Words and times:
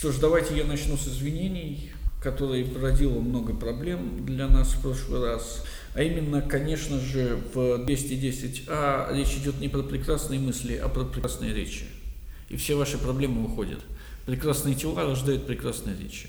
Что 0.00 0.12
ж, 0.12 0.18
давайте 0.18 0.56
я 0.56 0.64
начну 0.64 0.96
с 0.96 1.06
извинений, 1.06 1.90
которые 2.22 2.64
породило 2.64 3.20
много 3.20 3.52
проблем 3.52 4.24
для 4.24 4.48
нас 4.48 4.68
в 4.68 4.80
прошлый 4.80 5.22
раз. 5.22 5.62
А 5.92 6.02
именно, 6.02 6.40
конечно 6.40 6.98
же, 6.98 7.38
в 7.52 7.84
210А 7.84 9.14
речь 9.14 9.34
идет 9.34 9.60
не 9.60 9.68
про 9.68 9.82
прекрасные 9.82 10.40
мысли, 10.40 10.76
а 10.76 10.88
про 10.88 11.04
прекрасные 11.04 11.52
речи. 11.52 11.84
И 12.48 12.56
все 12.56 12.76
ваши 12.76 12.96
проблемы 12.96 13.44
уходят. 13.44 13.80
Прекрасные 14.24 14.74
тела 14.74 15.02
рождают 15.02 15.46
прекрасные 15.46 15.94
речи. 15.98 16.28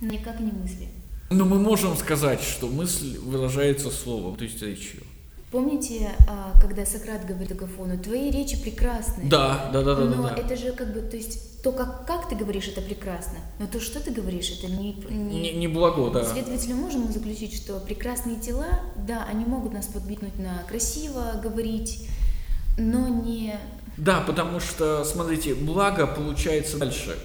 Никак 0.00 0.40
не 0.40 0.52
мысли. 0.52 0.88
Но 1.28 1.44
мы 1.44 1.58
можем 1.58 1.98
сказать, 1.98 2.40
что 2.40 2.66
мысль 2.66 3.18
выражается 3.18 3.90
словом, 3.90 4.36
то 4.36 4.44
есть 4.44 4.62
речью. 4.62 5.02
Помните, 5.50 6.12
а, 6.26 6.58
когда 6.60 6.86
Сократ 6.86 7.26
говорит 7.26 7.52
Агафону, 7.52 7.98
твои 7.98 8.30
речи 8.30 8.60
прекрасны. 8.60 9.28
Да, 9.28 9.70
да, 9.70 9.82
да, 9.82 9.94
да. 9.94 10.04
Но 10.06 10.22
да, 10.22 10.30
да. 10.30 10.42
это 10.42 10.56
же 10.56 10.72
как 10.72 10.94
бы, 10.94 11.00
то 11.00 11.16
есть 11.16 11.55
то, 11.66 11.72
как, 11.72 12.06
как 12.06 12.28
ты 12.28 12.36
говоришь, 12.36 12.68
это 12.68 12.80
прекрасно. 12.80 13.38
Но 13.58 13.66
то, 13.66 13.80
что 13.80 13.98
ты 13.98 14.12
говоришь, 14.12 14.50
это 14.50 14.70
не... 14.70 14.92
Не, 15.10 15.40
не, 15.40 15.52
не 15.54 15.66
благо, 15.66 16.10
да. 16.10 16.24
Следовательно, 16.24 16.76
можем 16.76 17.00
мы 17.06 17.12
заключить, 17.12 17.56
что 17.56 17.80
прекрасные 17.80 18.36
тела, 18.36 18.68
да, 18.94 19.26
они 19.28 19.44
могут 19.44 19.72
нас 19.72 19.86
подбитнуть 19.86 20.38
на 20.38 20.62
красиво 20.68 21.40
говорить, 21.42 22.06
но 22.78 23.08
не... 23.08 23.58
Да, 23.96 24.20
потому 24.20 24.60
что, 24.60 25.04
смотрите, 25.04 25.56
благо 25.56 26.06
получается 26.06 26.78
дальше. 26.78 27.18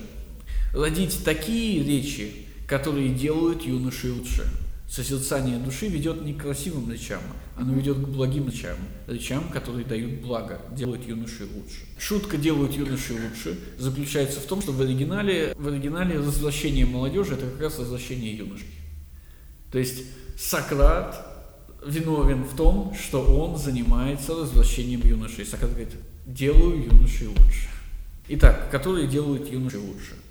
Родить 0.73 1.23
такие 1.23 1.83
речи, 1.83 2.47
которые 2.67 3.09
делают 3.09 3.61
юношей 3.61 4.09
лучше. 4.09 4.47
Созерцание 4.91 5.57
души 5.57 5.87
ведет 5.87 6.21
не 6.21 6.33
к 6.33 6.41
красивым 6.41 6.91
речам, 6.91 7.21
оно 7.55 7.73
ведет 7.73 7.95
к 7.95 8.07
благим 8.09 8.49
речам, 8.49 8.75
речам, 9.07 9.47
которые 9.47 9.85
дают 9.85 10.19
благо, 10.19 10.59
делают 10.73 11.07
юношей 11.07 11.45
лучше. 11.45 11.85
Шутка 11.97 12.35
«делают 12.35 12.73
юношей 12.73 13.15
лучше» 13.15 13.57
заключается 13.77 14.41
в 14.41 14.43
том, 14.43 14.61
что 14.61 14.73
в 14.73 14.81
оригинале, 14.81 15.55
в 15.57 15.69
оригинале 15.69 16.17
развращение 16.17 16.85
молодежи– 16.85 17.33
это 17.35 17.45
как 17.45 17.61
раз 17.61 17.79
развращение 17.79 18.35
юношей. 18.35 18.67
То 19.71 19.79
есть 19.79 20.03
Сократ 20.37 21.25
виновен 21.87 22.43
в 22.43 22.53
том, 22.57 22.93
что 22.93 23.23
он 23.23 23.57
занимается 23.57 24.35
развращением 24.35 25.07
юношей. 25.07 25.45
Сократ 25.45 25.69
говорит 25.69 25.93
«делаю 26.25 26.83
юношей 26.83 27.27
лучше». 27.27 27.69
Итак, 28.27 28.69
которые 28.69 29.07
делают 29.07 29.49
юношей 29.49 29.79
лучше– 29.79 30.15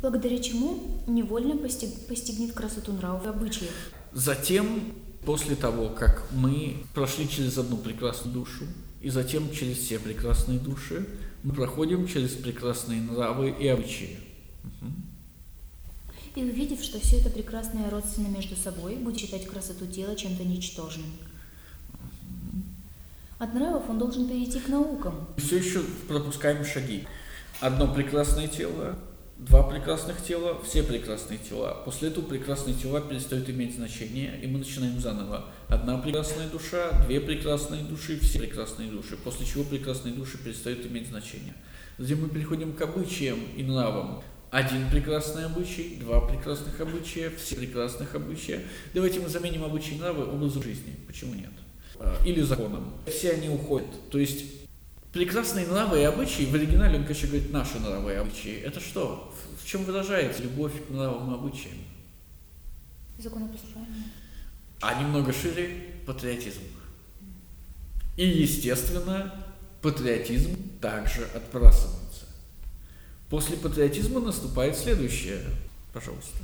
благодаря 0.00 0.38
чему 0.38 0.80
невольно 1.06 1.56
постиг, 1.56 2.06
постигнет 2.06 2.52
красоту 2.52 2.92
нравов 2.92 3.26
и 3.26 3.28
обычаев. 3.28 3.72
Затем, 4.12 4.92
после 5.24 5.56
того, 5.56 5.88
как 5.88 6.26
мы 6.32 6.76
прошли 6.94 7.28
через 7.28 7.58
одну 7.58 7.76
прекрасную 7.76 8.32
душу, 8.34 8.64
и 9.00 9.10
затем 9.10 9.50
через 9.52 9.78
все 9.78 9.98
прекрасные 9.98 10.58
души, 10.58 11.06
мы 11.42 11.52
проходим 11.52 12.06
через 12.08 12.30
прекрасные 12.30 13.02
нравы 13.02 13.50
и 13.50 13.68
обычаи. 13.68 14.18
Угу. 14.64 16.40
И 16.40 16.42
увидев, 16.42 16.82
что 16.82 16.98
все 16.98 17.18
это 17.18 17.30
прекрасное 17.30 17.90
родственно 17.90 18.28
между 18.28 18.56
собой, 18.56 18.96
будет 18.96 19.18
считать 19.20 19.46
красоту 19.46 19.86
тела 19.86 20.16
чем-то 20.16 20.42
ничтожным. 20.42 21.06
От 23.38 23.52
нравов 23.52 23.84
он 23.88 23.98
должен 23.98 24.26
перейти 24.26 24.58
к 24.58 24.68
наукам. 24.68 25.28
Все 25.36 25.58
еще 25.58 25.82
пропускаем 26.08 26.64
шаги. 26.64 27.06
Одно 27.60 27.92
прекрасное 27.92 28.48
тело, 28.48 28.98
два 29.38 29.62
прекрасных 29.62 30.22
тела, 30.22 30.60
все 30.62 30.82
прекрасные 30.82 31.38
тела. 31.38 31.82
После 31.84 32.08
этого 32.08 32.24
прекрасные 32.24 32.74
тела 32.74 33.00
перестают 33.00 33.48
иметь 33.50 33.74
значение, 33.74 34.38
и 34.42 34.46
мы 34.46 34.58
начинаем 34.58 35.00
заново. 35.00 35.46
Одна 35.68 35.98
прекрасная 35.98 36.48
душа, 36.48 36.92
две 37.06 37.20
прекрасные 37.20 37.82
души, 37.82 38.18
все 38.20 38.38
прекрасные 38.38 38.90
души. 38.90 39.16
После 39.16 39.46
чего 39.46 39.64
прекрасные 39.64 40.14
души 40.14 40.38
перестают 40.38 40.86
иметь 40.86 41.08
значение. 41.08 41.54
Затем 41.98 42.22
мы 42.22 42.28
переходим 42.28 42.72
к 42.72 42.80
обычаям 42.82 43.38
и 43.56 43.62
нравам. 43.62 44.22
Один 44.50 44.88
прекрасный 44.88 45.46
обычай, 45.46 45.96
два 46.00 46.20
прекрасных 46.20 46.80
обычая, 46.80 47.30
все 47.30 47.56
прекрасных 47.56 48.14
обычая. 48.14 48.62
Давайте 48.94 49.18
мы 49.18 49.28
заменим 49.28 49.64
обычаи 49.64 49.94
и 49.94 49.98
нравы 49.98 50.24
образом 50.24 50.62
жизни. 50.62 50.94
Почему 51.08 51.34
нет? 51.34 51.50
А, 51.98 52.16
или 52.24 52.40
законом. 52.40 52.92
Все 53.06 53.32
они 53.32 53.48
уходят. 53.48 53.88
То 54.10 54.18
есть 54.18 54.63
прекрасные 55.14 55.66
нравы 55.66 56.00
и 56.00 56.02
обычаи, 56.02 56.42
в 56.42 56.54
оригинале 56.54 56.98
он, 56.98 57.04
конечно, 57.04 57.28
говорит, 57.28 57.52
наши 57.52 57.78
нравы 57.78 58.12
и 58.12 58.16
обычаи. 58.16 58.60
Это 58.60 58.80
что? 58.80 59.32
В 59.62 59.66
чем 59.66 59.84
выражается 59.84 60.42
любовь 60.42 60.72
к 60.86 60.90
нравам 60.90 61.30
и 61.30 61.34
обычаям? 61.34 61.78
Законопослушание. 63.18 64.10
А 64.80 65.00
немного 65.00 65.32
шире– 65.32 65.94
патриотизм. 66.06 66.62
И, 68.16 68.26
естественно, 68.26 69.32
патриотизм 69.82 70.56
также 70.80 71.24
отбрасывается. 71.26 72.26
После 73.30 73.56
патриотизма 73.56 74.20
наступает 74.20 74.76
следующее. 74.76 75.40
Пожалуйста. 75.92 76.38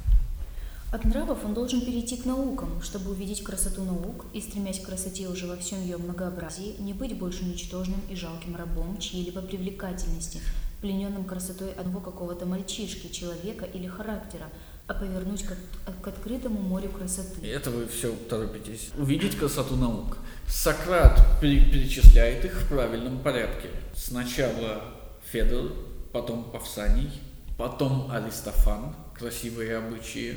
От 0.92 1.04
нравов 1.04 1.44
он 1.44 1.54
должен 1.54 1.82
перейти 1.82 2.16
к 2.16 2.24
наукам, 2.24 2.82
чтобы 2.82 3.12
увидеть 3.12 3.44
красоту 3.44 3.84
наук 3.84 4.26
и, 4.32 4.40
стремясь 4.40 4.80
к 4.80 4.86
красоте 4.86 5.28
уже 5.28 5.46
во 5.46 5.56
всем 5.56 5.80
ее 5.80 5.98
многообразии, 5.98 6.74
не 6.80 6.94
быть 6.94 7.16
больше 7.16 7.44
ничтожным 7.44 8.00
и 8.10 8.16
жалким 8.16 8.56
рабом 8.56 8.98
чьей-либо 8.98 9.40
привлекательности, 9.40 10.40
плененным 10.80 11.24
красотой 11.24 11.72
одного 11.74 12.00
какого-то 12.00 12.44
мальчишки, 12.44 13.06
человека 13.06 13.66
или 13.66 13.86
характера, 13.86 14.46
а 14.88 14.94
повернуть 14.94 15.44
к, 15.44 15.54
к 16.02 16.08
открытому 16.08 16.60
морю 16.60 16.88
красоты. 16.90 17.46
Это 17.46 17.70
вы 17.70 17.86
все 17.86 18.12
торопитесь. 18.28 18.90
Увидеть 18.98 19.36
красоту 19.36 19.76
наук. 19.76 20.18
Сократ 20.48 21.40
перечисляет 21.40 22.44
их 22.44 22.62
в 22.62 22.68
правильном 22.68 23.20
порядке. 23.20 23.68
Сначала 23.94 24.82
Федор, 25.30 25.70
потом 26.12 26.50
Павсаний, 26.50 27.12
потом 27.56 28.10
Аристофан, 28.10 28.96
красивые 29.16 29.76
обычаи, 29.76 30.36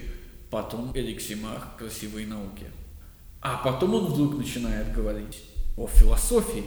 потом 0.54 0.92
Эриксимах, 0.94 1.76
красивые 1.80 2.28
науки. 2.28 2.68
А 3.42 3.58
потом 3.58 3.96
он 3.96 4.06
вдруг 4.06 4.38
начинает 4.38 4.94
говорить 4.94 5.42
о 5.76 5.88
философии. 5.88 6.64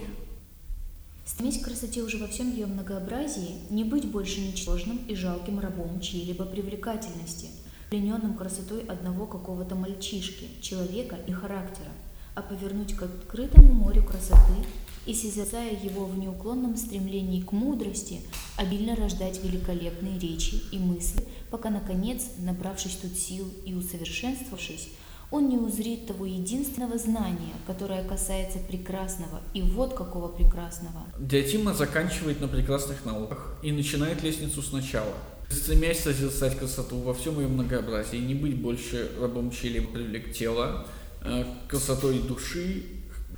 Стремись 1.25 1.61
к 1.61 1.65
красоте 1.65 2.03
уже 2.03 2.19
во 2.19 2.27
всем 2.27 2.51
ее 2.51 2.67
многообразии, 2.67 3.61
не 3.71 3.85
быть 3.85 4.05
больше 4.05 4.41
ничтожным 4.41 4.99
и 5.07 5.15
жалким 5.15 5.61
рабом 5.61 6.01
чьей-либо 6.01 6.45
привлекательности, 6.47 7.47
плененным 7.89 8.35
красотой 8.35 8.81
одного 8.81 9.25
какого-то 9.27 9.77
мальчишки, 9.77 10.49
человека 10.61 11.17
и 11.29 11.31
характера, 11.31 11.93
а 12.35 12.43
повернуть 12.43 12.95
к 12.97 13.05
открытому 13.05 13.73
морю 13.73 14.03
красоты 14.03 14.67
и, 15.07 15.15
созерцая 15.15 15.73
его 15.83 16.05
в 16.05 16.19
неуклонном 16.19 16.77
стремлении 16.77 17.41
к 17.41 17.53
мудрости, 17.53 18.21
обильно 18.57 18.97
рождать 18.97 19.43
великолепные 19.43 20.19
речи 20.19 20.61
и 20.73 20.79
мысли, 20.79 21.25
пока, 21.51 21.71
наконец, 21.71 22.25
набравшись 22.39 22.97
тут 22.97 23.17
сил 23.17 23.47
и 23.65 23.75
усовершенствовавшись, 23.75 24.89
он 25.31 25.49
не 25.49 25.57
узрит 25.57 26.07
того 26.07 26.25
единственного 26.25 26.99
знания, 26.99 27.53
которое 27.67 28.05
касается 28.05 28.59
прекрасного, 28.59 29.43
и 29.55 29.63
вот 29.63 29.95
какого 29.95 30.29
прекрасного. 30.29 31.05
Диатима 31.19 31.75
заканчивает 31.75 32.41
на 32.41 32.49
прекрасных 32.49 33.05
науках 33.05 33.57
и 33.63 33.73
начинает 33.73 34.23
лестницу 34.23 34.63
сначала. 34.63 35.15
Стремясь 35.51 36.01
созерцать 36.01 36.59
красоту 36.59 36.99
во 36.99 37.15
всем 37.15 37.41
ее 37.41 37.49
многообразии, 37.49 38.17
не 38.17 38.35
быть 38.35 38.57
больше 38.57 39.11
рабом 39.21 39.51
чьей-либо 39.51 39.89
привлек 39.93 40.33
тела, 40.33 40.87
э, 41.23 41.45
красотой 41.69 42.21
души, 42.21 42.85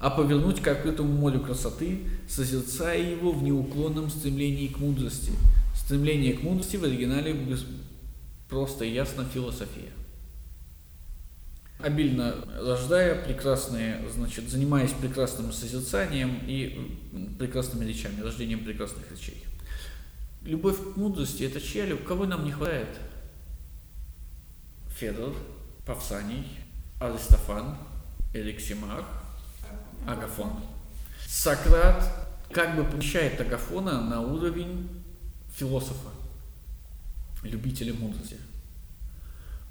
а 0.00 0.10
повернуть 0.10 0.60
к 0.60 0.68
открытому 0.68 1.12
морю 1.12 1.40
красоты, 1.40 2.00
созерцая 2.28 3.10
его 3.10 3.32
в 3.32 3.42
неуклонном 3.42 4.10
стремлении 4.10 4.68
к 4.68 4.78
мудрости. 4.78 5.32
Стремление 5.74 6.34
к 6.34 6.42
мудрости 6.42 6.76
в 6.76 6.84
оригинале 6.84 7.36
просто 8.48 8.84
и 8.84 8.92
ясно 8.92 9.24
философия. 9.24 9.92
Обильно 11.80 12.34
рождая 12.60 13.24
прекрасные, 13.24 14.02
значит, 14.12 14.48
занимаясь 14.48 14.92
прекрасным 14.92 15.52
созерцанием 15.52 16.40
и 16.46 16.98
прекрасными 17.38 17.84
речами, 17.84 18.20
рождением 18.20 18.64
прекрасных 18.64 19.10
речей. 19.10 19.44
Любовь 20.42 20.76
к 20.76 20.96
мудрости– 20.96 21.42
это 21.44 21.60
чья 21.60 21.86
любовь? 21.86 22.06
Кого 22.06 22.26
нам 22.26 22.44
не 22.44 22.50
хватает? 22.50 22.88
Федор, 24.88 25.34
Павсаний, 25.86 26.44
Аристофан, 27.00 27.76
Эликсимах, 28.34 29.04
Агафон. 30.06 30.52
Сократ 31.26 32.28
как 32.52 32.76
бы 32.76 32.84
помещает 32.84 33.40
Агафона 33.40 34.00
на 34.00 34.20
уровень 34.20 34.88
философа, 35.54 36.08
любителя 37.42 37.92
мудрости, 37.94 38.36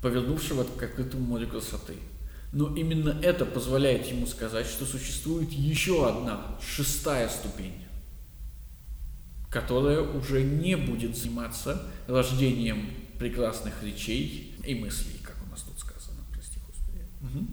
повернувшего 0.01 0.63
к 0.63 0.83
открытому 0.83 1.25
морю 1.25 1.47
красоты. 1.47 1.95
Но 2.53 2.75
именно 2.75 3.09
это 3.21 3.45
позволяет 3.45 4.05
ему 4.07 4.25
сказать, 4.25 4.67
что 4.67 4.85
существует 4.85 5.51
еще 5.51 6.07
одна, 6.07 6.57
шестая 6.61 7.27
ступень, 7.27 7.85
которая 9.49 10.01
уже 10.01 10.43
не 10.43 10.77
будет 10.77 11.17
заниматься 11.17 11.81
рождением 12.07 12.89
прекрасных 13.19 13.83
речей 13.83 14.55
и 14.65 14.75
мыслей, 14.75 15.19
как 15.23 15.35
у 15.45 15.49
нас 15.49 15.61
тут 15.61 15.79
сказано, 15.79 16.19
прости 16.31 16.59
Господи. 16.65 17.01
Угу. 17.21 17.47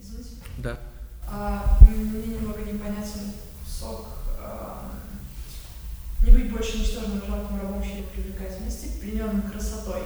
Извините. 0.00 0.36
Да. 0.58 0.80
А, 1.28 1.78
мне 1.80 2.36
немного 2.36 2.60
непонятен 2.60 3.32
кусок. 3.64 4.06
А, 4.40 4.90
не 6.24 6.30
быть 6.30 6.52
больше 6.52 6.78
ничтожным 6.78 7.22
жалким 7.26 7.60
рабом 7.60 7.82
чьей 7.82 8.02
привлекательности, 8.04 8.98
плененным 9.00 9.42
красотой 9.42 10.02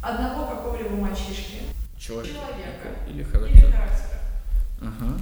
одного 0.00 0.46
какого-либо 0.46 0.96
мальчишки, 0.96 1.62
Человек. 1.98 2.32
человека 2.32 2.88
Или 3.08 3.18
или 3.18 3.24
характер. 3.24 3.72
характера. 3.72 4.18
Ага. 4.80 5.20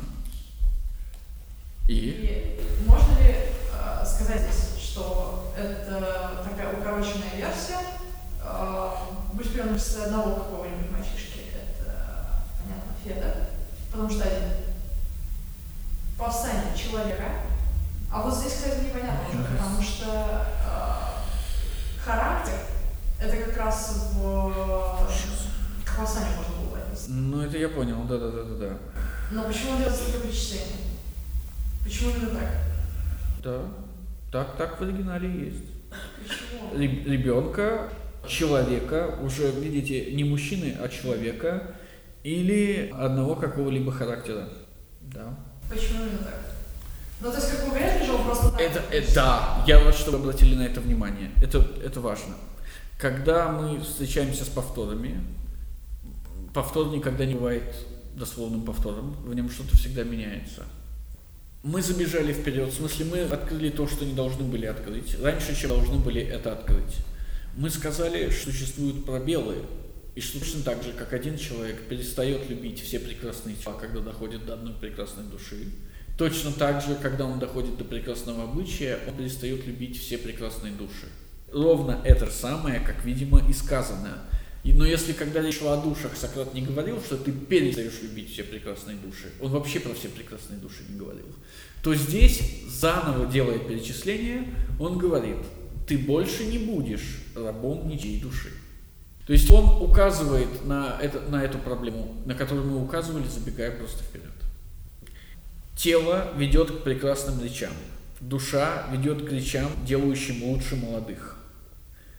И? 1.89 1.95
И 1.95 2.87
можно 2.87 3.13
ли 3.19 3.35
э, 3.73 4.05
сказать 4.07 4.43
здесь, 4.43 4.83
что 4.83 5.53
это 5.57 6.45
такая 6.49 6.73
укороченная 6.79 7.37
версия, 7.37 7.79
э, 8.43 8.91
быть 9.33 9.53
пленным 9.53 9.79
с 9.79 9.97
одного 9.97 10.37
какого-нибудь 10.37 10.91
мальчишки, 10.91 11.41
это, 11.53 12.41
понятно, 12.63 12.93
Феда, 13.05 13.49
потому 13.91 14.11
что 14.11 14.23
один 14.25 14.49
повстание 16.19 16.77
человека, 16.77 17.25
а 18.13 18.23
вот 18.23 18.35
здесь, 18.35 18.53
кстати, 18.53 18.85
непонятно 18.85 19.29
уже, 19.29 19.45
потому 19.45 19.83
что 19.83 20.47
э, 20.67 22.01
характер 22.05 22.55
это 23.21 23.37
как 23.45 23.57
раз 23.57 24.13
в 24.15 25.09
к 25.85 25.99
восстанию 25.99 26.37
можно 26.37 26.57
было 26.57 26.71
бы 26.71 26.79
отнести. 26.79 27.13
Ну, 27.13 27.41
это 27.43 27.59
я 27.59 27.69
понял, 27.69 28.03
да-да-да-да-да. 28.05 28.79
Но 29.31 29.45
почему 29.45 29.73
он 29.73 29.79
делает 29.79 29.99
такое 29.99 30.21
причисление? 30.23 30.77
Почему 31.85 32.11
именно 32.11 32.39
так? 32.39 32.51
Да. 33.43 33.61
Так, 34.33 34.57
так 34.57 34.81
в 34.81 34.83
оригинале 34.83 35.29
есть. 35.29 35.65
Почему? 36.19 36.77
Ребенка, 36.77 37.91
человека, 38.27 39.19
уже, 39.23 39.51
видите, 39.53 40.13
не 40.13 40.25
мужчины, 40.25 40.77
а 40.81 40.89
человека, 40.89 41.75
или 42.25 42.91
одного 42.93 43.37
какого-либо 43.37 43.93
характера. 43.93 44.49
Да. 45.03 45.37
Почему 45.69 46.05
именно 46.05 46.19
так? 46.19 46.41
Ну, 47.21 47.31
то 47.31 47.37
есть, 47.37 47.51
как 47.51 47.69
говорите, 47.69 48.05
что 48.05 48.17
он 48.17 48.25
просто 48.25 48.51
так... 48.51 48.61
Это, 48.61 48.83
это, 48.91 49.15
да, 49.15 49.65
я 49.67 49.79
вот 49.81 49.95
чтобы 49.95 50.19
обратили 50.19 50.55
на 50.55 50.63
это 50.63 50.81
внимание. 50.81 51.31
Это, 51.43 51.59
это 51.83 52.01
важно. 52.01 52.35
Когда 52.99 53.51
мы 53.51 53.81
встречаемся 53.81 54.45
с 54.45 54.49
повторами, 54.49 55.21
повтор 56.53 56.89
никогда 56.89 57.25
не 57.25 57.35
бывает 57.35 57.75
дословным 58.15 58.63
повтором, 58.63 59.17
в 59.25 59.35
нем 59.35 59.51
что-то 59.51 59.77
всегда 59.77 60.05
меняется. 60.05 60.65
Мы 61.63 61.83
забежали 61.83 62.33
вперед, 62.33 62.69
в 62.69 62.77
смысле 62.77 63.07
мы 63.07 63.21
открыли 63.23 63.71
то, 63.71 63.89
что 63.89 64.05
не 64.05 64.13
должны 64.13 64.45
были 64.45 64.67
открыть, 64.67 65.19
раньше, 65.21 65.57
чем 65.57 65.71
должны 65.71 65.99
были 65.99 66.21
это 66.21 66.53
открыть. 66.53 66.99
Мы 67.57 67.71
сказали, 67.71 68.31
что 68.31 68.51
существуют 68.51 69.07
пробелы, 69.07 69.63
и 70.15 70.21
точно 70.21 70.63
так 70.63 70.83
же, 70.83 70.93
как 70.93 71.13
один 71.13 71.37
человек 71.37 71.89
перестает 71.89 72.49
любить 72.49 72.81
все 72.81 73.01
прекрасные 73.01 73.57
тела, 73.57 73.75
когда 73.75 74.01
доходит 74.01 74.47
до 74.47 74.55
одной 74.55 74.75
прекрасной 74.75 75.25
души, 75.25 75.67
точно 76.17 76.53
так 76.53 76.83
же, 76.83 76.95
когда 76.95 77.25
он 77.27 77.41
доходит 77.41 77.77
до 77.77 77.85
прекрасного 77.85 78.45
обычая, 78.45 79.01
он 79.09 79.17
перестает 79.17 79.67
любить 79.67 80.01
все 80.01 80.17
прекрасные 80.17 80.73
души. 80.73 81.09
Ровно 81.53 82.01
это 82.05 82.31
самое, 82.31 82.81
как, 82.81 83.05
видимо, 83.05 83.43
и 83.49 83.53
сказано. 83.53 84.25
Но 84.65 84.87
если 84.87 85.13
когда 85.13 85.43
речь 85.43 85.59
шла 85.59 85.75
о 85.75 85.83
душах, 85.83 86.17
Сократ 86.17 86.55
не 86.55 86.63
говорил, 86.63 87.01
что 87.01 87.17
ты 87.17 87.33
перестаешь 87.33 88.01
любить 88.03 88.33
все 88.33 88.45
прекрасные 88.45 88.97
души, 88.97 89.31
он 89.41 89.51
вообще 89.51 89.79
про 89.79 89.93
все 89.95 90.09
прекрасные 90.09 90.59
души 90.59 90.85
не 90.89 90.97
говорил, 90.97 91.27
то 91.83 91.95
здесь, 91.95 92.41
заново 92.69 93.27
делая 93.27 93.59
перечисление, 93.59 94.55
он 94.81 94.97
говорит, 94.97 95.37
ты 95.87 95.99
больше 95.99 96.47
не 96.47 96.59
будешь 96.59 97.21
рабом 97.35 97.89
ничьей 97.89 98.21
души. 98.21 98.51
То 99.27 99.33
есть 99.33 99.51
он 99.51 99.83
указывает 99.83 100.67
на, 100.67 100.99
это, 101.01 101.21
на 101.21 101.43
эту 101.43 101.59
проблему, 101.59 102.15
на 102.27 102.35
которую 102.35 102.67
мы 102.67 102.83
указывали, 102.83 103.27
забегая 103.27 103.71
просто 103.71 104.05
вперед. 104.05 104.31
Тело 105.77 106.33
ведет 106.37 106.71
к 106.71 106.83
прекрасным 106.83 107.43
речам. 107.43 107.73
Душа 108.21 108.87
ведет 108.93 109.27
к 109.27 109.33
речам, 109.33 109.71
делающим 109.85 110.43
лучше 110.45 110.77
молодых. 110.77 111.39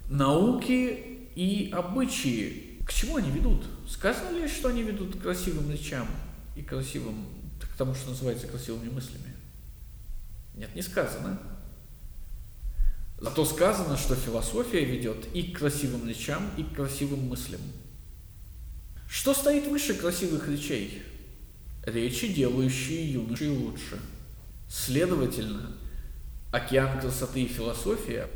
Науки 0.10 1.30
и 1.36 1.72
обычаи, 1.74 2.80
к 2.86 2.94
чему 2.94 3.18
они 3.18 3.32
ведут? 3.32 3.66
Сказано 3.88 4.38
ли, 4.38 4.48
что 4.48 4.70
они 4.70 4.84
ведут 4.84 5.16
к 5.16 5.22
красивым 5.22 5.72
речам 5.72 6.08
и 6.56 6.62
красивым, 6.62 7.26
к 7.60 7.78
тому, 7.78 7.94
что 7.94 8.10
называется 8.10 8.48
красивыми 8.48 8.90
мыслями? 8.90 9.34
Нет, 10.56 10.74
не 10.76 10.82
сказано. 10.82 11.40
Зато 13.26 13.44
сказано, 13.44 13.98
что 13.98 14.14
философия 14.16 14.86
ведет 14.86 15.26
и 15.34 15.42
к 15.42 15.58
красивым 15.58 16.08
речам, 16.08 16.48
и 16.58 16.64
к 16.64 16.76
красивым 16.76 17.22
мыслям. 17.22 17.60
Что 19.10 19.34
стоит 19.34 19.66
выше 19.66 19.96
красивых 19.96 20.48
речей? 20.48 21.02
Речи, 21.88 22.28
делающие 22.28 23.14
юношей 23.14 23.50
лучше. 23.50 24.00
Следовательно, 24.70 25.76
океан 26.52 27.02
красоты 27.02 27.42
и 27.42 27.48
философия, 27.48 28.30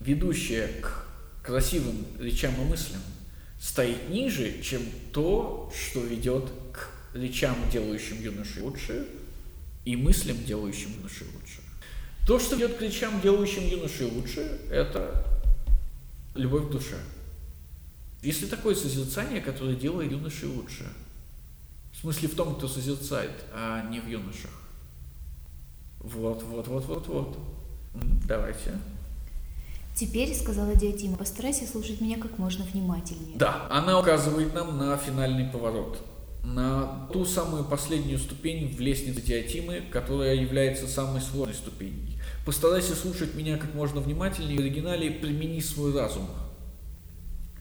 ведущая 0.00 0.68
к 0.80 1.04
красивым 1.44 2.06
речам 2.18 2.54
и 2.62 2.64
мыслям, 2.64 3.02
стоит 3.60 4.08
ниже, 4.08 4.62
чем 4.62 4.80
то, 5.12 5.70
что 5.78 6.00
ведет 6.00 6.50
к 6.72 6.88
речам, 7.12 7.56
делающим 7.70 8.22
юношей 8.22 8.62
лучше, 8.62 9.06
и 9.84 9.96
мыслям, 9.96 10.42
делающим 10.46 10.94
юношей 10.96 11.26
лучше. 11.26 11.59
То, 12.30 12.38
что 12.38 12.54
ведет 12.54 12.76
к 12.76 12.80
речам, 12.80 13.20
делающим 13.20 13.66
юношей 13.66 14.08
лучше, 14.08 14.60
это 14.70 15.26
любовь 16.36 16.68
к 16.68 16.70
душе. 16.70 16.94
Если 18.22 18.46
такое 18.46 18.76
созерцание, 18.76 19.40
которое 19.40 19.74
делает 19.74 20.12
юношей 20.12 20.46
лучше, 20.48 20.86
в 21.92 21.96
смысле 21.96 22.28
в 22.28 22.36
том, 22.36 22.54
кто 22.54 22.68
созерцает, 22.68 23.32
а 23.52 23.84
не 23.90 23.98
в 23.98 24.06
юношах. 24.06 24.52
Вот, 25.98 26.44
вот, 26.44 26.68
вот, 26.68 26.84
вот, 26.84 27.06
вот. 27.08 27.38
Давайте. 28.28 28.78
Теперь, 29.96 30.32
сказала 30.32 30.76
Диатима, 30.76 31.16
постарайся 31.16 31.66
слушать 31.66 32.00
меня 32.00 32.16
как 32.16 32.38
можно 32.38 32.64
внимательнее. 32.64 33.38
Да, 33.38 33.66
она 33.72 33.98
указывает 33.98 34.54
нам 34.54 34.78
на 34.78 34.96
финальный 34.96 35.46
поворот, 35.48 35.98
на 36.42 37.08
ту 37.12 37.24
самую 37.24 37.64
последнюю 37.64 38.18
ступень 38.18 38.74
в 38.74 38.80
лестнице 38.80 39.20
Диатимы, 39.20 39.82
которая 39.90 40.34
является 40.34 40.86
самой 40.86 41.20
сложной 41.20 41.54
ступенью. 41.54 42.18
Постарайся 42.46 42.94
слушать 42.94 43.34
меня 43.34 43.58
как 43.58 43.74
можно 43.74 44.00
внимательнее, 44.00 44.58
в 44.58 44.60
оригинале 44.60 45.10
примени 45.10 45.60
свой 45.60 45.94
разум. 45.94 46.26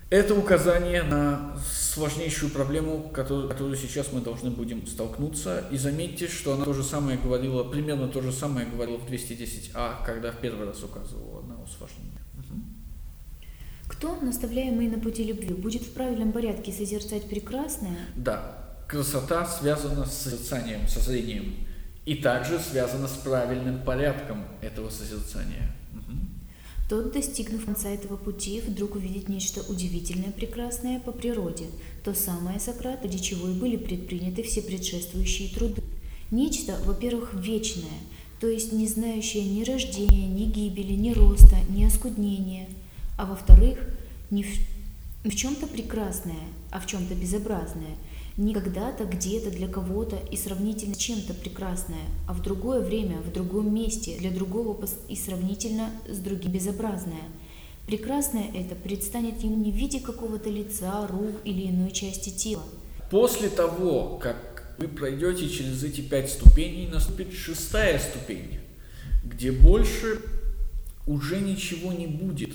Это 0.10 0.34
указание 0.34 1.04
на 1.04 1.56
сложнейшую 1.72 2.52
проблему, 2.52 3.12
которую, 3.14 3.48
которую 3.48 3.76
сейчас 3.76 4.12
мы 4.12 4.22
должны 4.22 4.50
будем 4.50 4.88
столкнуться. 4.88 5.66
И 5.70 5.78
заметьте, 5.78 6.28
что 6.28 6.54
она 6.54 6.66
то 6.66 6.74
же 6.74 6.84
самое 6.84 7.20
говорила, 7.20 7.64
примерно 7.64 8.08
то 8.08 8.22
же 8.22 8.31
самое 8.31 8.66
говорила 8.66 8.98
в 8.98 9.08
210а, 9.08 10.04
когда 10.04 10.31
в 10.31 10.38
первый 10.38 10.66
раз 10.66 10.81
указывала 10.84 11.42
на 11.44 11.62
усложнение. 11.62 12.20
Кто, 13.88 14.16
наставляемый 14.16 14.88
на 14.88 15.00
пути 15.00 15.24
любви, 15.24 15.54
будет 15.54 15.84
в 15.84 15.94
правильном 15.94 16.31
порядке 16.31 16.72
созерцать 16.72 17.28
прекрасное, 17.28 17.98
Да, 18.16 18.69
красота 18.90 19.46
связана 19.46 20.06
с 20.06 20.24
созерцанием, 20.24 20.88
со 20.88 21.00
зрением. 21.00 21.56
И 22.06 22.16
также 22.16 22.60
связана 22.60 23.08
с 23.08 23.12
правильным 23.12 23.84
порядком 23.84 24.44
этого 24.62 24.90
созерцания. 24.90 25.72
Тот, 26.90 27.14
достигнув 27.14 27.66
конца 27.66 27.88
этого 27.90 28.18
пути, 28.18 28.62
вдруг 28.62 28.96
увидит 28.96 29.30
нечто 29.30 29.62
удивительное 29.72 30.31
прекрасное 30.31 31.00
по 31.00 31.12
природе, 31.12 31.66
то 32.04 32.16
самое 32.16 32.60
Сократ, 32.60 33.04
ради 33.04 33.19
чего 33.19 33.48
и 33.48 33.54
были 33.54 33.78
предприняты 33.78 34.42
все 34.42 34.64
предшествующие 34.64 35.50
труды. 35.50 35.84
Нечто, 36.31 36.80
во-первых, 36.86 37.36
вечное, 37.36 38.00
то 38.40 38.48
есть 38.48 38.74
не 38.74 38.88
знающее 38.88 39.44
ни 39.44 39.64
рождения, 39.64 40.28
ни 40.28 40.46
гибели, 40.46 40.94
ни 40.94 41.12
роста, 41.12 41.58
ни 41.69 41.84
оскуднения, 41.84 42.68
а 43.19 43.28
во-вторых, 43.28 43.78
не 44.31 44.42
в, 44.42 44.50
в 45.26 45.36
чем-то 45.36 45.68
прекрасное, 45.68 46.42
а 46.72 46.80
в 46.80 46.88
чем-то 46.88 47.14
безобразное, 47.14 47.98
не 48.40 48.54
когда-то, 48.54 49.04
где-то, 49.04 49.52
для 49.52 49.68
кого-то 49.68 50.18
и 50.31 50.38
сравнительно 50.38 50.96
с 50.96 50.98
чем-то 50.98 51.34
прекрасное, 51.34 52.06
а 52.28 52.34
в 52.34 52.42
другое 52.42 52.80
время, 52.80 53.18
в 53.18 53.34
другом 53.34 53.74
месте, 53.74 54.18
для 54.18 54.31
другого 54.31 54.80
и 55.10 55.16
сравнительно 55.16 55.90
с 56.08 56.18
другим 56.19 56.54
безобразное. 56.54 57.24
Прекрасное 57.86 58.50
это 58.54 58.76
предстанет 58.76 59.44
ему 59.44 59.58
не 59.58 59.72
в 59.72 59.76
виде 59.76 60.00
какого-то 60.00 60.50
лица, 60.50 61.06
рук 61.08 61.36
или 61.44 61.69
иной 61.69 61.92
части 61.92 62.30
тела. 62.30 62.64
После 63.12 63.50
того, 63.50 64.18
как 64.22 64.76
вы 64.78 64.88
пройдете 64.88 65.50
через 65.50 65.84
эти 65.84 66.00
пять 66.00 66.30
ступеней, 66.30 66.88
наступит 66.88 67.34
шестая 67.34 68.00
ступень, 68.00 68.60
где 69.26 69.52
больше 69.52 70.22
уже 71.06 71.42
ничего 71.42 71.92
не 71.92 72.08
будет. 72.08 72.52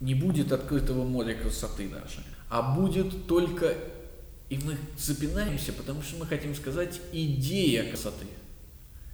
Не 0.00 0.14
будет 0.14 0.50
открытого 0.50 1.04
моря 1.04 1.34
красоты 1.34 1.88
даже, 1.88 2.24
а 2.48 2.74
будет 2.74 3.26
только, 3.26 3.76
и 4.48 4.58
мы 4.58 4.76
запинаемся, 4.98 5.72
потому 5.72 6.02
что 6.02 6.16
мы 6.16 6.26
хотим 6.26 6.54
сказать 6.54 7.00
идея 7.12 7.88
красоты, 7.88 8.26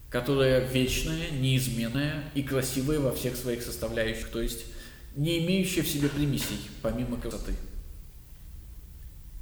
которая 0.08 0.66
вечная, 0.68 1.30
неизменная 1.30 2.30
и 2.34 2.42
красивая 2.42 3.00
во 3.00 3.12
всех 3.12 3.37
своих 3.37 3.62
составляющих, 3.62 4.28
то 4.28 4.40
есть 4.40 4.66
не 5.16 5.44
имеющая 5.44 5.82
в 5.82 5.88
себе 5.88 6.08
примесей, 6.08 6.60
помимо 6.82 7.16
красоты. 7.16 7.54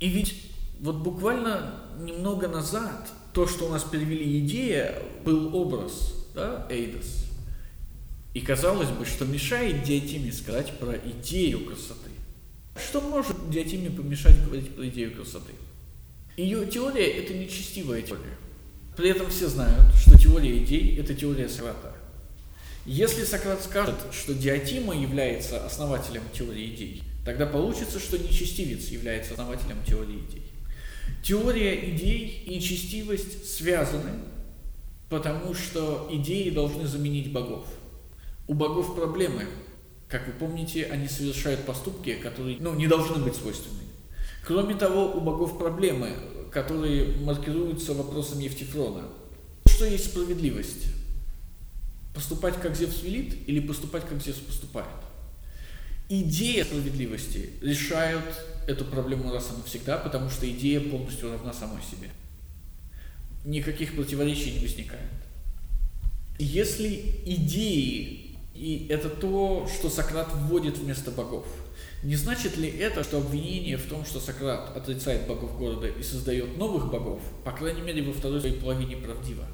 И 0.01 0.09
ведь 0.09 0.35
вот 0.81 0.97
буквально 0.97 1.83
немного 2.01 2.49
назад 2.49 3.11
то, 3.33 3.47
что 3.47 3.67
у 3.67 3.71
нас 3.71 3.85
перевели 3.85 4.41
идея, 4.41 5.03
был 5.25 5.55
образ, 5.55 6.15
да, 6.35 6.67
Эйдос. 6.71 7.27
И 8.35 8.41
казалось 8.41 8.91
бы, 8.91 9.05
что 9.05 9.25
мешает 9.25 9.83
диатиме 9.83 10.33
сказать 10.33 10.79
про 10.79 10.93
идею 10.93 11.65
красоты. 11.65 12.11
Что 12.77 13.01
может 13.01 13.51
диатиме 13.51 13.91
помешать 13.91 14.45
говорить 14.45 14.75
про 14.75 14.87
идею 14.89 15.15
красоты? 15.15 15.53
Ее 16.39 16.67
теория– 16.67 17.07
это 17.19 17.35
нечестивая 17.35 18.01
теория. 18.01 18.39
При 18.97 19.11
этом 19.11 19.29
все 19.29 19.49
знают, 19.49 19.93
что 19.97 20.17
теория 20.17 20.57
идей– 20.63 20.97
это 21.01 21.13
теория 21.13 21.49
Сократа. 21.49 21.93
Если 22.87 23.25
Сократ 23.25 23.61
скажет, 23.61 23.97
что 24.13 24.35
Диатима 24.35 24.97
является 24.97 25.67
основателем 25.67 26.23
теории 26.33 26.73
идей, 26.73 27.03
тогда 27.25 27.45
получится, 27.45 27.99
что 27.99 28.17
нечестивец 28.17 28.87
является 28.87 29.33
основателем 29.33 29.83
теории 29.85 30.21
идей. 30.31 30.45
Теория 31.25 31.75
идей 31.91 32.45
и 32.47 32.55
нечестивость 32.55 33.57
связаны, 33.57 34.13
потому 35.09 35.55
что 35.55 36.09
идеи 36.13 36.51
должны 36.51 36.87
заменить 36.87 37.33
богов. 37.33 37.67
У 38.47 38.55
богов 38.55 38.95
проблемы. 38.95 39.45
Как 40.07 40.29
вы 40.29 40.35
помните, 40.35 40.87
они 40.87 41.09
совершают 41.09 41.67
поступки, 41.67 42.15
которые 42.15 42.59
ну, 42.61 42.77
не 42.77 42.87
должны 42.87 43.25
быть 43.25 43.35
свойственны. 43.35 43.88
Кроме 44.49 44.75
того, 44.75 45.13
у 45.13 45.21
богов 45.21 45.59
проблемы, 45.59 46.09
которые 46.51 47.19
маркируются 47.19 47.93
вопросом 47.93 48.39
Евтифрона. 48.39 49.03
Что 49.67 49.85
есть 49.85 50.07
справедливость? 50.07 50.87
Поступать, 52.15 52.59
как 52.59 52.75
Зевс 52.75 53.03
велит, 53.03 53.47
или 53.47 53.61
поступать, 53.61 54.09
как 54.09 54.23
Зевс 54.23 54.39
поступает? 54.39 54.89
Идея 56.09 56.65
справедливости 56.65 57.51
решает 57.61 58.25
эту 58.67 58.87
проблему 58.87 59.31
раз 59.31 59.51
и 59.53 59.59
навсегда, 59.59 59.99
потому 59.99 60.31
что 60.31 60.51
идея 60.51 60.81
полностью 60.81 61.31
равна 61.31 61.53
самой 61.53 61.83
себе. 61.83 62.09
Никаких 63.45 63.97
противоречий 63.97 64.53
не 64.53 64.61
возникает. 64.61 65.11
Если 66.39 67.21
идеи, 67.27 68.39
и 68.55 68.87
это 68.89 69.11
то, 69.11 69.69
что 69.69 69.91
Сократ 69.91 70.33
вводит 70.33 70.79
вместо 70.79 71.11
богов– 71.11 71.45
не 72.03 72.15
значит 72.15 72.57
ли 72.57 72.69
это, 72.69 73.03
что 73.03 73.19
обвинение 73.19 73.77
в 73.77 73.89
том, 73.89 74.05
что 74.05 74.21
Сократ 74.21 74.77
отрицает 74.77 75.27
богов 75.27 75.59
города 75.59 75.89
и 75.89 76.03
создает 76.03 76.57
новых 76.57 76.91
богов, 76.91 77.21
по 77.45 77.53
крайней 77.53 77.83
мере 77.83 78.03
во 78.03 78.13
второй 78.13 78.41
своей 78.41 78.61
половине 78.61 78.97
правдиво? 78.97 79.45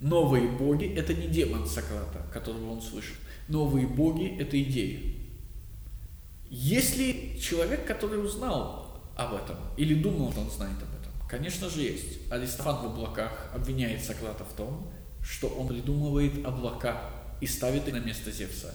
Новые 0.00 0.48
боги– 0.48 0.86
это 0.96 1.14
не 1.14 1.28
демон 1.28 1.66
Сократа, 1.66 2.26
которого 2.32 2.72
он 2.72 2.82
слышит. 2.82 3.16
Новые 3.48 3.86
боги– 3.86 4.36
это 4.38 4.60
идеи. 4.62 5.24
Есть 6.50 6.98
ли 6.98 7.40
человек, 7.40 7.86
который 7.86 8.22
узнал 8.22 9.00
об 9.16 9.34
этом 9.34 9.56
или 9.76 9.94
думал, 9.94 10.30
что 10.32 10.42
он 10.42 10.50
знает 10.50 10.76
об 10.76 11.00
этом? 11.00 11.12
Конечно 11.28 11.70
же 11.70 11.80
есть. 11.80 12.30
Аристофан 12.30 12.82
в 12.82 12.86
облаках 12.92 13.50
обвиняет 13.54 14.04
Сократа 14.04 14.44
в 14.44 14.52
том, 14.52 14.92
что 15.22 15.48
он 15.48 15.68
придумывает 15.68 16.44
облака 16.44 17.10
и 17.40 17.46
ставит 17.46 17.88
их 17.88 17.94
на 17.94 17.98
место 17.98 18.30
Зевса. 18.30 18.74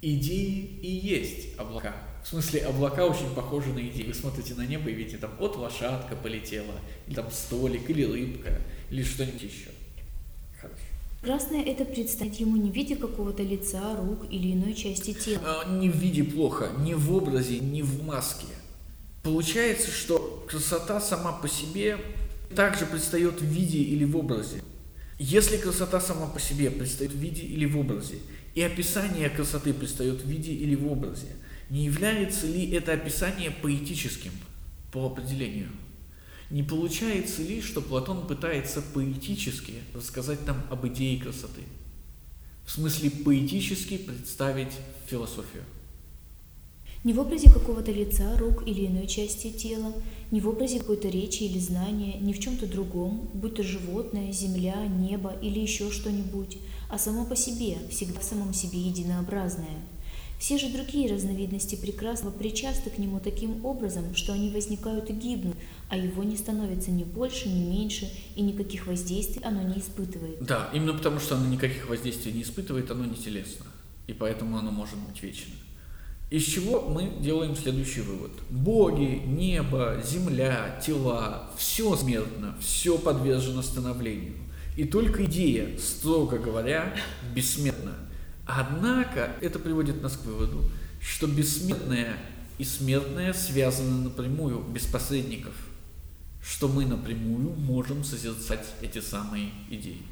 Идеи 0.00 0.78
и 0.80 0.88
есть 0.88 1.58
облака. 1.58 1.94
В 2.22 2.28
смысле, 2.28 2.60
облака 2.60 3.04
очень 3.06 3.34
похожи 3.34 3.72
на 3.72 3.80
идеи. 3.80 4.06
Вы 4.06 4.14
смотрите 4.14 4.54
на 4.54 4.66
небо 4.66 4.90
и 4.90 4.94
видите, 4.94 5.18
там 5.18 5.30
вот 5.38 5.56
лошадка 5.56 6.14
полетела, 6.14 6.74
или 7.06 7.14
там 7.14 7.30
столик, 7.32 7.90
или 7.90 8.04
рыбка, 8.04 8.60
или 8.90 9.02
что-нибудь 9.02 9.42
еще. 9.42 9.70
Хорошо. 10.60 10.76
Красное 11.22 11.64
это 11.64 11.84
представить 11.84 12.38
ему 12.38 12.56
не 12.56 12.70
в 12.70 12.74
виде 12.74 12.94
какого-то 12.94 13.42
лица, 13.42 13.96
рук 13.96 14.26
или 14.30 14.52
иной 14.52 14.74
части 14.74 15.14
тела. 15.14 15.64
А, 15.64 15.68
не 15.68 15.90
в 15.90 15.96
виде 15.96 16.22
плохо, 16.22 16.70
не 16.78 16.94
в 16.94 17.12
образе, 17.12 17.58
не 17.58 17.82
в 17.82 18.04
маске. 18.04 18.46
Получается, 19.24 19.90
что 19.90 20.44
красота 20.48 21.00
сама 21.00 21.32
по 21.32 21.48
себе 21.48 21.98
также 22.54 22.86
предстает 22.86 23.40
в 23.40 23.44
виде 23.44 23.78
или 23.78 24.04
в 24.04 24.16
образе. 24.16 24.62
Если 25.18 25.56
красота 25.56 26.00
сама 26.00 26.26
по 26.26 26.38
себе 26.38 26.70
предстает 26.70 27.12
в 27.12 27.18
виде 27.18 27.42
или 27.42 27.64
в 27.64 27.76
образе, 27.76 28.20
и 28.58 28.62
описание 28.62 29.30
красоты 29.30 29.72
предстает 29.72 30.24
в 30.24 30.28
виде 30.28 30.52
или 30.52 30.74
в 30.74 30.90
образе, 30.90 31.28
не 31.70 31.84
является 31.84 32.48
ли 32.48 32.68
это 32.72 32.92
описание 32.92 33.52
поэтическим 33.52 34.32
по 34.90 35.06
определению? 35.06 35.68
Не 36.50 36.64
получается 36.64 37.40
ли, 37.42 37.62
что 37.62 37.80
Платон 37.80 38.26
пытается 38.26 38.82
поэтически 38.82 39.74
рассказать 39.94 40.44
нам 40.44 40.60
об 40.70 40.84
идее 40.88 41.20
красоты? 41.20 41.62
В 42.66 42.72
смысле 42.72 43.12
поэтически 43.12 43.96
представить 43.96 44.72
философию? 45.06 45.62
Не 47.04 47.12
в 47.12 47.20
образе 47.20 47.52
какого-то 47.52 47.92
лица, 47.92 48.36
рук 48.38 48.66
или 48.66 48.86
иной 48.88 49.06
части 49.06 49.52
тела, 49.52 49.92
не 50.32 50.40
в 50.40 50.48
образе 50.48 50.80
какой-то 50.80 51.08
речи 51.08 51.44
или 51.44 51.60
знания, 51.60 52.18
ни 52.18 52.32
в 52.32 52.40
чем-то 52.40 52.66
другом, 52.66 53.30
будь 53.34 53.54
то 53.54 53.62
животное, 53.62 54.32
земля, 54.32 54.84
небо 54.88 55.32
или 55.40 55.60
еще 55.60 55.92
что-нибудь, 55.92 56.58
а 56.88 56.98
само 56.98 57.24
по 57.24 57.36
себе, 57.36 57.78
всегда 57.90 58.20
в 58.20 58.24
самом 58.24 58.52
себе 58.54 58.80
единообразное. 58.80 59.78
Все 60.38 60.56
же 60.56 60.68
другие 60.68 61.12
разновидности 61.12 61.74
прекрасного 61.74 62.32
причастны 62.32 62.92
к 62.92 62.98
нему 62.98 63.18
таким 63.18 63.64
образом, 63.64 64.14
что 64.14 64.32
они 64.32 64.50
возникают 64.50 65.10
и 65.10 65.12
гибнут, 65.12 65.56
а 65.88 65.96
его 65.96 66.22
не 66.22 66.36
становится 66.36 66.92
ни 66.92 67.02
больше, 67.02 67.48
ни 67.48 67.64
меньше, 67.64 68.08
и 68.36 68.42
никаких 68.42 68.86
воздействий 68.86 69.42
оно 69.42 69.62
не 69.62 69.80
испытывает. 69.80 70.38
Да, 70.44 70.70
именно 70.72 70.94
потому 70.94 71.18
что 71.18 71.34
оно 71.34 71.46
никаких 71.46 71.88
воздействий 71.88 72.32
не 72.32 72.42
испытывает, 72.42 72.88
оно 72.90 73.04
не 73.04 73.16
телесно, 73.16 73.66
и 74.06 74.12
поэтому 74.12 74.56
оно 74.56 74.70
может 74.70 74.96
быть 74.98 75.20
вечно. 75.22 75.54
Из 76.30 76.44
чего 76.44 76.82
мы 76.82 77.10
делаем 77.20 77.56
следующий 77.56 78.02
вывод. 78.02 78.32
Боги, 78.50 79.22
небо, 79.26 80.00
земля, 80.04 80.78
тела, 80.84 81.50
все 81.56 81.96
смертно, 81.96 82.54
все 82.60 82.96
подвержено 82.98 83.62
становлению. 83.62 84.34
И 84.78 84.84
только 84.84 85.24
идея, 85.24 85.76
строго 85.76 86.38
говоря, 86.38 86.94
бессмертна. 87.34 87.96
Однако 88.46 89.32
это 89.40 89.58
приводит 89.58 90.00
нас 90.02 90.16
к 90.16 90.24
выводу, 90.24 90.70
что 91.00 91.26
бессмертное 91.26 92.16
и 92.58 92.64
смертное 92.64 93.32
связаны 93.32 94.04
напрямую, 94.04 94.60
без 94.60 94.86
посредников, 94.86 95.52
что 96.40 96.68
мы 96.68 96.86
напрямую 96.86 97.56
можем 97.56 98.04
созерцать 98.04 98.72
эти 98.80 99.00
самые 99.00 99.50
идеи. 99.68 100.02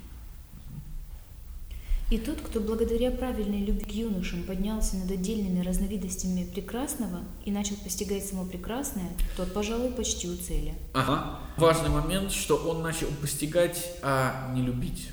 И 2.08 2.18
тот, 2.18 2.40
кто 2.40 2.60
благодаря 2.60 3.10
правильной 3.10 3.64
любви 3.64 3.84
к 3.84 3.90
юношам 3.90 4.44
поднялся 4.44 4.96
над 4.96 5.10
отдельными 5.10 5.64
разновидностями 5.64 6.44
прекрасного 6.44 7.25
и 7.44 7.50
начал 7.50 7.75
постигать 7.76 8.25
само 8.25 8.44
прекрасное, 8.44 9.10
тот, 9.36 9.52
пожалуй, 9.52 9.90
почти 9.90 10.28
у 10.28 10.36
цели. 10.36 10.75
Ага. 10.94 11.40
Важный 11.56 11.90
момент, 11.90 12.30
что 12.30 12.56
он 12.58 12.82
начал 12.82 13.08
постигать, 13.20 13.96
а 14.02 14.52
не 14.54 14.62
любить. 14.62 15.08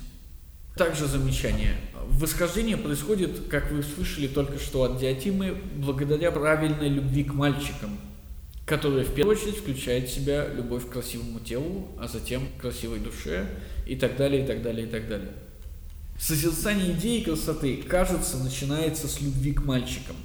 Также 0.76 1.06
замечание. 1.06 1.76
Восхождение 2.10 2.76
происходит, 2.76 3.48
как 3.48 3.72
вы 3.72 3.82
слышали 3.82 4.28
только 4.28 4.60
что 4.60 4.84
от 4.84 5.00
Диатимы, 5.00 5.60
благодаря 5.76 6.30
правильной 6.30 6.88
любви 6.88 7.24
к 7.24 7.34
мальчикам, 7.34 7.98
которая 8.66 9.04
в 9.04 9.12
первую 9.14 9.36
очередь 9.36 9.56
включает 9.56 10.08
в 10.08 10.14
себя 10.14 10.46
любовь 10.46 10.86
к 10.86 10.92
красивому 10.92 11.40
телу, 11.40 11.88
а 11.98 12.06
затем 12.06 12.46
к 12.56 12.60
красивой 12.60 13.00
душе 13.00 13.48
и 13.84 13.96
так 13.96 14.16
далее, 14.16 14.44
и 14.44 14.46
так 14.46 14.62
далее, 14.62 14.86
и 14.86 14.90
так 14.90 15.08
далее. 15.08 15.32
Созерцание 16.18 16.92
идеи 16.92 17.22
красоты, 17.22 17.82
кажется, 17.82 18.38
начинается 18.38 19.08
с 19.08 19.20
любви 19.20 19.52
к 19.52 19.64
мальчикам. 19.64 20.16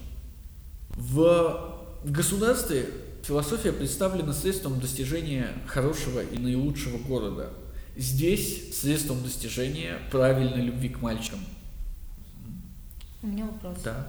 В 0.92 1.86
государстве 2.06 2.90
философия 3.24 3.72
представлена 3.72 4.34
средством 4.34 4.80
достижения 4.80 5.54
хорошего 5.68 6.22
и 6.22 6.38
наилучшего 6.38 6.98
города. 6.98 7.52
Здесь 7.98 8.80
средством 8.80 9.22
достижения 9.24 10.00
правильной 10.12 10.62
любви 10.62 10.90
к 10.90 11.02
мальчикам. 11.02 11.40
У 13.22 13.28
меня 13.28 13.46
вопрос. 13.46 13.78
Да. 13.84 14.08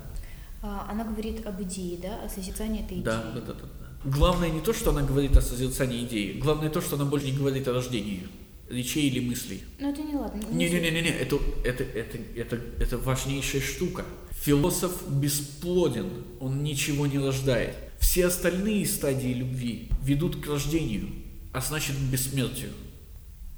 А, 0.62 0.86
она 0.90 1.04
говорит 1.04 1.44
об 1.46 1.60
идее, 1.62 1.98
да, 1.98 2.22
о 2.22 2.28
созерцании 2.28 2.84
этой 2.84 2.94
идеи. 2.98 3.04
Да, 3.04 3.32
да, 3.34 3.40
да, 3.40 3.54
да. 3.54 3.68
Главное 4.04 4.50
не 4.50 4.60
то, 4.60 4.72
что 4.72 4.90
она 4.90 5.02
говорит 5.02 5.36
о 5.36 5.42
созерцании 5.42 6.04
идеи, 6.04 6.38
главное 6.38 6.70
то, 6.70 6.80
что 6.80 6.96
она 6.96 7.04
больше 7.04 7.26
не 7.26 7.36
говорит 7.36 7.66
о 7.66 7.72
рождении 7.72 8.28
речей 8.70 9.08
или 9.08 9.20
мыслей. 9.20 9.62
Ну 9.78 9.90
это 9.90 10.02
не 10.02 10.14
ладно. 10.14 10.42
Не-не-не, 10.50 11.08
это, 11.10 11.38
это, 11.64 11.84
это, 11.84 12.18
это, 12.36 12.60
это 12.78 12.98
важнейшая 12.98 13.60
штука. 13.60 14.04
Философ 14.30 15.08
бесплоден, 15.08 16.08
он 16.38 16.62
ничего 16.62 17.06
не 17.06 17.18
рождает. 17.18 17.76
Все 17.98 18.26
остальные 18.26 18.86
стадии 18.86 19.34
любви 19.34 19.88
ведут 20.02 20.42
к 20.42 20.46
рождению, 20.46 21.10
а 21.52 21.60
значит 21.60 21.96
к 21.96 22.00
бессмертию. 22.10 22.72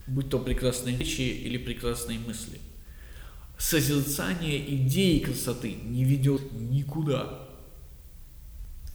Будь 0.07 0.31
то 0.31 0.41
прекрасные 0.41 0.97
речи 0.97 1.21
или 1.21 1.59
прекрасные 1.59 2.19
мысли. 2.19 2.59
Созерцание 3.57 4.75
идеи 4.77 5.21
красоты 5.21 5.77
не 5.85 6.03
ведет 6.03 6.51
никуда. 6.53 7.49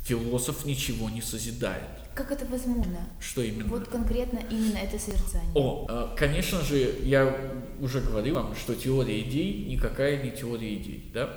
Философ 0.04 0.66
ничего 0.66 1.10
не 1.10 1.22
созидает. 1.22 2.07
Как 2.18 2.32
это 2.32 2.48
возможно? 2.48 2.98
Что 3.20 3.44
именно? 3.44 3.70
Вот 3.70 3.90
конкретно 3.90 4.40
именно 4.50 4.78
это 4.78 4.98
созерцание. 4.98 5.52
О, 5.54 5.86
а, 5.88 6.16
конечно 6.18 6.62
же, 6.62 6.96
я 7.04 7.54
уже 7.80 8.02
говорил 8.02 8.34
вам, 8.34 8.56
что 8.56 8.74
теория 8.74 9.22
идей 9.22 9.66
никакая 9.66 10.24
не 10.24 10.32
теория 10.32 10.74
идей, 10.74 11.12
да? 11.14 11.30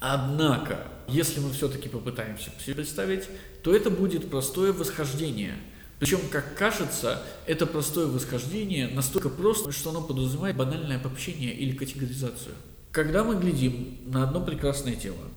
Однако, 0.00 0.78
если 1.06 1.40
мы 1.40 1.50
все-таки 1.52 1.90
попытаемся 1.90 2.50
себе 2.64 2.76
представить, 2.76 3.28
то 3.62 3.76
это 3.76 3.90
будет 3.90 4.30
простое 4.30 4.72
восхождение. 4.72 5.52
Причем, 5.98 6.20
как 6.30 6.56
кажется, 6.56 7.22
это 7.46 7.66
простое 7.66 8.06
восхождение 8.06 8.88
настолько 8.88 9.28
просто, 9.28 9.70
что 9.70 9.90
оно 9.90 10.00
подразумевает 10.00 10.56
банальное 10.56 10.96
обобщение 10.96 11.52
или 11.52 11.76
категоризацию. 11.76 12.54
когда 12.90 13.22
мы 13.22 13.38
глядим 13.38 13.98
на 14.06 14.22
одно 14.22 14.40
прекрасное 14.40 14.94
тело, 14.94 15.28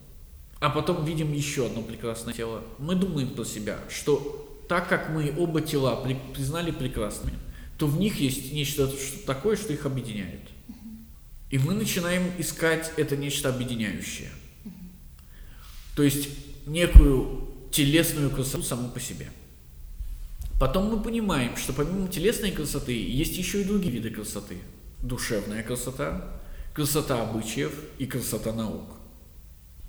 а 0.61 0.69
потом 0.69 1.03
видим 1.03 1.33
еще 1.33 1.65
одно 1.65 1.81
прекрасное 1.81 2.33
тело, 2.33 2.63
мы 2.77 2.95
думаем 2.95 3.29
про 3.31 3.43
себя, 3.43 3.77
что 3.89 4.48
так 4.69 4.87
как 4.87 5.09
мы 5.09 5.33
оба 5.35 5.61
тела 5.61 5.95
при- 5.95 6.19
признали 6.33 6.69
прекрасными, 6.71 7.37
то 7.77 7.87
в 7.87 7.99
них 7.99 8.19
есть 8.19 8.53
нечто 8.53 8.87
что- 8.87 9.25
такое, 9.25 9.57
что 9.57 9.73
их 9.73 9.85
объединяет. 9.85 10.41
И 11.49 11.57
мы 11.57 11.73
начинаем 11.73 12.31
искать 12.37 12.91
это 12.95 13.17
нечто 13.17 13.49
объединяющее. 13.49 14.29
То 15.95 16.03
есть 16.03 16.29
некую 16.67 17.47
телесную 17.71 18.29
красоту 18.29 18.61
саму 18.61 18.89
по 18.89 18.99
себе. 18.99 19.31
Потом 20.59 20.91
мы 20.91 21.01
понимаем, 21.01 21.57
что 21.57 21.73
помимо 21.73 22.07
телесной 22.07 22.51
красоты 22.51 22.93
есть 22.93 23.37
еще 23.37 23.61
и 23.61 23.63
другие 23.63 23.91
виды 23.93 24.11
красоты. 24.11 24.57
Душевная 25.01 25.63
красота, 25.63 26.39
красота 26.75 27.23
обычаев 27.23 27.73
и 27.97 28.05
красота 28.05 28.53
наук. 28.53 28.85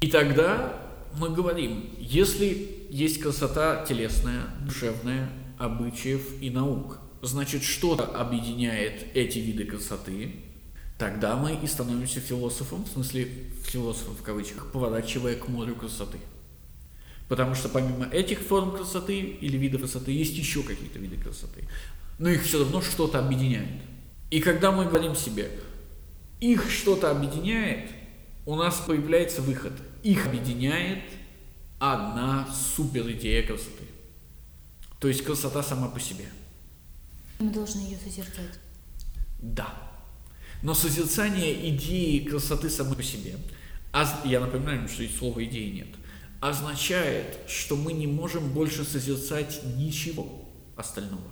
И 0.01 0.07
тогда 0.07 0.81
мы 1.19 1.29
говорим, 1.29 1.91
если 1.99 2.80
есть 2.91 3.21
красота 3.21 3.85
телесная, 3.87 4.47
душевная, 4.63 5.31
обычаев 5.59 6.43
и 6.43 6.51
наук, 6.51 6.99
значит 7.23 7.63
что-то 7.63 8.05
объединяет 8.05 9.07
эти 9.15 9.39
виды 9.39 9.65
красоты, 9.65 10.37
тогда 10.99 11.37
мы 11.37 11.55
и 11.55 11.67
становимся 11.67 12.21
философом, 12.21 12.85
в 12.85 12.89
смысле 12.89 13.29
философом 13.65 14.17
в 14.17 14.23
кавычках, 14.23 14.73
поворачивая 14.73 15.37
к 15.37 15.49
морю 15.49 15.77
красоты. 15.77 16.19
Потому 17.29 17.55
что 17.55 17.69
помимо 17.69 18.07
этих 18.07 18.41
форм 18.41 18.73
красоты 18.73 19.21
или 19.21 19.57
видов 19.57 19.83
красоты 19.83 20.11
есть 20.11 20.37
еще 20.37 20.63
какие-то 20.63 20.99
виды 20.99 21.17
красоты. 21.17 21.65
Но 22.19 22.29
их 22.29 22.43
все 22.43 22.59
равно 22.59 22.83
что-то 22.83 23.21
объединяет. 23.21 23.69
И 24.31 24.41
когда 24.41 24.73
мы 24.73 24.87
говорим 24.87 25.15
себе, 25.15 25.51
их 26.41 26.71
что-то 26.71 27.11
объединяет, 27.11 27.89
у 28.47 28.57
нас 28.57 28.83
появляется 28.85 29.43
выход. 29.43 29.73
Их 30.03 30.27
объединяет 30.27 31.05
одна 31.81 32.47
супер 32.53 33.11
идея 33.11 33.45
красоты. 33.45 33.85
То 35.01 35.09
есть 35.09 35.25
красота 35.25 35.63
сама 35.63 35.89
по 35.89 35.99
себе. 35.99 36.27
Мы 37.41 37.51
должны 37.51 37.81
ее 37.81 37.99
созерцать. 37.99 38.61
Да. 39.41 39.75
Но 40.63 40.75
созерцание 40.75 41.71
идеи 41.71 42.19
красоты 42.19 42.69
самой 42.69 42.97
по 42.97 43.03
себе, 43.03 43.37
а 43.93 44.05
я 44.27 44.41
напоминаю, 44.41 44.87
что 44.89 45.03
слова 45.09 45.43
идеи 45.45 45.71
нет, 45.71 45.89
означает, 46.41 47.39
что 47.49 47.77
мы 47.77 47.95
не 47.95 48.07
можем 48.07 48.53
больше 48.53 48.85
созерцать 48.85 49.61
ничего 49.79 50.49
остального. 50.77 51.31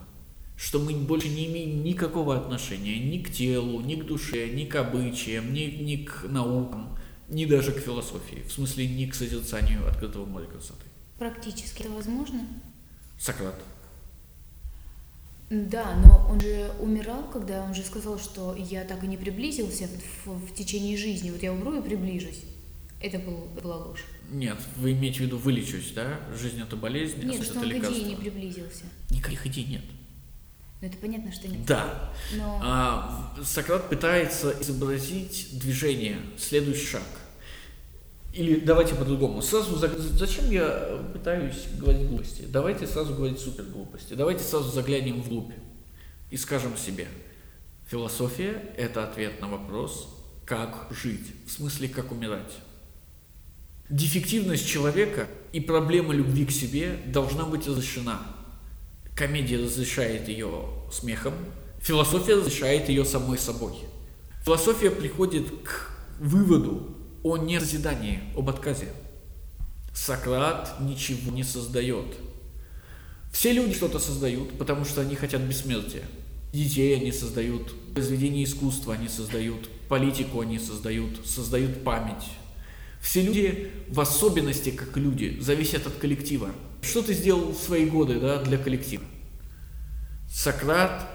Что 0.57 0.81
мы 0.81 0.95
больше 0.95 1.29
не 1.29 1.47
имеем 1.47 1.85
никакого 1.85 2.37
отношения 2.37 2.99
ни 2.99 3.23
к 3.23 3.31
телу, 3.31 3.81
ни 3.81 3.97
к 3.97 4.07
душе, 4.07 4.49
ни 4.49 4.65
к 4.65 4.75
обычаям, 4.77 5.53
ни, 5.53 5.61
ни 5.61 5.97
к 5.97 6.25
наукам, 6.25 6.99
ни 7.29 7.45
даже 7.45 7.73
к 7.73 7.79
философии. 7.79 8.43
В 8.49 8.53
смысле, 8.53 8.87
ни 8.87 9.07
к 9.07 9.15
созерцанию 9.15 9.87
открытого 9.89 10.25
моря 10.25 10.47
красоты. 10.47 10.87
Практически 11.19 11.83
это 11.83 11.91
возможно? 11.91 12.41
Сократ. 13.19 13.57
Да, 15.51 15.97
но 16.05 16.27
он 16.31 16.41
же 16.41 16.71
умирал, 16.79 17.29
когда 17.31 17.65
он 17.65 17.75
же 17.75 17.83
сказал, 17.83 18.19
что 18.19 18.55
я 18.55 18.85
так 18.85 19.03
и 19.03 19.07
не 19.07 19.17
приблизился 19.17 19.89
в, 19.89 20.27
в- 20.27 20.47
в 20.51 20.55
течение 20.55 20.97
жизни. 20.99 21.31
Вот 21.31 21.43
я 21.43 21.53
умру 21.53 21.79
и 21.79 21.83
приближусь. 21.83 22.43
Это 23.01 23.19
был, 23.19 23.49
была 23.63 23.77
ложь. 23.77 24.05
Нет, 24.31 24.59
вы 24.77 24.93
имеете 24.93 25.19
в 25.19 25.21
виду 25.23 25.39
вылечусь, 25.39 25.93
да? 25.95 26.21
Жизнь 26.39 26.61
это 26.61 26.77
болезнь, 26.77 27.21
а 27.23 27.25
Нет, 27.25 27.37
смерть 27.37 27.45
что 27.51 27.53
это 27.55 27.61
он 27.61 27.65
к 27.65 27.69
идее 27.69 27.79
лекарство. 27.81 28.09
не 28.09 28.17
приблизился. 28.17 28.85
Никаких 29.11 29.47
идей 29.47 29.65
нет. 29.65 29.83
Ну 30.81 30.87
это 30.87 30.97
понятно, 30.99 31.33
что 31.33 31.49
нет. 31.49 31.65
Да. 31.67 32.13
Но 32.37 32.61
А, 32.63 33.35
Сократ 33.45 33.89
пытается 33.89 34.55
изобразить 34.61 35.49
движение, 35.59 36.19
следующий 36.39 36.87
шаг. 36.87 37.03
Или 38.33 38.61
давайте 38.61 38.95
по-другому. 38.95 39.43
Сразу 39.43 39.77
за- 39.77 39.99
зачем 39.99 40.51
я 40.51 41.01
пытаюсь 41.13 41.65
говорить 41.79 42.07
глупости? 42.09 42.43
Давайте 42.49 42.87
сразу 42.87 43.15
говорить 43.15 43.41
супер 43.41 43.65
глупости. 43.65 44.15
Давайте 44.15 44.45
сразу 44.45 44.71
заглянем 44.71 45.21
вглубь 45.23 45.53
и 46.31 46.37
скажем 46.37 46.77
себе, 46.77 47.09
философия– 47.89 48.63
это 48.77 49.03
ответ 49.03 49.41
на 49.41 49.49
вопрос, 49.49 50.15
как 50.45 50.87
жить, 50.91 51.27
в 51.47 51.51
смысле, 51.51 51.89
как 51.89 52.13
умирать. 52.13 52.53
Дефективность 53.89 54.69
человека 54.69 55.27
и 55.53 55.61
проблема 55.61 56.15
любви 56.15 56.45
к 56.45 56.51
себе 56.51 56.99
должна 57.07 57.45
быть 57.45 57.67
разрешена. 57.67 58.21
Комедия 59.19 59.57
разрешает 59.57 60.29
ее 60.29 60.49
смехом, 60.93 61.35
философия 61.83 62.37
разрешает 62.37 62.89
ее 62.89 63.05
самой 63.05 63.37
собой. 63.37 63.73
Философия 64.45 64.93
приходит 64.93 65.51
к 65.65 65.91
выводу 66.21 66.97
о 67.25 67.37
несозидании, 67.37 68.21
об 68.37 68.49
отказе. 68.49 68.87
Сократ 69.93 70.77
ничего 70.79 71.33
не 71.33 71.43
создает. 71.43 72.15
Все 73.33 73.51
люди 73.51 73.75
что-то 73.75 73.99
создают, 73.99 74.57
потому 74.57 74.85
что 74.85 75.01
они 75.01 75.17
хотят 75.17 75.43
бессмертия. 75.43 76.05
Детей 76.53 76.95
они 76.95 77.11
создают, 77.11 77.75
произведения 77.95 78.45
искусства 78.45 78.95
они 78.95 79.09
создают, 79.09 79.69
политику 79.89 80.43
они 80.43 80.61
создают, 80.61 81.27
создают 81.27 81.83
память. 81.83 82.25
Все 83.01 83.23
люди, 83.23 83.73
в 83.89 83.99
особенности 83.99 84.71
как 84.71 84.97
люди, 84.97 85.39
зависят 85.41 85.89
от 85.89 85.95
коллектива. 85.95 86.53
Что 86.83 87.03
ты 87.03 87.15
сделал 87.15 87.53
в 87.53 87.57
свои 87.57 87.89
годы 87.89 88.21
да, 88.21 88.43
для 88.43 88.59
коллектива? 88.59 89.05
Сократ 90.29 91.09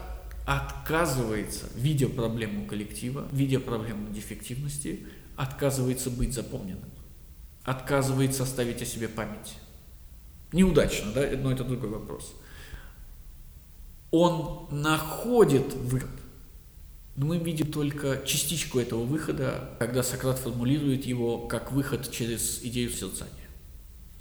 отказывается, 0.46 1.68
видя 1.76 2.10
проблему 2.10 2.66
коллектива, 2.66 3.28
видя 3.32 3.60
проблему 3.60 4.12
дефективности, 4.12 5.06
отказывается 5.36 6.10
быть 6.10 6.34
запомненным, 6.34 6.90
отказывается 7.64 8.44
оставить 8.44 8.82
о 8.82 8.86
себе 8.86 9.08
память. 9.08 9.56
Неудачно, 10.52 11.12
да, 11.14 11.30
но 11.38 11.52
это 11.52 11.64
другой 11.64 11.90
вопрос. 11.90 12.34
Он 14.12 14.68
находит 14.70 15.74
выход, 15.74 16.10
но 17.16 17.26
мы 17.26 17.38
видим 17.38 17.72
только 17.72 18.22
частичку 18.26 18.80
этого 18.80 19.04
выхода, 19.04 19.76
когда 19.80 20.04
Сократ 20.04 20.38
формулирует 20.38 21.06
его 21.06 21.48
как 21.48 21.72
выход 21.72 22.12
через 22.12 22.62
идею 22.64 22.92
созерцания. 22.92 23.43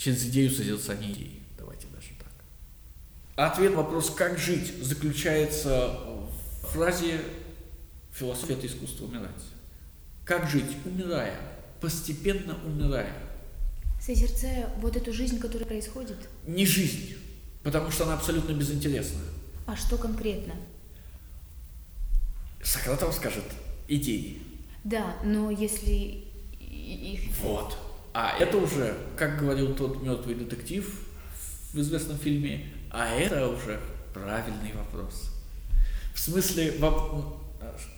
Через 0.03 0.25
идею 0.25 0.51
созерцания 0.51 1.13
идеи. 1.13 1.41
Давайте 1.57 1.87
даже 1.95 2.09
так. 2.19 2.33
Ответ 3.37 3.71
на 3.71 3.77
вопрос 3.77 4.11
«как 4.11 4.37
жить» 4.37 4.73
заключается 4.83 5.97
в 6.61 6.67
фразе 6.73 7.21
«философия– 8.13 8.55
это 8.55 8.67
искусство 8.67 9.05
умирать». 9.05 9.31
Как 10.25 10.51
жить? 10.51 10.67
Умирая, 10.85 11.39
постепенно 11.81 12.59
умирая. 12.65 13.15
созерцая 14.01 14.71
вот 14.81 14.97
эту 14.97 15.13
жизнь, 15.13 15.39
которая 15.39 15.69
происходит, 15.69 16.19
Не 16.49 16.67
жизнь, 16.67 17.15
потому 17.63 17.93
что 17.93 18.03
она 18.03 18.15
абсолютно 18.15 18.55
безинтересна. 18.55 19.21
а 19.69 19.77
что 19.77 19.97
конкретно? 19.99 20.55
Сократ 22.61 23.01
вам 23.03 23.13
скажет 23.13 23.45
идеи. 23.87 24.43
Да, 24.83 25.15
но 25.23 25.53
если 25.53 26.25
их... 26.59 27.31
Вот. 27.41 27.77
А 28.15 28.37
это 28.39 28.59
уже, 28.59 28.95
как 29.17 29.39
говорил 29.39 29.75
тот 29.75 30.03
мертвый 30.03 30.35
детектив 30.35 30.87
в 31.73 31.81
известном 31.81 32.19
фильме, 32.19 32.73
а 32.91 33.09
это 33.09 33.49
уже 33.49 33.81
правильный 34.13 34.73
вопрос. 34.75 35.31
В 36.15 36.21
смысле, 36.21 36.77
воп- 36.79 37.39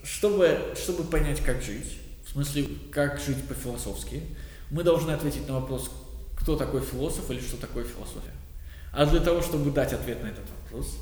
чтобы, 0.05 0.75
чтобы 0.77 1.05
понять, 1.05 1.41
как 1.41 1.63
жить, 1.63 1.99
в 2.25 2.31
смысле, 2.31 2.69
как 2.93 3.21
жить 3.21 3.43
по-философски, 3.49 4.23
мы 4.71 4.85
должны 4.85 5.11
ответить 5.11 5.49
на 5.49 5.55
вопрос, 5.55 5.91
кто 6.37 6.57
такой 6.57 6.81
философ 6.83 7.31
или 7.31 7.41
что 7.41 7.57
такое 7.57 7.85
философия. 7.85 8.33
А 8.93 9.07
для 9.07 9.21
того, 9.21 9.43
чтобы 9.43 9.73
дать 9.73 9.93
ответ 9.93 10.23
на 10.23 10.29
этот 10.29 10.45
вопрос, 10.63 10.97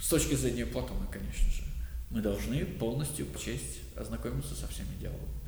с 0.00 0.08
точки 0.08 0.34
зрения 0.34 0.64
Платона, 0.64 1.06
конечно 1.10 1.50
же, 1.50 1.62
мы 2.08 2.22
должны 2.22 2.64
полностью 2.64 3.26
почесть 3.26 3.80
ознакомиться 3.94 4.54
со 4.54 4.66
всеми 4.68 4.88
диалогами. 4.98 5.39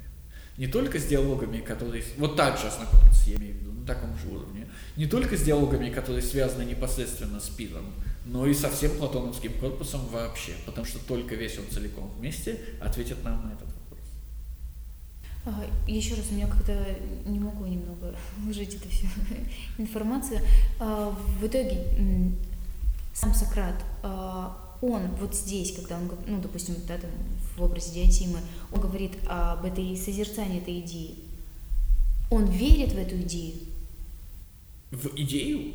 Не 0.59 0.67
только 0.67 0.99
с 0.99 1.07
диалогами, 1.07 1.59
которые... 1.59 2.05
Вот 2.19 2.37
так 2.37 2.59
же 2.59 2.67
ознакомиться, 2.67 3.31
я 3.31 3.37
имею 3.37 3.55
в 3.55 3.59
виду, 3.61 3.73
на 3.73 3.87
таком 3.87 4.17
же 4.19 4.29
уровне. 4.29 4.67
Не 4.97 5.07
только 5.07 5.37
с 5.37 5.43
диалогами, 5.43 5.91
которые 5.91 6.23
связаны 6.23 6.65
непосредственно 6.65 7.41
с 7.41 7.49
пиром, 7.49 7.87
но 8.27 8.47
и 8.47 8.55
со 8.55 8.71
всем 8.71 8.93
платоновским 8.93 9.53
корпусом 9.55 10.07
вообще. 10.09 10.53
Потому 10.67 10.87
что 10.87 10.99
только 11.01 11.35
весь 11.35 11.59
он 11.59 11.65
целиком 11.71 12.11
вместе 12.19 12.61
ответит 12.81 13.25
нам 13.25 13.49
на 13.49 13.53
этот 13.53 13.69
вопрос. 13.69 14.01
А, 15.47 15.91
Еще 15.91 16.15
раз, 16.15 16.27
у 16.31 16.35
меня 16.35 16.47
как-то 16.47 16.73
не 17.25 17.41
могу 17.41 17.65
немного 17.67 18.15
выжить 18.39 18.75
эту 18.75 18.89
всю 18.91 19.07
информацию. 19.79 20.41
А, 20.79 21.17
В 21.41 21.47
итоге 21.47 21.83
сам 23.15 23.35
Сократ, 23.35 23.83
а, 24.03 24.72
он 24.83 25.07
вот 25.15 25.35
здесь, 25.35 25.73
когда 25.73 25.97
он, 25.97 26.11
ну, 26.27 26.41
допустим, 26.41 26.75
да, 26.89 26.99
там, 26.99 27.11
в 27.57 27.63
образе 27.63 27.93
Диатимы, 27.95 28.41
он 28.73 28.81
говорит 28.81 29.13
об 29.27 29.65
этой 29.65 29.97
созерцании 29.97 30.61
этой 30.61 30.81
идеи. 30.81 31.15
Он 32.31 32.51
верит 32.51 32.93
в 32.93 32.99
эту 32.99 33.17
идею? 33.23 33.55
В 34.91 35.17
идею? 35.17 35.73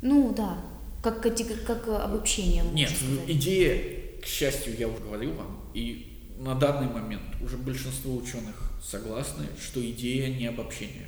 Ну 0.00 0.32
да, 0.34 0.64
как, 1.02 1.20
как 1.22 1.88
обобщение. 1.88 2.64
Нет, 2.72 2.92
идея, 3.26 4.20
к 4.22 4.26
счастью, 4.26 4.76
я 4.78 4.88
уже 4.88 5.02
говорил 5.02 5.34
вам, 5.34 5.60
и 5.74 6.18
на 6.38 6.54
данный 6.54 6.90
момент 6.90 7.24
уже 7.42 7.56
большинство 7.58 8.16
ученых 8.16 8.72
согласны, 8.82 9.44
что 9.60 9.84
идея 9.90 10.34
не 10.34 10.46
обобщение, 10.46 11.06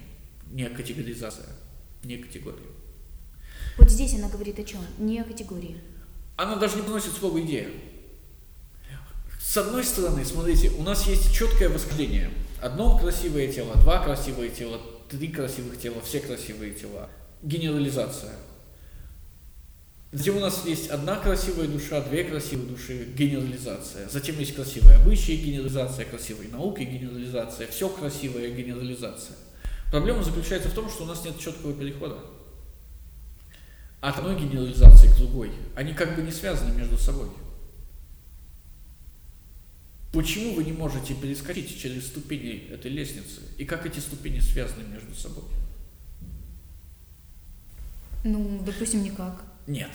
не 0.51 0.69
категоризация, 0.69 1.49
не 2.05 2.19
категория. 2.19 2.59
Вот 3.79 3.89
здесь 3.89 4.15
она 4.15 4.29
говорит 4.29 4.59
о 4.59 4.65
чем? 4.65 4.81
Не 4.99 5.21
о 5.21 5.25
категории. 5.25 5.79
Она 6.41 6.57
даже 6.57 6.77
не 6.77 6.83
приносит 6.83 7.13
слово 7.13 7.43
идея. 7.43 7.69
С 9.39 9.59
одной 9.59 9.85
стороны, 9.85 10.25
смотрите, 10.25 10.71
у 10.71 10.83
нас 10.83 11.07
есть 11.07 11.35
четкое 11.35 11.69
восхождение. 11.69 12.31
Одно 12.63 12.99
красивое 12.99 13.53
тело, 13.53 13.77
два 13.77 14.03
красивые 14.03 14.49
тела, 14.49 14.81
три 15.11 15.29
красивых 15.29 15.79
тела, 15.79 16.01
все 16.03 16.19
красивые 16.21 16.73
тела. 16.73 17.11
Генерализация. 17.43 18.33
Затем 20.13 20.39
у 20.39 20.41
нас 20.41 20.65
есть 20.65 20.89
одна 20.89 21.17
красивая 21.17 21.67
душа, 21.67 22.01
две 22.01 22.25
красивые 22.25 22.71
души, 22.71 23.05
генерализация. 23.15 24.09
Затем 24.09 24.39
есть 24.39 24.55
красивая 24.55 24.99
обычая, 24.99 25.37
генерализация, 25.37 26.07
красивая 26.07 26.49
наука, 26.49 26.83
генерализация. 26.85 27.67
Все 27.67 27.91
красивая 27.91 28.49
генерализация. 28.49 29.37
Проблема 29.91 30.23
заключается 30.23 30.71
в 30.71 30.73
том, 30.73 30.89
что 30.89 31.03
у 31.03 31.07
нас 31.07 31.23
нет 31.23 31.39
четкого 31.39 31.75
перехода 31.75 32.17
от 34.01 34.19
одной 34.19 34.41
генерализации 34.41 35.09
к 35.09 35.17
другой. 35.17 35.53
Они 35.77 35.93
как 35.93 36.17
бы 36.17 36.23
не 36.23 36.31
связаны 36.31 36.75
между 36.75 36.97
собой. 36.97 37.29
Почему 40.13 40.55
вы 40.55 40.65
не 40.65 40.73
можете 40.73 41.15
перескочить 41.15 41.81
через 41.81 42.09
ступени 42.09 42.69
этой 42.71 42.91
лестницы? 42.91 43.43
И 43.59 43.65
как 43.65 43.87
эти 43.87 44.01
ступени 44.01 44.41
связаны 44.41 44.83
между 44.89 45.15
собой? 45.15 45.45
Ну, 48.25 48.63
допустим, 48.65 49.05
никак. 49.05 49.45
Нет. 49.67 49.91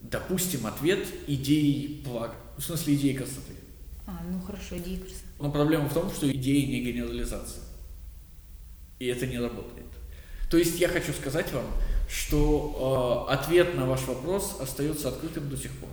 Допустим, 0.00 0.66
ответ 0.66 1.06
идеи 1.26 2.02
блага. 2.04 2.34
В 2.58 2.62
смысле 2.62 2.94
идеи 2.94 3.14
красоты. 3.14 3.54
А, 4.06 4.20
ну 4.30 4.40
хорошо, 4.40 4.76
идеи 4.78 4.96
красоты. 4.96 5.24
Но 5.40 5.50
проблема 5.50 5.88
в 5.88 5.94
том, 5.94 6.10
что 6.10 6.30
идея 6.30 6.66
не 6.66 6.80
генерализация. 6.80 7.62
И 8.98 9.06
это 9.06 9.26
не 9.26 9.38
работает. 9.38 9.86
То 10.50 10.56
есть 10.56 10.78
я 10.78 10.88
хочу 10.88 11.12
сказать 11.12 11.52
вам, 11.52 11.66
что 12.08 13.26
э, 13.28 13.32
ответ 13.32 13.76
на 13.76 13.86
ваш 13.86 14.02
вопрос 14.02 14.56
остается 14.60 15.08
открытым 15.08 15.48
до 15.48 15.56
сих 15.56 15.72
пор. 15.72 15.90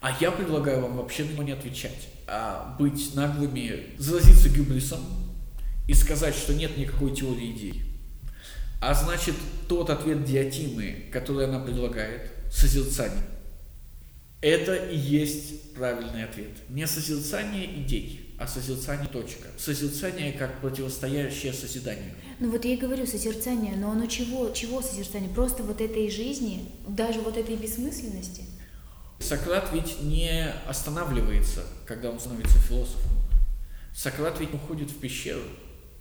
А 0.00 0.16
я 0.20 0.30
предлагаю 0.30 0.82
вам 0.82 0.96
вообще 0.96 1.24
на 1.24 1.30
него 1.30 1.42
не 1.42 1.52
отвечать, 1.52 2.08
а 2.26 2.76
быть 2.78 3.14
наглыми, 3.14 3.94
заразиться 3.98 4.48
гюблисом 4.48 5.00
и 5.88 5.94
сказать, 5.94 6.34
что 6.34 6.54
нет 6.54 6.76
никакой 6.76 7.14
теории 7.14 7.52
идей. 7.52 7.82
А 8.80 8.94
значит, 8.94 9.36
тот 9.68 9.90
ответ 9.90 10.24
Диатимы, 10.24 11.06
который 11.12 11.46
она 11.46 11.60
предлагает, 11.60 12.32
созерцание, 12.50 13.22
это 14.40 14.74
и 14.74 14.96
есть 14.96 15.72
правильный 15.74 16.24
ответ. 16.24 16.50
Не 16.68 16.86
созерцание 16.88 17.64
идей, 17.80 18.31
а 18.42 18.46
созерцание 18.48 19.08
точка. 19.08 19.48
Созерцание 19.56 20.32
как 20.32 20.60
противостоящее 20.60 21.52
созиданию. 21.52 22.12
Ну 22.40 22.50
вот 22.50 22.64
я 22.64 22.74
и 22.74 22.76
говорю 22.76 23.06
созерцание, 23.06 23.76
но 23.76 23.90
оно 23.92 24.06
чего, 24.06 24.50
чего 24.50 24.82
созерцание? 24.82 25.30
Просто 25.30 25.62
вот 25.62 25.80
этой 25.80 26.10
жизни, 26.10 26.68
даже 26.88 27.20
вот 27.20 27.36
этой 27.36 27.56
бессмысленности? 27.56 28.44
Сократ 29.20 29.70
ведь 29.72 30.02
не 30.02 30.52
останавливается, 30.66 31.62
когда 31.86 32.10
он 32.10 32.18
становится 32.18 32.58
философом. 32.58 33.12
Сократ 33.94 34.40
ведь 34.40 34.52
уходит 34.52 34.90
в 34.90 34.98
пещеру. 34.98 35.42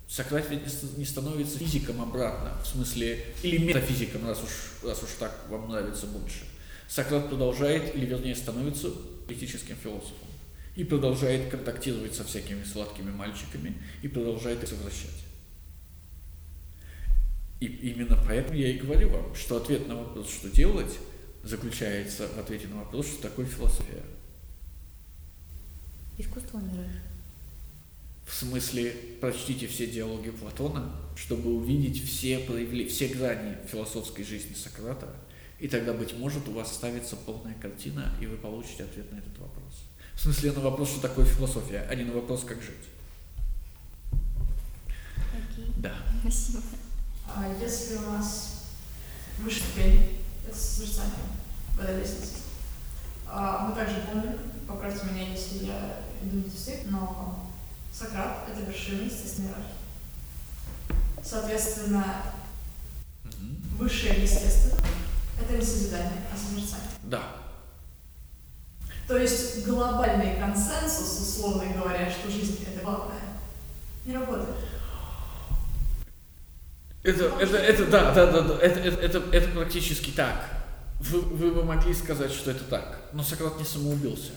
Сократ 0.08 0.49
ведь 0.49 0.62
не 0.97 1.06
становится 1.06 1.60
физиком 1.60 2.01
обратно, 2.01 2.54
в 2.63 2.67
смысле, 2.67 3.23
или 3.43 3.60
метафизиком, 3.60 4.27
раз 4.27 4.41
уж, 4.43 4.89
раз 4.89 5.04
уж 5.04 5.10
так 5.19 5.45
вам 5.49 5.69
нравится 5.69 6.08
больше. 6.08 6.39
Сократ 6.88 7.30
продолжает, 7.30 7.95
или 7.95 8.06
вернее 8.06 8.36
становится 8.36 8.89
политическим 9.27 9.75
философом. 9.82 10.31
И 10.75 10.84
продолжает 10.84 11.49
контактировать 11.49 12.15
со 12.15 12.23
всякими 12.23 12.63
сладкими 12.63 13.12
мальчиками, 13.12 13.75
и 14.01 14.07
продолжает 14.07 14.63
их 14.63 14.69
совращать. 14.69 15.25
И 17.60 17.65
именно 17.65 18.17
поэтому 18.25 18.57
я 18.57 18.69
и 18.69 18.79
говорю 18.79 19.10
вам, 19.10 19.36
что 19.36 19.57
ответ 19.57 19.88
на 19.88 19.95
вопрос, 19.95 20.29
что 20.29 20.49
делать, 20.49 20.97
заключается 21.43 22.27
в 22.27 22.39
ответе 22.39 22.67
на 22.67 22.77
вопрос, 22.77 23.07
что 23.07 23.23
такое 23.23 23.45
философия. 23.45 24.03
Искусство 26.17 26.57
умирает. 26.57 27.01
В 28.25 28.34
смысле, 28.34 28.95
прочтите 29.19 29.67
все 29.67 29.88
диалоги 29.88 30.31
Платона, 30.31 30.95
чтобы 31.15 31.53
увидеть 31.53 32.03
все, 32.03 32.39
проявления, 32.39 32.89
все 32.89 33.10
грани 33.10 33.57
философской 33.69 34.23
жизни 34.23 34.53
Сократа, 34.53 35.13
и 35.60 35.67
тогда, 35.67 35.93
быть 35.93 36.17
может, 36.17 36.47
у 36.47 36.53
вас 36.53 36.73
ставится 36.73 37.15
полная 37.15 37.55
картина, 37.55 38.15
и 38.21 38.25
вы 38.25 38.38
получите 38.38 38.86
ответ 38.86 39.12
на 39.12 39.17
этот 39.17 39.38
вопрос. 39.38 39.84
В 40.21 40.23
смысле, 40.23 40.51
на 40.51 40.60
вопрос, 40.60 40.89
что 40.89 41.01
такое 41.01 41.25
философия, 41.25 41.88
а 41.89 41.95
не 41.95 42.03
на 42.03 42.13
вопрос, 42.13 42.43
как 42.43 42.62
жить. 42.62 42.75
Окей. 45.34 45.73
Да. 45.77 45.95
Спасибо. 46.21 46.62
А 47.25 47.51
если 47.60 47.95
у 47.95 48.12
нас 48.12 48.65
выше 49.39 49.62
ступень, 49.62 50.19
это 50.47 50.55
созерцание 50.55 51.15
в 51.75 51.79
этой 51.79 52.01
лестнице. 52.01 52.36
А 53.25 53.65
мы 53.65 53.73
также 53.73 53.95
помним, 54.01 54.38
поправьте 54.67 55.07
меня, 55.07 55.31
если 55.31 55.65
я 55.65 56.03
иду 56.21 56.38
не 56.38 56.43
дефицит, 56.43 56.91
но 56.91 57.49
Сократ— 57.91 58.47
это 58.51 58.62
вершина 58.69 59.01
естественной 59.01 59.47
иерархии. 59.47 59.73
Соответственно, 61.23 62.17
Мгм. 63.23 63.57
высшее 63.79 64.21
естественно— 64.21 64.77
это 65.41 65.57
не 65.57 65.65
созидание, 65.65 66.21
а 66.31 66.38
созерцание. 66.38 66.89
Да. 67.05 67.40
То 69.12 69.17
есть 69.17 69.67
глобальный 69.67 70.38
консенсус, 70.38 71.19
условно 71.19 71.65
говоря, 71.78 72.10
что 72.10 72.32
жизнь— 72.32 72.65
это 72.65 72.82
главное, 72.82 73.19
не 74.06 74.13
работает. 74.13 74.56
Это, 77.04 77.26
это, 77.41 77.58
это, 77.58 77.86
да, 77.88 78.13
да, 78.13 78.32
да, 78.32 78.39
да, 78.39 78.58
это, 78.60 78.80
это, 78.80 79.02
это, 79.02 79.36
это 79.36 79.50
практически 79.50 80.12
так. 80.12 80.45
Вы, 81.02 81.19
вы 81.19 81.52
бы 81.52 81.65
могли 81.65 81.93
сказать, 81.93 82.32
что 82.32 82.52
это 82.52 82.63
так, 82.63 83.02
но 83.12 83.21
Сократ 83.21 83.60
не 83.60 83.65
самоубился. 83.65 84.32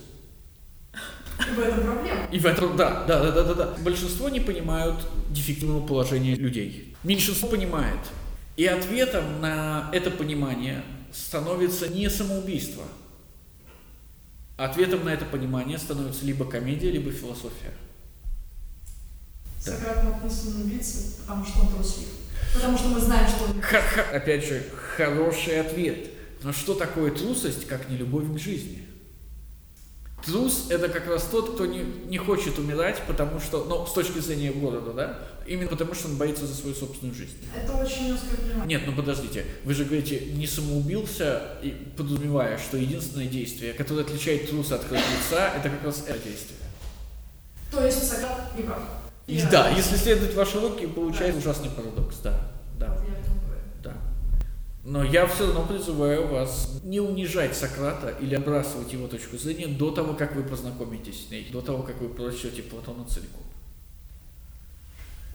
И 1.38 1.54
в 1.54 1.60
этом 1.60 1.84
проблема. 1.84 2.26
И 2.32 2.38
в 2.40 2.44
этом, 2.44 2.76
да, 2.76 3.04
да, 3.06 3.22
да, 3.22 3.30
да, 3.30 3.42
да, 3.44 3.54
да. 3.54 3.74
Большинство 3.78 4.28
не 4.28 4.40
понимают 4.40 4.96
дефективного 5.30 5.86
положения 5.86 6.34
людей. 6.34 6.96
Меньшинство 7.04 7.48
понимает. 7.48 8.00
И 8.56 8.66
ответом 8.66 9.40
на 9.40 9.88
это 9.92 10.10
понимание 10.10 10.82
становится 11.12 11.86
не 11.86 12.10
самоубийство. 12.10 12.82
Ответом 14.56 15.04
на 15.04 15.10
это 15.10 15.24
понимание 15.24 15.78
становится 15.78 16.24
либо 16.24 16.44
комедия, 16.44 16.90
либо 16.90 17.10
философия. 17.10 17.72
Сократ 19.58 20.04
мог 20.04 20.22
не 20.22 20.30
самоубийца, 20.30 21.22
потому 21.22 21.44
что 21.44 21.60
он 21.60 21.68
труслив. 21.74 22.08
Потому 22.54 22.78
что 22.78 22.88
мы 22.88 23.00
знаем, 23.00 23.26
что 23.26 23.44
он... 23.46 23.60
Ха-ха, 23.60 24.02
опять 24.12 24.44
же, 24.44 24.62
хороший 24.96 25.60
ответ. 25.60 26.10
Но 26.42 26.52
что 26.52 26.74
такое 26.74 27.10
трусость, 27.10 27.66
как 27.66 27.88
не 27.88 27.96
любовь 27.96 28.32
к 28.32 28.38
жизни? 28.38 28.83
Трус– 30.24 30.66
это 30.70 30.88
как 30.88 31.06
раз 31.06 31.24
тот, 31.24 31.54
кто 31.54 31.66
не, 31.66 31.80
не 32.06 32.16
хочет 32.18 32.58
умирать, 32.58 33.02
потому 33.06 33.40
что, 33.40 33.64
ну, 33.64 33.86
с 33.86 33.92
точки 33.92 34.18
зрения 34.20 34.52
города, 34.52 34.92
да, 34.92 35.18
именно 35.46 35.68
потому 35.68 35.94
что 35.94 36.08
он 36.08 36.16
боится 36.16 36.46
за 36.46 36.54
свою 36.54 36.74
собственную 36.74 37.14
жизнь. 37.14 37.36
Это 37.54 37.72
очень 37.74 38.16
понимание. 38.16 38.78
Нет, 38.78 38.82
ну 38.86 38.94
подождите, 38.94 39.44
вы 39.64 39.74
же 39.74 39.84
говорите, 39.84 40.20
не 40.32 40.46
самоубился, 40.46 41.42
и 41.62 41.70
подразумевая, 41.96 42.58
что 42.58 42.76
единственное 42.78 43.26
действие, 43.26 43.74
которое 43.74 44.00
отличает 44.02 44.48
труса 44.48 44.76
от 44.76 44.82
храбреца, 44.84 45.52
это 45.56 45.68
как 45.68 45.84
раз 45.84 46.02
это 46.06 46.18
действие. 46.18 46.58
То 47.70 47.84
есть 47.84 48.08
Сократ 48.08 48.56
не 48.56 48.62
прав. 48.62 48.80
И 49.26 49.34
Я- 49.36 49.50
да, 49.50 49.68
если 49.70 49.96
следовать 49.96 50.34
вашей 50.34 50.60
логике, 50.60 50.88
получается 50.88 51.38
ужасный 51.38 51.70
парадокс, 51.70 52.16
да, 52.22 52.50
да. 52.78 52.94
Вот 52.94 53.08
я 53.08 53.14
в 53.14 53.20
этом 53.20 53.34
говорю. 53.40 53.60
Да. 53.82 53.92
Но 54.84 55.02
я 55.02 55.26
все 55.26 55.46
равно 55.46 55.64
призываю 55.64 56.28
вас 56.28 56.80
не 56.82 57.00
унижать 57.00 57.56
Сократа 57.56 58.10
или 58.20 58.34
отбрасывать 58.34 58.92
его 58.92 59.08
точку 59.08 59.38
зрения 59.38 59.66
до 59.66 59.90
того, 59.90 60.12
как 60.12 60.36
вы 60.36 60.42
познакомитесь 60.42 61.26
с 61.26 61.30
ней, 61.30 61.48
до 61.50 61.62
того, 61.62 61.82
как 61.82 61.98
вы 62.02 62.10
прочтете 62.10 62.62
Платона 62.62 63.06
целиком. 63.06 63.40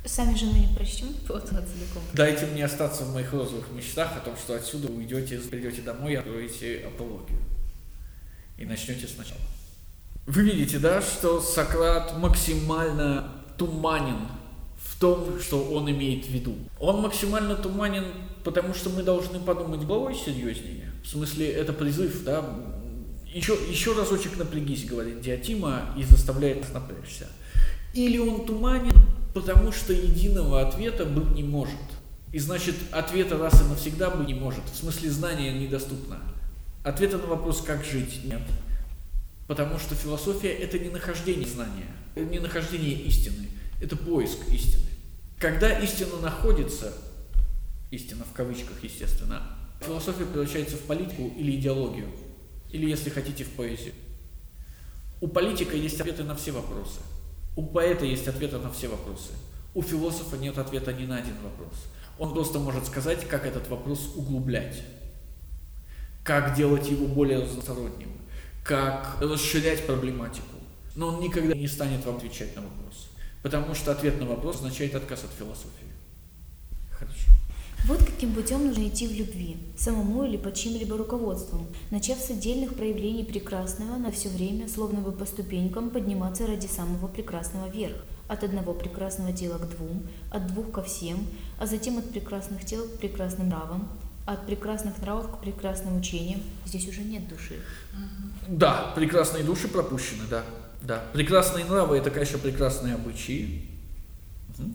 Сами 0.06 0.36
же 0.36 0.46
мы 0.46 0.60
не 0.60 0.76
прочтем 0.76 1.14
Платона 1.26 1.62
целиком. 1.62 2.04
Дайте 2.14 2.46
мне 2.46 2.64
остаться 2.64 3.04
в 3.04 3.14
моих 3.14 3.34
розовых 3.34 3.72
мечтах 3.72 4.16
о 4.18 4.20
том, 4.20 4.38
что 4.38 4.56
отсюда 4.56 4.88
вы 4.88 4.98
уйдете, 4.98 5.40
придете 5.40 5.82
домой 5.82 6.14
и 6.14 6.16
откроете 6.16 6.86
апологию. 6.86 7.40
И 8.58 8.66
начнете 8.66 9.08
сначала. 9.08 9.42
Вы 10.28 10.44
видите, 10.44 10.78
да, 10.78 11.02
что 11.02 11.42
Сократ 11.42 12.16
максимально 12.18 13.44
туманен 13.58 14.28
том, 15.00 15.40
что 15.40 15.64
он 15.64 15.90
имеет 15.90 16.26
в 16.26 16.30
виду. 16.30 16.56
Он 16.80 17.02
максимально 17.02 17.56
туманен, 17.56 18.06
потому 18.44 18.74
что 18.74 18.90
мы 18.90 19.04
должны 19.04 19.40
подумать 19.40 19.86
головой 19.86 20.16
серьезнее. 20.16 20.92
В 21.04 21.08
смысле, 21.08 21.50
это 21.52 21.74
призыв, 21.74 22.24
да, 22.24 22.44
еще, 23.34 23.58
еще 23.70 23.96
разочек 23.96 24.38
напрягись, 24.38 24.86
говорит 24.86 25.22
Диатима, 25.22 25.94
и 25.98 26.04
заставляет 26.04 26.62
нас 26.62 26.74
напрячься. 26.74 27.28
Или 27.94 28.18
он 28.18 28.46
туманен, 28.46 28.96
потому 29.34 29.72
что 29.72 29.94
единого 29.94 30.68
ответа 30.68 31.06
быть 31.06 31.30
не 31.36 31.44
может. 31.44 31.76
И 32.32 32.40
значит, 32.40 32.76
ответа 32.92 33.38
раз 33.38 33.62
и 33.62 33.66
навсегда 33.66 34.10
быть 34.10 34.28
не 34.28 34.34
может. 34.34 34.64
В 34.72 34.76
смысле, 34.76 35.10
знания 35.10 35.52
недоступно. 35.54 36.20
Ответа 36.84 37.18
на 37.18 37.28
вопрос, 37.28 37.62
как 37.62 37.84
жить, 37.84 38.24
нет. 38.24 38.42
Потому 39.48 39.80
что 39.80 39.96
философия– 39.96 40.50
это 40.60 40.78
не 40.78 40.90
нахождение 40.90 41.48
знания, 41.48 41.88
не 42.16 42.40
нахождение 42.40 42.94
истины, 42.94 43.48
это 43.82 43.96
поиск 43.96 44.38
истины. 44.52 44.89
Когда 45.40 45.72
истина 45.80 46.18
находится, 46.18 46.94
истина 47.92 48.26
в 48.26 48.34
кавычках, 48.34 48.84
естественно, 48.84 49.42
философия 49.80 50.26
превращается 50.26 50.76
в 50.76 50.82
политику 50.82 51.32
или 51.38 51.56
идеологию, 51.56 52.10
или, 52.70 52.90
если 52.90 53.10
хотите, 53.10 53.46
в 53.46 53.52
поэзию. 53.52 53.94
У 55.22 55.28
политика 55.28 55.78
есть 55.78 56.00
ответы 56.00 56.24
на 56.24 56.36
все 56.36 56.52
вопросы. 56.52 57.00
У 57.56 57.66
поэта 57.66 58.06
есть 58.06 58.28
ответы 58.28 58.58
на 58.58 58.70
все 58.70 58.90
вопросы. 58.90 59.32
У 59.74 59.82
философа 59.82 60.38
нет 60.38 60.58
ответа 60.58 60.92
ни 60.92 61.06
на 61.06 61.18
один 61.18 61.36
вопрос. 61.42 61.86
Он 62.18 62.34
просто 62.34 62.60
может 62.60 62.86
сказать, 62.86 63.26
как 63.28 63.46
этот 63.46 63.70
вопрос 63.70 64.12
углублять, 64.16 64.84
как 66.24 66.54
делать 66.56 66.90
его 66.90 67.08
более 67.08 67.40
разносторонним, 67.40 68.12
как 68.64 69.18
расширять 69.22 69.86
проблематику. 69.86 70.58
Но 70.96 71.08
он 71.08 71.22
никогда 71.22 71.54
не 71.54 71.68
станет 71.68 72.06
вам 72.06 72.18
отвечать 72.18 72.56
на 72.58 72.62
вопрос, 72.62 73.09
потому 73.44 73.76
что 73.76 73.92
ответ 73.92 74.20
на 74.20 74.26
вопрос 74.26 74.58
означает 74.58 74.96
отказ 74.96 75.24
от 75.24 75.32
философии. 75.32 75.88
Хорошо. 76.92 77.32
Вот 77.86 78.00
каким 78.00 78.34
путем 78.34 78.68
нужно 78.68 78.88
идти 78.88 79.08
в 79.08 79.14
любви, 79.14 79.58
самому 79.78 80.26
или 80.26 80.36
под 80.36 80.54
чьим-либо 80.54 80.98
руководством, 80.98 81.66
начав 81.92 82.20
с 82.20 82.30
отдельных 82.30 82.76
проявлений 82.76 83.24
прекрасного 83.24 83.98
на 83.98 84.12
все 84.12 84.28
время, 84.30 84.68
словно 84.68 85.00
бы 85.00 85.14
по 85.14 85.26
ступенькам, 85.26 85.90
подниматься 85.90 86.46
ради 86.46 86.68
самого 86.68 87.08
прекрасного 87.08 87.70
вверх, 87.70 87.96
от 88.28 88.44
одного 88.44 88.74
прекрасного 88.74 89.32
тела 89.32 89.58
к 89.58 89.70
двум, 89.70 90.04
от 90.30 90.48
двух 90.48 90.72
ко 90.72 90.84
всем, 90.84 91.26
а 91.58 91.66
затем 91.66 91.98
от 91.98 92.10
прекрасных 92.10 92.66
тел 92.66 92.86
к 92.86 93.00
прекрасным 93.00 93.48
нравам, 93.48 93.88
от 94.26 94.46
прекрасных 94.46 95.00
нравов 95.00 95.32
к 95.32 95.42
прекрасным 95.42 95.98
учениям. 95.98 96.42
Здесь 96.66 96.88
уже 96.88 97.02
нет 97.02 97.28
души. 97.28 97.60
Да, 98.48 98.92
прекрасные 98.96 99.44
души 99.44 99.68
пропущены, 99.68 100.24
да. 100.30 100.44
Да. 100.82 101.04
Прекрасные 101.14 101.66
нравы– 101.66 101.98
это, 102.00 102.10
конечно, 102.10 102.40
прекрасные 102.40 102.96
обычаи. 102.96 103.68
Угу. 104.58 104.74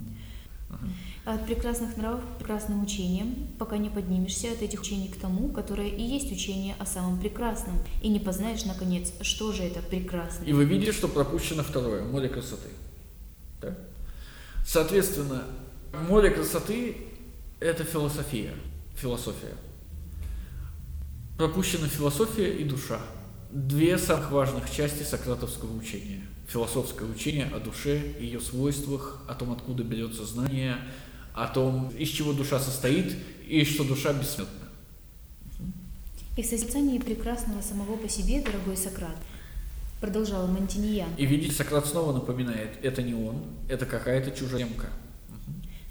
От 1.24 1.46
прекрасных 1.46 1.96
нравов 1.96 2.22
к 2.22 2.38
прекрасным 2.38 2.82
учениям, 2.82 3.34
пока 3.58 3.78
не 3.78 3.88
поднимешься 3.88 4.52
от 4.52 4.60
этих 4.60 4.82
учений 4.82 5.08
к 5.08 5.16
тому, 5.16 5.48
которое 5.48 5.88
и 5.88 6.02
есть 6.02 6.30
учение 6.30 6.74
о 6.78 6.84
самом 6.84 7.18
прекрасном, 7.18 7.78
и 8.02 8.08
не 8.08 8.18
познаешь, 8.18 8.64
наконец, 8.66 9.12
что 9.22 9.52
же 9.52 9.62
это 9.62 9.80
прекрасное. 9.80 10.46
И 10.46 10.52
вы 10.52 10.64
видите, 10.64 10.92
что 10.92 11.08
пропущено 11.08 11.62
второе– 11.62 12.04
море 12.04 12.28
красоты. 12.28 12.68
Да? 13.62 13.74
Соответственно, 14.66 15.44
море 16.08 16.30
красоты– 16.30 16.98
это 17.60 17.84
философия, 17.84 18.52
философия. 18.94 19.54
Пропущена 21.38 21.88
философия 21.88 22.52
и 22.52 22.64
душа. 22.64 23.00
Две 23.54 23.96
самых 23.96 24.30
важных 24.30 24.70
части 24.70 25.02
сократовского 25.04 25.74
учения. 25.74 26.20
Философское 26.48 27.08
учение 27.08 27.46
о 27.46 27.58
душе, 27.58 28.14
ее 28.20 28.40
свойствах, 28.40 29.22
о 29.26 29.34
том, 29.34 29.52
откуда 29.52 29.82
берется 29.82 30.26
знание– 30.26 30.76
о 31.34 31.48
том, 31.48 31.88
из 31.98 32.08
чего 32.08 32.32
душа 32.32 32.60
состоит 32.60 33.16
и 33.46 33.64
что 33.64 33.84
душа 33.84 34.12
бессмертна. 34.12 34.68
И 36.36 36.42
в 36.42 36.46
созерцании 36.46 36.98
прекрасного 36.98 37.60
самого 37.60 37.96
по 37.96 38.08
себе, 38.08 38.40
дорогой 38.40 38.76
Сократ, 38.76 39.16
продолжал 40.00 40.46
Монтиньян. 40.46 41.10
И 41.16 41.26
видите, 41.26 41.52
Сократ 41.52 41.86
снова 41.86 42.12
напоминает, 42.12 42.70
это 42.82 43.02
не 43.02 43.14
он, 43.14 43.42
это 43.68 43.84
какая-то 43.86 44.30
чужеземка. 44.30 44.88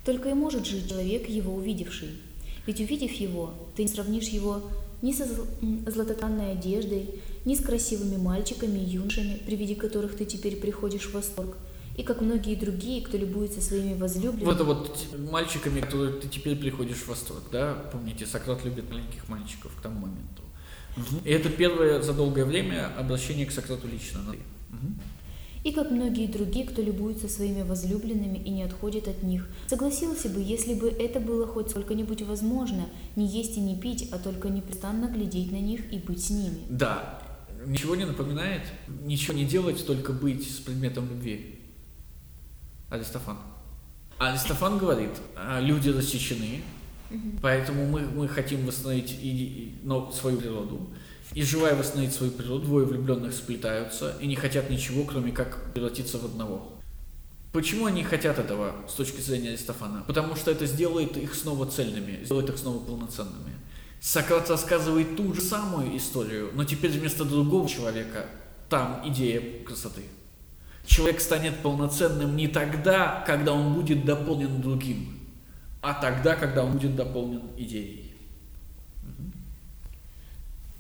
Только 0.06 0.30
и 0.30 0.34
может 0.34 0.66
жить 0.66 0.90
человек, 0.90 1.30
его 1.30 1.54
увидевший. 1.54 2.22
Ведь 2.66 2.80
увидев 2.80 3.12
его, 3.12 3.54
ты 3.76 3.84
не 3.84 3.90
сравнишь 3.90 4.30
его 4.30 4.62
ни 5.02 5.12
со 5.12 5.26
златотанной 5.88 6.54
одеждой, 6.54 7.10
ни 7.46 7.56
с 7.56 7.62
красивыми 7.62 8.18
мальчиками 8.18 8.80
и 8.80 8.90
юношами, 8.90 9.40
при 9.46 9.56
виде 9.56 9.76
которых 9.76 10.16
ты 10.16 10.26
теперь 10.26 10.56
приходишь 10.58 11.08
в 11.08 11.14
восторг– 11.14 11.58
и 11.96 12.02
как 12.02 12.22
многие 12.22 12.56
другие, 12.56 13.02
кто 13.04 13.18
любуется 13.18 13.62
своими 13.62 13.94
возлюбленными. 13.94 14.46
Вот 14.46 14.56
это 14.56 14.64
вот 14.64 15.08
мальчиками, 15.32 15.82
которые 15.82 16.14
ты 16.14 16.28
теперь 16.28 16.56
приходишь 16.56 16.98
в 16.98 17.08
восторг, 17.08 17.44
да? 17.52 17.76
Помните, 17.92 18.26
Сократ 18.26 18.66
любит 18.66 18.90
маленьких 18.90 19.28
мальчиков 19.30 19.76
к 19.76 19.82
тому 19.82 20.00
моменту. 20.00 20.42
Угу. 20.98 21.22
И 21.24 21.30
это 21.30 21.50
первое 21.50 22.02
за 22.02 22.14
долгое 22.14 22.46
время 22.46 22.92
обращение 22.98 23.46
к 23.46 23.52
Сократу 23.52 23.88
лично. 23.88 24.22
Угу. 24.22 24.94
И 25.64 25.72
как 25.72 25.92
многие 25.92 26.28
другие, 26.28 26.66
кто 26.66 26.82
любуется 26.82 27.30
своими 27.30 27.62
возлюбленными 27.62 28.38
и 28.38 28.50
не 28.50 28.64
отходит 28.64 29.08
от 29.08 29.24
них, 29.24 29.48
согласился 29.68 30.30
бы, 30.30 30.42
если 30.42 30.74
бы 30.74 30.90
это 30.90 31.20
было 31.20 31.48
хоть 31.48 31.70
сколько-нибудь 31.70 32.24
возможно, 32.24 32.90
не 33.16 33.28
есть 33.28 33.56
и 33.56 33.62
не 33.62 33.80
пить, 33.80 34.10
а 34.12 34.18
только 34.18 34.50
непрестанно 34.50 35.08
глядеть 35.08 35.52
на 35.52 35.60
них 35.60 35.94
и 35.94 36.00
быть 36.00 36.26
с 36.26 36.32
ними. 36.32 36.58
Да, 36.70 37.23
ничего 37.66 37.96
не 37.96 38.06
напоминает, 38.06 38.62
ничего 38.88 39.34
не 39.34 39.46
делать, 39.46 39.86
только 39.86 40.14
быть 40.14 40.50
с 40.50 40.60
предметом 40.60 41.10
любви. 41.10 41.60
Аристофан. 42.90 43.38
Аристофан 44.20 44.78
говорит, 44.78 45.12
«А, 45.36 45.60
люди 45.60 45.90
рассечены, 45.90 46.62
поэтому 47.42 47.86
мы, 47.86 48.02
мы 48.02 48.28
хотим 48.28 48.66
восстановить 48.66 49.12
и, 49.22 49.30
и, 49.30 49.76
но 49.84 50.12
свою 50.12 50.38
природу. 50.38 50.90
И 51.34 51.42
желая 51.42 51.76
восстановить 51.76 52.14
свою 52.14 52.32
природу, 52.32 52.66
двое 52.66 52.86
влюбленных 52.86 53.34
сплетаются 53.34 54.16
и 54.22 54.28
не 54.28 54.36
хотят 54.36 54.70
ничего, 54.70 55.04
кроме 55.04 55.32
как 55.32 55.74
превратиться 55.74 56.20
в 56.20 56.26
одного. 56.26 56.74
Почему 57.52 57.86
они 57.86 58.04
хотят 58.04 58.40
этого 58.40 58.76
с 58.88 58.94
точки 58.94 59.22
зрения 59.22 59.50
Аристофана? 59.50 60.04
Потому 60.08 60.36
что 60.36 60.52
это 60.52 60.66
сделает 60.66 61.18
их 61.18 61.36
снова 61.36 61.66
цельными, 61.66 62.24
сделает 62.24 62.50
их 62.50 62.58
снова 62.58 62.84
полноценными. 62.84 63.54
Сократ 64.04 64.50
рассказывает 64.50 65.16
ту 65.16 65.34
же 65.34 65.40
самую 65.40 65.96
историю, 65.96 66.52
но 66.56 66.66
теперь 66.66 66.92
вместо 66.92 67.24
другого 67.24 67.70
человека 67.70 68.26
там 68.68 69.02
идея 69.06 69.64
красоты. 69.64 70.02
Человек 70.86 71.22
станет 71.22 71.60
полноценным 71.60 72.36
не 72.36 72.50
тогда, 72.50 73.24
когда 73.26 73.54
он 73.54 73.74
будет 73.74 74.04
дополнен 74.04 74.62
другим, 74.62 75.20
а 75.82 75.94
тогда, 75.94 76.36
когда 76.36 76.66
он 76.66 76.74
будет 76.74 76.98
дополнен 76.98 77.44
идеей. 77.58 78.14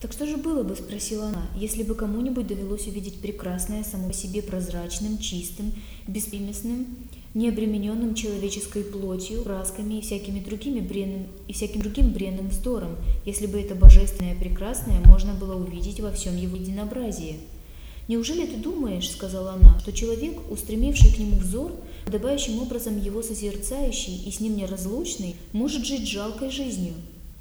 Так 0.01 0.11
что 0.11 0.27
же 0.27 0.35
было 0.35 0.63
бы, 0.63 0.75
спросила 0.75 1.27
она, 1.27 1.47
если 1.55 1.83
бы 1.83 1.95
кому-нибудь 1.95 2.45
довелось 2.45 2.87
увидеть 2.87 3.21
прекрасное, 3.21 3.85
само 3.85 4.09
по 4.09 4.13
себе 4.13 4.41
прозрачным, 4.41 5.17
чистым, 5.17 5.71
беспримесным, 6.07 6.87
необремененным 7.33 8.15
человеческой 8.15 8.83
плотью, 8.83 9.43
красками 9.43 9.95
и 9.95 10.01
всякими 10.01 10.39
другими 10.39 10.79
бренным, 10.79 11.27
и 11.47 11.53
всяким 11.53 11.81
другим 11.81 12.11
бренным 12.11 12.49
вздором, 12.49 12.95
если 13.25 13.47
бы 13.47 13.59
это 13.59 13.75
божественное 13.75 14.35
прекрасное 14.35 15.01
можно 15.05 15.33
было 15.33 15.55
увидеть 15.55 15.99
во 15.99 16.11
всем 16.11 16.37
его 16.37 16.55
единообразии– 16.55 17.37
«Неужели 18.07 18.45
ты 18.45 18.57
думаешь,— 18.57 19.09
сказала 19.11 19.53
она,— 19.53 19.79
что 19.81 19.93
человек, 19.93 20.37
устремивший 20.51 21.13
к 21.13 21.19
нему 21.19 21.37
взор, 21.37 21.71
подобающим 22.05 22.61
образом 22.61 22.99
его 22.99 23.21
созерцающий 23.21 24.23
и 24.25 24.31
с 24.31 24.41
ним 24.41 24.57
неразлучный, 24.57 25.35
может 25.53 25.85
жить 25.85 26.07
жалкой 26.07 26.51
жизнью? 26.51 26.93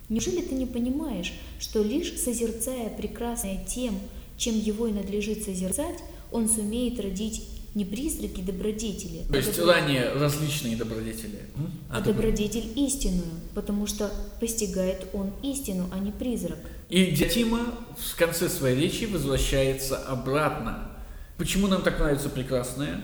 Неужели 0.08 0.40
ты 0.40 0.54
не 0.54 0.66
понимаешь, 0.66 1.32
что 1.58 1.82
лишь 1.82 2.16
созерцая 2.16 2.90
прекрасное 2.90 3.64
тем, 3.64 3.98
чем 4.36 4.58
его 4.58 4.86
и 4.86 4.92
надлежит 4.92 5.42
созерцать, 5.42 5.98
он 6.30 6.48
сумеет 6.48 7.00
родить 7.00 7.42
не 7.74 7.84
призраки 7.84 8.40
добродетели. 8.40 9.24
То 9.30 9.36
есть 9.36 9.56
добро... 9.56 9.72
ранее 9.72 10.12
различные 10.12 10.76
добродетели. 10.76 11.40
А, 11.88 11.98
а 11.98 12.00
добродетель 12.00 12.70
истинную, 12.76 13.40
потому 13.54 13.86
что 13.86 14.10
постигает 14.40 15.06
он 15.12 15.32
истину, 15.42 15.88
а 15.92 15.98
не 15.98 16.10
призрак. 16.10 16.58
И 16.90 17.06
Дятима 17.12 17.60
в 17.96 18.16
конце 18.16 18.48
своей 18.48 18.78
речи 18.78 19.04
возвращается 19.04 19.96
обратно. 19.96 20.90
Почему 21.38 21.66
нам 21.66 21.82
так 21.82 21.98
нравится 21.98 22.28
прекрасное? 22.28 23.02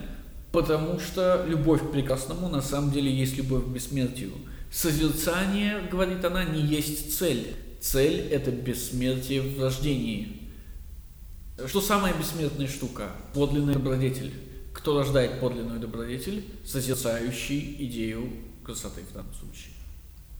Потому 0.51 0.99
что 0.99 1.45
любовь 1.47 1.81
к 1.81 1.91
прекрасному 1.91 2.47
на 2.49 2.61
самом 2.61 2.91
деле 2.91 3.11
есть 3.11 3.37
любовь 3.37 3.65
к 3.65 3.67
бессмертию. 3.67 4.31
Созерцание, 4.71 5.81
говорит 5.91 6.23
она, 6.23 6.43
не 6.43 6.61
есть 6.61 7.17
цель. 7.17 7.55
Цель– 7.81 8.19
это 8.31 8.51
бессмертие 8.51 9.41
в 9.41 9.61
рождении. 9.61 10.51
Что 11.65 11.81
самая 11.81 12.13
бессмертная 12.13 12.67
штука? 12.67 13.11
Подлинный 13.33 13.73
добродетель. 13.73 14.31
Кто 14.79 14.97
рождает 14.97 15.41
подлинную 15.41 15.77
добродетель? 15.81 16.45
Созерцающий 16.65 17.75
идею 17.79 18.31
красоты 18.63 19.01
в 19.01 19.13
данном 19.13 19.33
случае. 19.33 19.73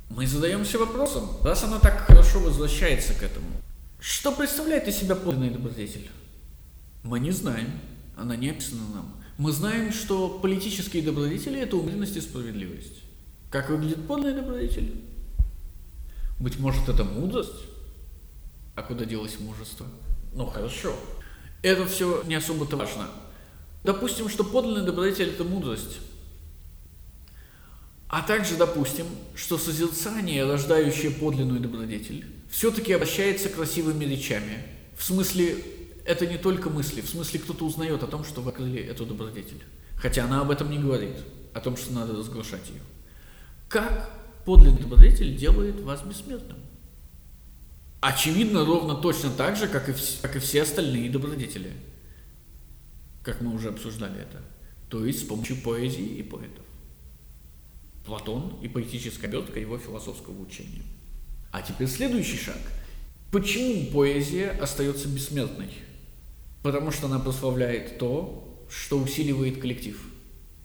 Мы 0.10 0.26
задаемся 0.26 0.80
вопросом, 0.80 1.30
раз 1.44 1.66
она 1.66 1.78
так 1.78 2.08
хорошо 2.08 2.40
возвращается 2.40 3.14
к 3.14 3.22
этому, 3.22 3.48
что 4.00 4.32
представляет 4.32 4.88
из 4.88 4.96
себя 4.96 5.16
подлинный 5.16 5.50
добродетель? 5.50 6.10
Мы 7.04 7.20
не 7.20 7.32
знаем, 7.32 7.70
она 8.16 8.38
не 8.38 8.50
описана 8.50 8.84
нам. 8.94 9.16
Мы 9.38 9.52
знаем, 9.52 9.92
что 9.92 10.30
политические 10.30 11.04
добродетели– 11.04 11.60
это 11.62 11.76
умеренность 11.76 12.16
и 12.16 12.22
справедливость. 12.22 13.02
Как 13.52 13.70
выглядит 13.70 14.08
подлинный 14.08 14.42
добродетель? 14.42 15.04
Быть 16.40 16.58
может, 16.60 16.88
это 16.88 17.04
мудрость? 17.04 17.66
А 18.76 18.84
куда 18.84 19.04
делось 19.04 19.38
мужество? 19.42 19.86
Ну, 20.34 20.46
хорошо. 20.46 20.96
Это 21.62 21.86
все 21.86 22.24
не 22.24 22.36
особо-то 22.36 22.78
важно. 22.78 23.10
Допустим, 23.84 24.30
что 24.30 24.44
подлинный 24.44 24.86
добродетель– 24.86 25.30
это 25.30 25.44
мудрость. 25.44 26.00
А 28.10 28.22
также 28.22 28.58
допустим, 28.58 29.06
что 29.36 29.58
созерцание, 29.58 30.46
рождающее 30.46 31.12
подлинную 31.12 31.60
добродетель, 31.60 32.26
все-таки 32.50 32.92
обращается 32.94 33.50
красивыми 33.50 34.06
речами. 34.06 34.64
В 34.98 35.04
смысле, 35.04 35.58
это 36.06 36.26
не 36.26 36.38
только 36.38 36.70
мысли. 36.70 37.02
В 37.02 37.10
смысле, 37.10 37.40
кто-то 37.40 37.66
узнает 37.66 38.02
о 38.02 38.08
том, 38.08 38.26
что 38.26 38.42
вы 38.42 38.50
открыли 38.50 38.82
эту 38.82 39.06
добродетель. 39.06 39.64
Хотя 39.96 40.26
она 40.26 40.42
об 40.42 40.50
этом 40.50 40.72
не 40.72 40.80
говорит, 40.80 41.18
о 41.54 41.62
том, 41.62 41.78
что 41.78 41.94
надо 41.94 42.14
разглашать 42.14 42.68
ее. 42.70 42.82
Как 43.68 44.10
подлинный 44.46 44.82
добродетель 44.82 45.36
делает 45.36 45.80
вас 45.82 46.02
бессмертным? 46.02 46.58
Очевидно, 48.02 48.66
ровно 48.66 48.96
точно 48.96 49.30
так 49.30 49.56
же, 49.56 49.68
как 49.68 49.90
и, 49.90 49.94
как 50.22 50.36
и 50.36 50.40
все 50.40 50.64
остальные 50.64 51.10
добродетели. 51.10 51.74
Как 53.24 53.42
мы 53.42 53.54
уже 53.54 53.70
обсуждали 53.70 54.22
это. 54.22 54.42
То 54.90 55.06
есть 55.06 55.20
с 55.20 55.24
помощью 55.24 55.58
поэзии 55.58 56.18
и 56.18 56.24
поэтов. 56.24 56.66
Платон 58.06 58.60
и 58.62 58.68
поэтическая 58.68 59.30
обертка 59.30 59.60
его 59.60 59.78
философского 59.78 60.42
учения. 60.42 60.84
А 61.52 61.62
теперь 61.62 61.88
следующий 61.88 62.38
шаг. 62.38 62.58
Почему 63.32 63.92
поэзия 63.92 64.50
остается 64.52 65.08
бессмертной? 65.08 65.70
Потому 66.64 66.92
что 66.92 67.08
она 67.08 67.20
прославляет 67.20 68.00
то, 68.00 68.66
что 68.70 69.00
усиливает 69.00 69.60
коллектив, 69.60 70.02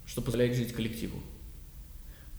что 0.07 0.23
позволяет 0.23 0.57
жить 0.57 0.73
коллективу. 0.73 1.23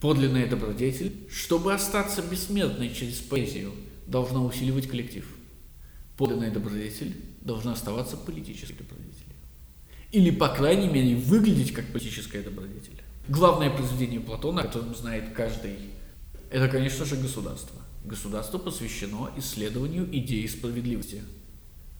Подлинная 0.01 0.47
добродетель, 0.47 1.28
чтобы 1.32 1.73
остаться 1.73 2.21
бессмертной 2.21 2.93
через 2.93 3.15
поэзию, 3.19 3.71
должна 4.08 4.43
усиливать 4.43 4.88
коллектив. 4.88 5.28
Подлинная 6.17 6.51
добродетель 6.51 7.15
должна 7.41 7.73
оставаться 7.73 8.17
политической 8.17 8.84
добродетелью. 8.84 9.25
Или, 10.15 10.32
по 10.32 10.47
крайней 10.47 10.88
мере, 10.88 11.17
выглядеть 11.17 11.73
как 11.73 11.91
политическая 11.91 12.41
добродетель. 12.41 13.01
Главное 13.28 13.69
произведение 13.69 14.21
Платона, 14.21 14.62
о 14.62 14.63
котором 14.63 14.95
знает 14.95 15.34
каждый, 15.36 15.75
это, 16.49 16.69
конечно 16.69 17.04
же, 17.04 17.17
государство. 17.17 17.82
Государство 18.06 18.58
посвящено 18.58 19.32
исследованию 19.36 20.08
идеи 20.10 20.45
справедливости. 20.47 21.21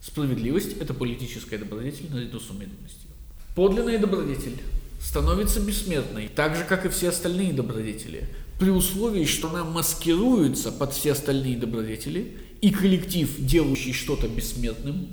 Справедливость– 0.00 0.78
это 0.80 0.94
политическая 0.94 1.58
добродетель 1.58 2.10
наряду 2.10 2.40
с 2.40 2.48
умеренностью. 2.48 3.10
Подлинная 3.54 3.98
добродетель 3.98 4.62
становится 4.98 5.60
бессмертной, 5.60 6.28
так 6.28 6.56
же, 6.56 6.64
как 6.64 6.86
и 6.86 6.88
все 6.88 7.10
остальные 7.10 7.52
добродетели, 7.52 8.30
при 8.58 8.70
условии, 8.70 9.26
что 9.26 9.50
она 9.50 9.62
маскируется 9.62 10.72
под 10.72 10.94
все 10.94 11.12
остальные 11.12 11.58
добродетели, 11.58 12.38
и 12.62 12.70
коллектив, 12.70 13.30
делающий 13.40 13.92
что-то 13.92 14.26
бессмертным, 14.26 15.08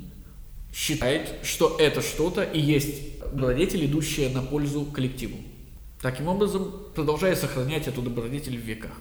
считает, 0.74 1.46
что 1.46 1.78
это 1.80 2.02
что-то 2.02 2.44
и 2.44 2.60
есть 2.60 3.20
добродетель, 3.20 3.86
идущая 3.86 4.30
на 4.30 4.42
пользу 4.42 4.86
коллективу. 4.86 5.38
Таким 6.02 6.28
образом, 6.28 6.74
продолжая 6.96 7.36
сохранять 7.36 7.88
эту 7.88 8.02
добродетель 8.02 8.58
в 8.58 8.62
веках. 8.62 8.92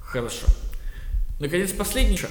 Хорошо. 0.00 0.46
Наконец, 1.40 1.72
последний 1.72 2.16
шаг. 2.16 2.30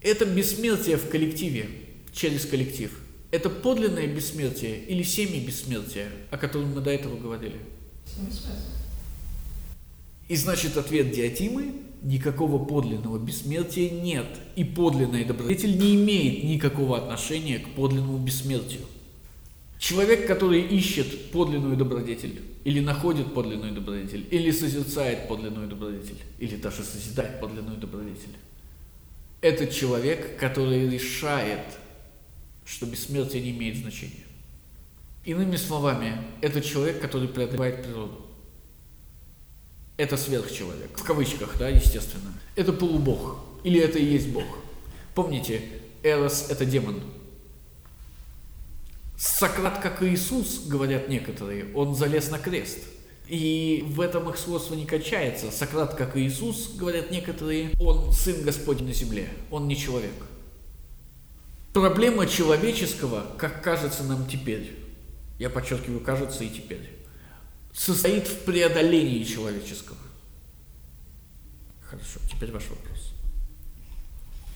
Это 0.00 0.26
бессмертие 0.26 0.96
в 0.96 1.08
коллективе, 1.08 1.68
через 2.12 2.44
коллектив. 2.44 2.92
Это 3.30 3.48
подлинное 3.48 4.06
бессмертие 4.06 4.84
или 4.84 5.02
семи-бессмертие, 5.02 6.08
о 6.30 6.36
котором 6.36 6.74
мы 6.74 6.80
до 6.80 6.90
этого 6.90 7.16
говорили. 7.16 7.60
И 10.28 10.36
значит, 10.36 10.76
ответ 10.76 11.12
Диатимы– 11.12 11.72
никакого 12.02 12.62
подлинного 12.64 13.18
бессмертия 13.18 13.90
нет. 13.90 14.26
И 14.56 14.64
подлинный 14.64 15.24
добродетель 15.24 15.78
не 15.78 15.94
имеет 15.96 16.44
никакого 16.44 16.98
отношения 16.98 17.58
к 17.58 17.68
подлинному 17.70 18.18
бессмертию. 18.18 18.82
Человек, 19.78 20.28
который 20.28 20.60
ищет 20.60 21.32
подлинную 21.32 21.76
добродетель, 21.76 22.40
или 22.64 22.78
находит 22.78 23.34
подлинную 23.34 23.72
добродетель, 23.72 24.26
или 24.30 24.52
созерцает 24.52 25.26
подлинную 25.26 25.68
добродетель, 25.68 26.18
или 26.38 26.54
даже 26.54 26.84
созидает 26.84 27.40
подлинную 27.40 27.78
добродетель, 27.78 28.36
это 29.40 29.66
человек, 29.66 30.38
который 30.38 30.88
решает, 30.88 31.66
что 32.64 32.86
бессмертие 32.86 33.42
не 33.42 33.50
имеет 33.50 33.76
значения. 33.76 34.24
Иными 35.24 35.56
словами, 35.56 36.16
это 36.40 36.60
человек, 36.60 37.00
который 37.00 37.26
преодолевает 37.26 37.82
природу. 37.82 38.26
Это 39.96 40.16
сверхчеловек. 40.16 40.96
В 40.96 41.04
кавычках, 41.04 41.56
да, 41.58 41.68
естественно. 41.68 42.32
Это 42.56 42.72
полубог. 42.72 43.38
Или 43.62 43.80
это 43.80 43.98
и 43.98 44.04
есть 44.04 44.28
бог. 44.28 44.44
Помните, 45.14 45.62
Эрос– 46.02 46.46
это 46.48 46.64
демон. 46.64 47.00
Сократ, 49.16 49.80
как 49.80 50.02
и 50.02 50.08
Иисус, 50.08 50.64
говорят 50.66 51.08
некоторые, 51.08 51.66
он 51.74 51.94
залез 51.94 52.30
на 52.30 52.38
крест. 52.38 52.78
И 53.28 53.84
в 53.86 54.00
этом 54.00 54.28
их 54.28 54.36
сходство 54.36 54.74
не 54.74 54.84
качается. 54.84 55.50
Сократ, 55.52 55.94
как 55.94 56.16
и 56.16 56.26
Иисус, 56.26 56.72
говорят 56.74 57.10
некоторые, 57.10 57.70
он 57.78 58.12
сын 58.12 58.42
Господень 58.42 58.86
на 58.86 58.92
земле, 58.92 59.28
он 59.50 59.68
не 59.68 59.76
человек. 59.76 60.14
Проблема 61.72 62.26
человеческого, 62.26 63.24
как 63.38 63.62
кажется 63.62 64.02
нам 64.02 64.26
теперь, 64.26 64.76
я 65.38 65.48
подчеркиваю, 65.48 66.00
кажется 66.00 66.44
и 66.44 66.50
теперь, 66.50 66.91
состоит 67.72 68.26
в 68.26 68.44
преодолении 68.44 69.24
человеческого. 69.24 69.98
Хорошо, 71.82 72.20
теперь 72.30 72.52
ваш 72.52 72.68
вопрос. 72.68 73.12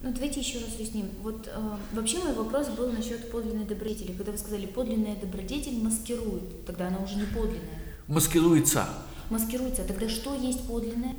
Ну, 0.02 0.12
давайте 0.12 0.40
еще 0.40 0.59
раз 0.59 0.76
уясним. 0.79 1.11
Вот 1.22 1.48
э, 1.48 1.76
вообще 1.92 2.18
мой 2.18 2.35
вопрос 2.35 2.68
был 2.68 2.92
насчет 2.92 3.31
подлинной 3.31 3.64
добродетели. 3.64 4.12
Когда 4.12 4.33
вы 4.33 4.38
сказали, 4.38 4.66
подлинная 4.66 5.16
добродетель 5.16 5.83
маскирует, 5.83 6.64
тогда 6.66 6.88
она 6.88 6.98
уже 6.98 7.16
не 7.16 7.24
подлинная. 7.24 7.81
Маскируется. 8.07 8.88
Маскируется, 9.31 9.85
тогда 9.85 10.09
что 10.09 10.35
есть 10.35 10.66
подлинное? 10.66 11.16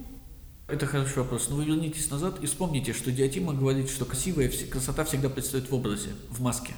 Это 0.68 0.86
хороший 0.86 1.20
вопрос. 1.20 1.50
Но 1.50 1.56
вы 1.56 1.66
вернитесь 1.66 2.10
назад 2.12 2.40
и 2.42 2.46
вспомните, 2.46 2.94
что 2.94 3.12
Диатима 3.12 3.54
говорит, 3.54 3.90
что 3.90 4.06
красивая 4.06 4.52
красота 4.70 5.06
всегда 5.06 5.30
предстоит 5.30 5.70
в 5.70 5.76
образе, 5.76 6.10
в 6.30 6.42
маске. 6.42 6.74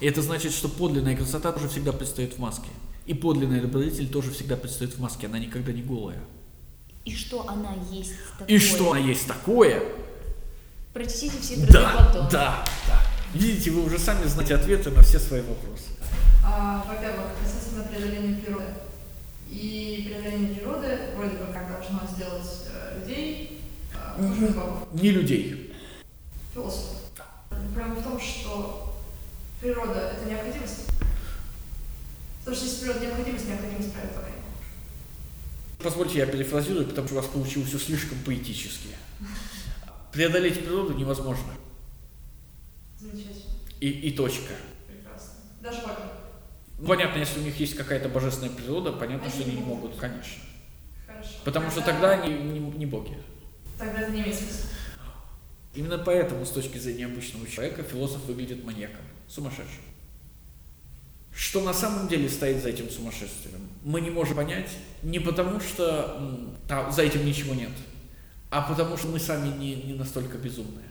И 0.00 0.06
это 0.06 0.22
значит, 0.22 0.52
что 0.52 0.68
подлинная 0.68 1.16
красота 1.16 1.52
тоже 1.52 1.68
всегда 1.68 1.92
предстоит 1.92 2.34
в 2.34 2.38
маске. 2.38 2.70
И 3.06 3.14
подлинная 3.14 3.60
добродетель 3.60 4.08
тоже 4.08 4.30
всегда 4.30 4.56
предстоит 4.56 4.94
в 4.94 5.00
маске, 5.00 5.26
она 5.26 5.38
никогда 5.38 5.72
не 5.72 5.82
голая. 5.82 6.20
И 7.04 7.14
что 7.14 7.48
она 7.48 7.74
есть 7.90 8.12
такое? 8.38 8.56
И 8.56 8.58
что 8.58 8.90
она 8.92 9.00
есть 9.00 9.26
такое? 9.26 9.82
Прочтите 10.92 11.38
все 11.40 11.54
труды 11.56 11.72
Да, 11.72 11.90
Платона. 11.92 12.30
да, 12.30 12.64
да. 12.86 13.02
Видите, 13.34 13.70
вы 13.70 13.84
уже 13.84 13.98
сами 13.98 14.26
знаете 14.26 14.54
ответы 14.56 14.90
на 14.90 15.02
все 15.02 15.18
свои 15.18 15.40
вопросы. 15.40 15.84
А, 16.44 16.84
во-первых, 16.88 17.26
касательно 17.42 17.84
преодоления 17.84 18.36
природы. 18.36 18.66
И 19.48 20.06
преодоление 20.08 20.54
природы 20.56 20.98
вроде 21.16 21.36
бы 21.36 21.52
как 21.52 21.68
должно 21.70 22.00
сделать 22.14 22.66
э, 22.72 22.98
людей 23.00 23.62
э, 23.94 24.22
хуже 24.28 24.46
богов. 24.48 24.88
Не 24.92 25.10
людей. 25.10 25.74
Философов. 26.54 26.96
Проблема 27.48 27.94
в 27.96 28.02
том, 28.04 28.20
что 28.20 28.96
природа– 29.60 30.12
это 30.16 30.28
необходимость. 30.28 30.79
Природа 32.80 33.00
необходимость, 33.00 33.48
необходимость 33.48 33.92
правит 33.92 34.10
поколение. 34.10 34.42
Позвольте, 35.78 36.18
я 36.18 36.26
перефразирую, 36.26 36.86
потому 36.86 37.08
что 37.08 37.16
у 37.16 37.20
вас 37.20 37.26
получилось 37.30 37.68
все 37.68 37.78
слишком 37.78 38.18
поэтически. 38.24 38.88
Преодолеть 40.12 40.64
природу 40.64 40.94
невозможно. 40.94 41.52
Замечательно. 42.98 43.54
И, 43.80 43.88
и 43.88 44.12
точка. 44.12 44.54
Прекрасно. 44.86 45.32
Даже 45.62 45.80
боги. 45.82 45.94
Ну, 46.78 46.86
Понятно, 46.86 47.18
если 47.18 47.40
у 47.40 47.42
них 47.42 47.58
есть 47.60 47.76
какая-то 47.76 48.08
божественная 48.08 48.50
природа, 48.50 48.92
понятно, 48.92 49.26
Они 49.26 49.32
что 49.34 49.42
они 49.44 49.56
не 49.56 49.62
могут. 49.62 49.82
могут, 49.90 50.00
конечно. 50.00 50.42
Хорошо. 51.06 51.30
Потому 51.44 51.70
что 51.70 51.82
тогда 51.82 52.12
они 52.12 52.32
не, 52.32 52.58
не 52.60 52.86
боги. 52.86 53.16
Тогда 53.78 54.00
это 54.00 54.10
не 54.10 54.22
имеет 54.22 54.34
смысла. 54.34 54.70
Именно 55.74 55.98
поэтому, 55.98 56.44
с 56.44 56.50
точки 56.50 56.78
зрения 56.78 57.06
обычного 57.06 57.46
человека, 57.46 57.82
философ 57.82 58.24
выглядит 58.24 58.64
маньяком, 58.64 59.04
сумасшедшим. 59.28 59.82
Что 61.34 61.62
на 61.62 61.72
самом 61.72 62.08
деле 62.08 62.28
стоит 62.28 62.62
за 62.62 62.68
этим 62.70 62.90
сумасшествием, 62.90 63.60
мы 63.84 64.00
не 64.00 64.10
можем 64.10 64.36
понять 64.36 64.68
не 65.02 65.18
потому, 65.20 65.60
что 65.60 66.16
м, 66.18 66.56
та- 66.68 66.90
за 66.90 67.02
этим 67.02 67.24
ничего 67.24 67.54
нет, 67.54 67.70
а 68.50 68.62
потому 68.62 68.96
что 68.96 69.08
мы 69.08 69.18
сами 69.20 69.56
не, 69.56 69.74
не 69.76 69.94
настолько 69.94 70.38
безумные. 70.38 70.84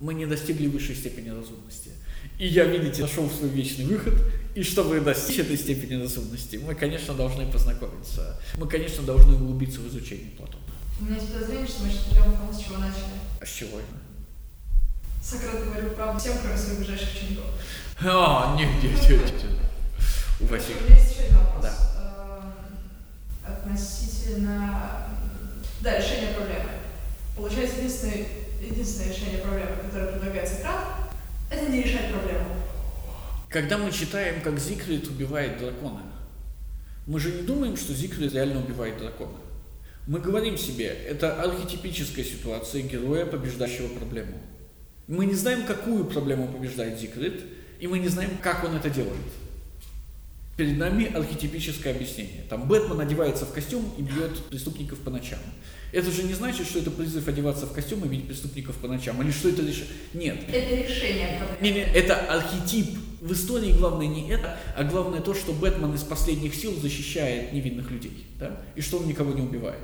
Мы 0.00 0.14
не 0.14 0.26
достигли 0.26 0.66
высшей 0.66 0.96
степени 0.96 1.28
разумности. 1.28 1.90
И 2.38 2.46
я, 2.48 2.64
видите, 2.64 3.02
нашел 3.02 3.28
свой 3.30 3.50
вечный 3.50 3.84
выход, 3.84 4.14
и 4.56 4.62
чтобы 4.62 5.00
достичь 5.00 5.38
этой 5.38 5.56
степени 5.56 6.00
разумности, 6.02 6.56
мы, 6.56 6.74
конечно, 6.74 7.14
должны 7.14 7.46
познакомиться. 7.52 8.40
Мы, 8.58 8.66
конечно, 8.66 9.02
должны 9.04 9.34
углубиться 9.34 9.80
в 9.80 9.88
изучение 9.88 10.30
Платона. 10.32 10.58
У 11.00 11.04
меня 11.04 11.16
есть 11.16 11.32
подозрение, 11.32 11.66
что 11.68 11.82
мы 11.84 11.90
сейчас 11.90 12.06
тому, 12.14 12.52
с 12.52 12.58
чего 12.64 12.78
начали. 12.78 13.04
А 13.40 13.46
с 13.46 13.50
чего 13.52 13.78
именно? 13.78 14.02
Сократ 15.22 15.64
говорил 15.64 15.90
правду 15.90 16.18
всем, 16.18 16.34
кроме 16.42 16.56
своих 16.58 16.78
ближайших 16.80 17.08
учеников. 17.14 17.44
А, 18.04 18.56
нет, 18.58 18.68
нет, 18.82 18.92
нет, 19.08 19.20
нет. 19.20 19.44
У 20.40 20.46
вас 20.46 20.62
есть 20.68 21.12
еще 21.12 21.24
один 21.24 21.38
вопрос. 21.38 21.62
Да. 21.62 22.54
Эм, 23.46 23.54
Относительно 23.54 25.08
да, 25.80 25.98
решения 25.98 26.34
проблемы. 26.34 26.70
Получается, 27.36 27.78
единственное, 27.78 28.26
единственное 28.60 29.12
решение 29.12 29.38
проблемы, 29.38 29.70
которое 29.84 30.12
предлагает 30.12 30.48
Сократ, 30.48 30.84
это 31.50 31.70
не 31.70 31.82
решать 31.82 32.12
проблему. 32.12 32.46
Когда 33.48 33.78
мы 33.78 33.90
читаем, 33.90 34.40
как 34.40 34.58
Зигфрид 34.58 35.06
убивает 35.08 35.58
дракона, 35.58 36.02
мы 37.06 37.18
же 37.20 37.32
не 37.32 37.42
думаем, 37.42 37.76
что 37.76 37.92
Зигфрид 37.92 38.32
реально 38.32 38.60
убивает 38.60 38.98
дракона. 38.98 39.36
Мы 40.06 40.18
говорим 40.18 40.56
себе, 40.56 40.86
это 40.86 41.40
архетипическая 41.42 42.24
ситуация 42.24 42.82
героя, 42.82 43.26
побеждающего 43.26 43.88
проблему. 43.88 44.34
Мы 45.06 45.26
не 45.26 45.34
знаем, 45.34 45.64
какую 45.66 46.04
проблему 46.06 46.48
побеждает 46.48 46.98
Зикрит, 46.98 47.44
и 47.78 47.86
мы 47.86 47.98
не 47.98 48.08
знаем, 48.08 48.30
как 48.40 48.64
он 48.64 48.76
это 48.76 48.88
делает. 48.88 49.16
Перед 50.56 50.76
нами 50.76 51.10
архетипическое 51.12 51.94
объяснение. 51.94 52.42
Там 52.50 52.68
Бэтмен 52.68 53.00
одевается 53.00 53.46
в 53.46 53.52
костюм 53.52 53.90
и 53.96 54.02
бьет 54.02 54.36
преступников 54.50 54.98
по 54.98 55.10
ночам. 55.10 55.38
Это 55.92 56.10
же 56.10 56.22
не 56.24 56.34
значит, 56.34 56.66
что 56.66 56.78
это 56.78 56.90
призыв 56.90 57.26
одеваться 57.26 57.66
в 57.66 57.72
костюм 57.72 58.04
и 58.04 58.08
бить 58.08 58.26
преступников 58.26 58.76
по 58.76 58.88
ночам. 58.88 59.20
Или 59.22 59.30
что 59.30 59.48
это 59.48 59.62
решение. 59.62 59.88
Нет. 60.12 60.36
Это 60.48 60.74
решение. 60.74 61.40
Не, 61.60 61.70
не, 61.70 61.80
это 61.80 62.16
архетип. 62.16 62.98
В 63.20 63.32
истории 63.32 63.72
главное 63.72 64.06
не 64.06 64.28
это, 64.30 64.58
а 64.76 64.84
главное 64.84 65.20
то, 65.20 65.32
что 65.32 65.52
Бэтмен 65.52 65.94
из 65.94 66.02
последних 66.02 66.54
сил 66.54 66.74
защищает 66.80 67.52
невинных 67.52 67.90
людей. 67.90 68.26
Да? 68.38 68.60
И 68.74 68.80
что 68.80 68.98
он 68.98 69.06
никого 69.06 69.32
не 69.32 69.42
убивает. 69.42 69.78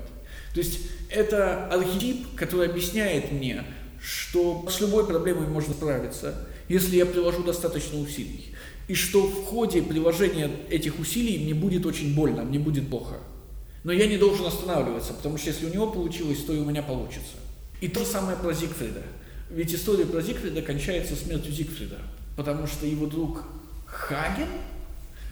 То 0.54 0.60
есть 0.60 0.80
это 1.08 1.66
архетип, 1.66 2.34
который 2.34 2.68
объясняет 2.68 3.30
мне, 3.30 3.64
что 4.02 4.66
с 4.68 4.80
любой 4.80 5.06
проблемой 5.06 5.46
можно 5.46 5.72
справиться, 5.72 6.46
если 6.68 6.96
я 6.96 7.06
приложу 7.06 7.42
достаточно 7.42 7.98
усилий. 8.00 8.54
И 8.89 8.95
что 8.95 9.26
в 9.26 9.45
ходе 9.45 9.82
приложения 9.82 10.51
этих 10.70 10.99
усилий 10.99 11.45
мне 11.45 11.55
будет 11.55 11.84
очень 11.84 12.14
больно, 12.14 12.43
мне 12.43 12.59
будет 12.59 12.89
плохо. 12.89 13.18
Но 13.84 13.93
я 13.93 14.07
не 14.07 14.16
должен 14.16 14.47
останавливаться, 14.47 15.12
потому 15.12 15.36
что 15.36 15.49
если 15.51 15.66
у 15.66 15.72
него 15.72 15.91
получилось, 15.91 16.43
то 16.45 16.55
и 16.55 16.59
у 16.59 16.64
меня 16.64 16.82
получится. 16.82 17.36
И 17.80 17.89
то 17.89 18.05
самое 18.05 18.36
про 18.36 18.53
Зигфрида. 18.53 19.03
Ведь 19.51 19.74
история 19.74 20.05
про 20.05 20.20
Зигфрида 20.20 20.62
кончается 20.62 21.16
смертью 21.16 21.53
Зигфрида, 21.53 21.99
потому 22.36 22.66
что 22.66 22.86
его 22.86 23.07
друг 23.07 23.43
Хаген 23.86 24.49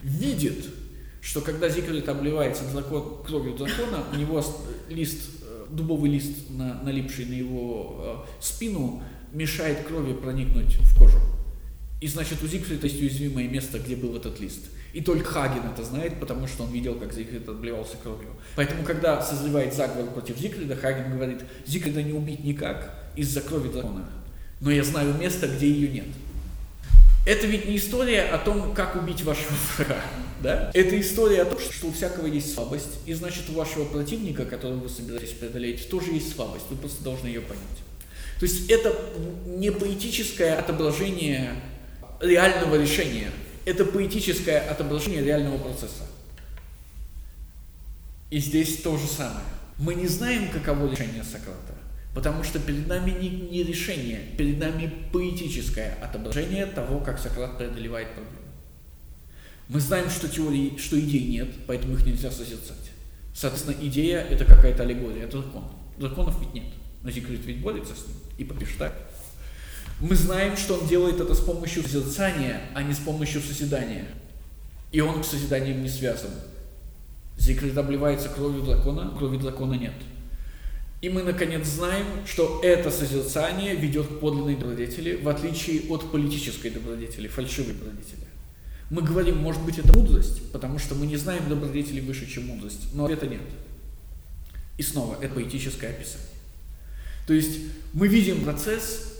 видит, 0.03 0.65
что 1.21 1.41
когда 1.41 1.67
Зигфрид 1.67 2.07
обливается 2.09 2.63
дракон, 2.71 3.23
кровью 3.25 3.55
дракона, 3.55 4.03
у 4.13 4.15
него 4.15 4.43
лист, 4.87 5.29
э, 5.41 5.65
дубовый 5.69 6.11
лист, 6.11 6.49
на, 6.49 6.81
налипший 6.83 7.25
на 7.25 7.33
его 7.33 8.25
э, 8.39 8.41
спину, 8.41 9.03
мешает 9.33 9.85
крови 9.85 10.13
проникнуть 10.13 10.75
в 10.75 10.97
кожу. 10.97 11.19
И 11.99 12.07
значит, 12.07 12.43
у 12.43 12.47
Зигфрида 12.47 12.85
есть 12.85 13.01
уязвимое 13.01 13.47
место, 13.47 13.79
где 13.79 13.95
был 13.95 14.15
этот 14.15 14.39
лист. 14.39 14.61
И 14.93 15.01
только 15.01 15.25
Хаген 15.25 15.65
это 15.65 15.83
знает, 15.83 16.19
потому 16.19 16.47
что 16.47 16.63
он 16.63 16.71
видел, 16.71 16.95
как 16.95 17.13
Зигфрид 17.13 17.47
отбливался 17.49 17.97
кровью. 17.97 18.29
Поэтому, 18.55 18.83
когда 18.83 19.21
созревает 19.21 19.73
заговор 19.73 20.11
против 20.11 20.37
Зигфрида, 20.37 20.75
Хаген 20.75 21.11
говорит, 21.11 21.41
Зигфрида 21.65 22.03
не 22.03 22.13
убить 22.13 22.43
никак 22.43 23.11
из-за 23.15 23.41
крови 23.41 23.69
дракона. 23.69 24.07
Но 24.61 24.71
я 24.71 24.83
знаю 24.83 25.15
место, 25.15 25.47
где 25.47 25.69
ее 25.69 25.89
нет. 25.89 26.07
Это 27.25 27.45
ведь 27.45 27.67
не 27.67 27.77
история 27.77 28.23
о 28.23 28.37
том, 28.37 28.73
как 28.73 28.95
убить 28.95 29.23
вашего 29.23 29.53
врага. 29.75 30.01
Да? 30.41 30.71
Это 30.73 30.99
история 30.99 31.41
о 31.41 31.45
том, 31.45 31.59
что 31.59 31.87
у 31.87 31.91
всякого 31.91 32.27
есть 32.27 32.53
слабость, 32.53 32.99
и 33.05 33.13
значит 33.13 33.49
у 33.49 33.53
вашего 33.53 33.85
противника, 33.85 34.45
которого 34.45 34.77
вы 34.77 34.89
собираетесь 34.89 35.33
преодолеть, 35.33 35.89
тоже 35.89 36.11
есть 36.11 36.33
слабость. 36.33 36.65
Вы 36.69 36.77
просто 36.77 37.03
должны 37.03 37.27
ее 37.27 37.41
понять. 37.41 37.63
То 38.39 38.45
есть 38.45 38.69
это 38.69 38.95
не 39.45 39.71
поэтическое 39.71 40.57
отображение 40.57 41.55
реального 42.21 42.75
решения. 42.75 43.29
Это 43.65 43.85
поэтическое 43.85 44.69
отображение 44.69 45.23
реального 45.23 45.57
процесса. 45.57 46.03
И 48.29 48.39
здесь 48.39 48.81
то 48.81 48.97
же 48.97 49.07
самое. 49.07 49.45
Мы 49.77 49.95
не 49.95 50.07
знаем, 50.07 50.49
каково 50.49 50.91
решение 50.91 51.23
Сократа, 51.23 51.75
потому 52.15 52.43
что 52.43 52.59
перед 52.59 52.87
нами 52.87 53.11
не, 53.11 53.29
не 53.29 53.63
решение, 53.63 54.21
перед 54.37 54.59
нами 54.59 54.91
поэтическое 55.13 55.97
отображение 56.01 56.65
того, 56.65 56.99
как 56.99 57.19
Сократ 57.19 57.57
преодолевает 57.57 58.13
проблему. 58.13 58.47
Мы 59.69 59.79
знаем, 59.81 60.09
что 60.09 60.29
теории, 60.29 60.77
что 60.77 60.99
идей 60.99 61.27
нет, 61.27 61.49
поэтому 61.67 61.93
их 61.95 62.05
нельзя 62.05 62.31
созерцать. 62.31 62.91
Соответственно, 63.33 63.75
идея– 63.81 64.19
это 64.29 64.45
какая-то 64.45 64.83
аллегория, 64.83 65.25
это 65.25 65.41
дракон. 65.41 65.65
Драконов 65.97 66.39
ведь 66.39 66.53
нет. 66.53 66.73
Но 67.03 67.11
Зигфрид 67.11 67.45
ведь 67.45 67.61
борется 67.61 67.93
с 67.93 68.07
ним 68.07 68.17
и 68.37 68.43
побеждает. 68.43 68.93
Мы 69.99 70.15
знаем, 70.15 70.55
что 70.57 70.75
он 70.75 70.87
делает 70.87 71.19
это 71.19 71.33
с 71.33 71.39
помощью 71.39 71.83
созерцания, 71.83 72.61
а 72.75 72.83
не 72.83 72.93
с 72.93 72.99
помощью 72.99 73.41
созидания. 73.41 74.05
И 74.91 75.01
он 75.01 75.21
к 75.21 75.25
созиданиям 75.25 75.81
не 75.81 75.89
связан. 75.89 76.29
Зигфрид 77.37 77.77
обливается 77.77 78.29
кровью 78.29 78.63
дракона, 78.63 79.13
крови 79.17 79.37
дракона 79.37 79.73
нет. 79.73 79.93
И 81.01 81.09
мы, 81.09 81.23
наконец, 81.23 81.67
знаем, 81.67 82.05
что 82.25 82.59
это 82.63 82.89
созерцание 82.89 83.75
ведет 83.75 84.07
к 84.07 84.19
подлинной 84.19 84.55
добродетели, 84.55 85.15
в 85.15 85.29
отличие 85.29 85.81
от 85.89 86.11
политической 86.11 86.69
добродетели, 86.71 87.27
фальшивой 87.27 87.73
добродетели. 87.73 88.25
Мы 88.89 89.01
говорим, 89.01 89.37
может 89.37 89.61
быть, 89.63 89.77
это 89.77 89.93
мудрость, 89.93 90.51
потому 90.51 90.79
что 90.79 90.95
мы 90.95 91.05
не 91.05 91.17
знаем 91.17 91.47
добродетели 91.49 91.99
выше, 91.99 92.27
чем 92.27 92.47
мудрость, 92.47 92.93
но 92.93 93.07
это 93.09 93.27
нет. 93.27 93.41
И 94.77 94.83
снова, 94.83 95.17
это 95.21 95.35
поэтическое 95.35 95.91
описание. 95.91 96.27
То 97.27 97.33
есть 97.33 97.59
мы 97.93 98.07
видим 98.07 98.43
процесс, 98.43 99.16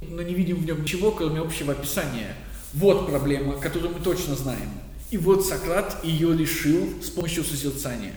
но 0.00 0.22
не 0.22 0.34
видим 0.34 0.56
в 0.56 0.66
нем 0.66 0.82
ничего, 0.82 1.10
кроме 1.10 1.40
общего 1.40 1.72
описания. 1.72 2.34
Вот 2.74 3.06
проблема, 3.08 3.58
которую 3.58 3.94
мы 3.94 4.00
точно 4.00 4.34
знаем. 4.34 4.70
И 5.10 5.16
вот 5.16 5.46
Сократ 5.46 6.04
ее 6.04 6.36
решил 6.36 7.02
с 7.02 7.08
помощью 7.08 7.44
созерцания. 7.44 8.14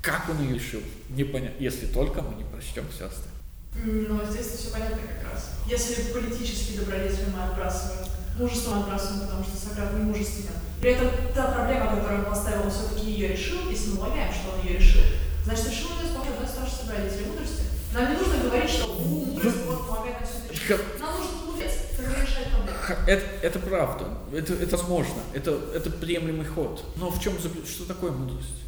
Как 0.00 0.28
он 0.28 0.42
ее 0.42 0.54
решил? 0.54 0.80
Непонятно, 1.10 1.62
если 1.62 1.86
только 1.86 2.22
мы 2.22 2.36
не 2.36 2.44
прочтем 2.44 2.84
все 2.94 3.06
остальное. 3.06 4.08
Ну, 4.08 4.20
здесь 4.30 4.46
все 4.46 4.70
понятно 4.70 4.98
как 4.98 5.32
раз. 5.32 5.50
Если 5.68 6.12
политически 6.12 6.76
добродетель 6.76 7.32
мы 7.34 7.42
отбрасываем, 7.42 8.06
мужество 8.38 8.74
мы 8.74 8.82
отбрасываем, 8.82 9.22
потому 9.22 9.44
что 9.44 9.56
Сократ 9.56 9.94
не 9.94 10.04
мужественен. 10.04 10.52
При 10.80 10.92
этом 10.92 11.08
та 11.34 11.50
проблема, 11.50 11.96
которую 11.96 12.20
он 12.20 12.26
поставил, 12.26 12.70
все-таки 12.70 13.10
ее 13.10 13.28
решил, 13.28 13.68
если 13.68 13.90
мы 13.90 13.96
полагаем, 13.96 14.32
что 14.32 14.54
он 14.54 14.66
ее 14.66 14.78
решил, 14.78 15.00
значит, 15.44 15.70
решил 15.70 15.88
он 15.92 16.04
ее 16.04 16.10
с 16.10 16.12
помощью 16.12 16.34
одной 16.34 16.48
старшей 16.48 16.86
добродетели 16.86 17.26
мудрости. 17.26 17.62
Нам 17.94 18.10
не 18.10 18.18
нужно 18.18 18.42
говорить, 18.42 18.70
что 18.70 18.92
мудрость 18.92 19.56
вот 19.66 19.86
помогает 19.86 20.16
нам 20.20 20.28
все 20.28 20.52
решить. 20.52 21.00
Нам 21.00 21.16
нужно 21.16 21.36
мудрость, 21.46 21.78
которая 21.96 22.26
решает 22.26 22.48
проблему. 22.48 22.78
Это, 23.06 23.24
это 23.46 23.58
правда, 23.60 24.18
это, 24.32 24.54
это 24.54 24.76
возможно, 24.76 25.14
это, 25.32 25.60
это 25.72 25.90
приемлемый 25.90 26.44
ход. 26.44 26.84
Но 26.96 27.10
в 27.10 27.22
чем 27.22 27.34
что 27.38 27.84
такое 27.86 28.10
мудрость? 28.10 28.64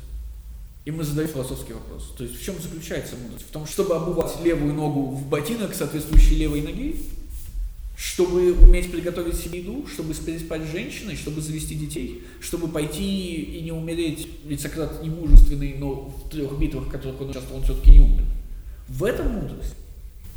И 0.85 0.93
мы 0.93 1.03
задаем 1.03 1.29
философский 1.29 1.73
вопрос. 1.73 2.15
То 2.17 2.23
есть 2.23 2.41
в 2.41 2.45
чем 2.45 2.55
заключается 2.63 3.17
мудрость? 3.17 3.47
В 3.49 3.51
том, 3.51 3.67
чтобы 3.67 3.97
обувать 3.97 4.33
левую 4.45 4.73
ногу 4.73 5.07
в 5.07 5.27
ботинок, 5.27 5.75
соответствующий 5.75 6.37
левой 6.37 6.63
ноги, 6.63 7.03
чтобы 7.97 8.53
уметь 8.53 8.93
приготовить 8.93 9.37
себе 9.37 9.59
еду, 9.59 9.89
чтобы 9.93 10.15
переспать 10.15 10.63
с 10.63 10.71
женщиной, 10.71 11.17
чтобы 11.17 11.41
завести 11.41 11.75
детей, 11.75 12.23
чтобы 12.41 12.69
пойти 12.69 13.35
и 13.35 13.63
не 13.63 13.73
умереть, 13.73 14.29
ведь 14.45 14.61
Сократ 14.61 15.03
не 15.03 15.11
мужественный, 15.11 15.75
но 15.77 15.95
в 16.03 16.29
трех 16.31 16.57
битвах, 16.57 16.85
в 16.85 16.91
которых 16.91 17.21
он 17.21 17.31
участвовал, 17.31 17.59
он 17.59 17.65
все-таки 17.65 17.91
не 17.91 18.01
умер. 18.01 18.26
В 18.89 19.05
этом 19.05 19.29
мудрость. 19.29 19.75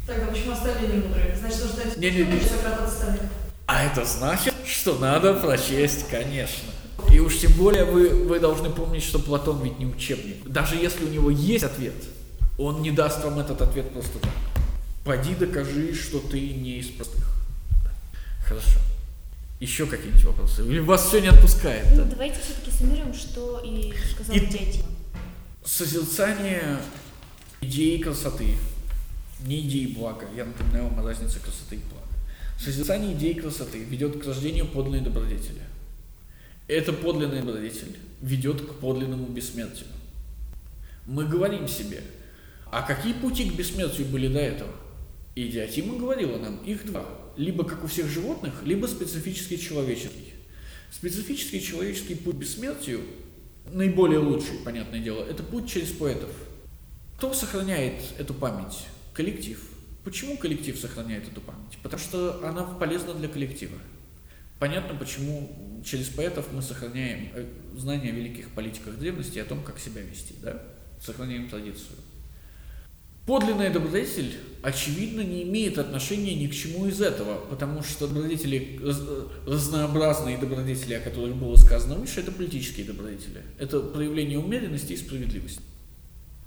Тогда 0.07 0.25
почему 0.27 0.53
остальные 0.53 0.87
не 0.87 1.03
мудрые? 1.03 1.35
Значит, 1.39 1.61
нужно 1.61 1.83
дать 1.83 1.97
Не, 1.97 2.11
не, 2.11 2.23
не. 2.23 2.39
Сократ 2.41 2.81
от 2.81 2.87
остальных. 2.87 3.21
А 3.67 3.83
это 3.83 4.03
значит, 4.05 4.53
что 4.65 4.97
надо 4.97 5.35
прочесть, 5.35 6.07
конечно. 6.09 6.69
И 7.13 7.19
уж 7.19 7.37
тем 7.39 7.53
более 7.53 7.85
вы, 7.85 8.09
вы 8.09 8.39
должны 8.39 8.69
помнить, 8.69 9.03
что 9.03 9.19
Платон 9.19 9.61
ведь 9.63 9.79
не 9.79 9.85
учебник. 9.85 10.47
Даже 10.47 10.75
если 10.75 11.05
у 11.05 11.09
него 11.09 11.29
есть 11.29 11.63
ответ, 11.63 11.93
он 12.57 12.81
не 12.81 12.91
даст 12.91 13.23
вам 13.23 13.39
этот 13.39 13.61
ответ 13.61 13.91
просто 13.93 14.19
так. 14.19 14.31
Пойди 15.05 15.35
докажи, 15.35 15.93
что 15.93 16.19
ты 16.19 16.39
не 16.39 16.79
из 16.79 16.87
простых. 16.87 17.25
Хорошо. 18.43 18.79
Еще 19.59 19.85
какие-нибудь 19.85 20.23
вопросы? 20.23 20.65
Или 20.65 20.79
вас 20.79 21.05
все 21.05 21.19
не 21.19 21.27
отпускает? 21.27 21.85
Ну, 21.91 22.03
да? 22.03 22.11
давайте 22.11 22.39
все-таки 22.41 22.71
суммируем, 22.71 23.13
что 23.13 23.61
и 23.63 23.93
сказал 24.13 24.35
И- 24.35 24.39
дядя. 24.39 24.79
Созерцание 25.63 26.79
идеи 27.61 27.97
красоты, 27.97 28.55
не 29.45 29.61
идеи 29.61 29.87
блага. 29.87 30.27
Я 30.35 30.45
напоминаю 30.45 30.89
вам 30.89 30.99
о 30.99 31.03
разнице 31.03 31.39
красоты 31.39 31.75
и 31.75 31.79
блага. 31.79 32.07
Созерцание 32.59 33.13
идеи 33.13 33.33
красоты 33.33 33.79
ведет 33.83 34.21
к 34.21 34.25
рождению 34.25 34.67
подлинной 34.67 35.01
добродетели. 35.01 35.61
Эта 36.67 36.93
подлинная 36.93 37.41
добродетель 37.41 37.97
ведет 38.21 38.61
к 38.61 38.73
подлинному 38.75 39.27
бессмертию. 39.27 39.87
Мы 41.05 41.25
говорим 41.25 41.67
себе, 41.67 42.03
а 42.71 42.83
какие 42.83 43.13
пути 43.13 43.49
к 43.49 43.53
бессмертию 43.53 44.07
были 44.07 44.27
до 44.27 44.39
этого? 44.39 44.71
И 45.35 45.47
Диатима 45.47 45.97
говорила 45.97 46.37
нам, 46.37 46.57
их 46.57 46.85
два. 46.85 47.05
Либо 47.37 47.63
как 47.63 47.83
у 47.83 47.87
всех 47.87 48.07
животных, 48.07 48.53
либо 48.63 48.85
специфический 48.87 49.57
человеческий. 49.57 50.33
Специфический 50.91 51.61
человеческий 51.61 52.15
путь 52.15 52.35
к 52.35 52.39
бессмертию, 52.39 53.01
наиболее 53.71 54.19
лучший, 54.19 54.57
понятное 54.65 54.99
дело, 54.99 55.23
это 55.23 55.43
путь 55.43 55.71
через 55.71 55.89
поэтов. 55.89 56.29
Кто 57.19 57.33
сохраняет 57.33 57.95
эту 58.17 58.33
память? 58.33 58.85
Коллектив. 59.13 59.61
Почему 60.05 60.37
коллектив 60.37 60.79
сохраняет 60.79 61.27
эту 61.27 61.41
память? 61.41 61.77
Потому 61.83 62.01
что 62.01 62.39
она 62.47 62.63
полезна 62.63 63.13
для 63.13 63.27
коллектива. 63.27 63.77
Понятно, 64.57 64.95
почему 64.95 65.83
через 65.85 66.07
поэтов 66.07 66.45
мы 66.53 66.61
сохраняем 66.61 67.27
э, 67.35 67.45
знания 67.75 68.11
о 68.11 68.13
великих 68.13 68.51
политиках 68.51 68.97
древности 68.97 69.37
и 69.37 69.41
о 69.41 69.43
том, 69.43 69.61
как 69.63 69.79
себя 69.79 70.01
вести, 70.01 70.35
да? 70.41 70.63
Сохраняем 71.01 71.49
традицию. 71.49 71.97
Подлинная 73.25 73.69
добродетель, 73.69 74.37
очевидно, 74.63 75.19
не 75.19 75.43
имеет 75.43 75.77
отношения 75.77 76.35
ни 76.35 76.47
к 76.47 76.53
чему 76.53 76.87
из 76.87 77.01
этого, 77.01 77.45
потому 77.47 77.83
что 77.83 78.07
добродетели, 78.07 78.79
э, 78.81 79.27
разнообразные 79.45 80.37
добродетели, 80.37 80.93
о 80.93 81.01
которых 81.01 81.35
было 81.35 81.57
сказано 81.57 81.95
выше, 81.95 82.21
это 82.21 82.31
политические 82.31 82.85
добродетели. 82.85 83.41
Это 83.57 83.81
проявление 83.81 84.39
умеренности 84.39 84.93
и 84.93 84.97
справедливости. 84.97 85.63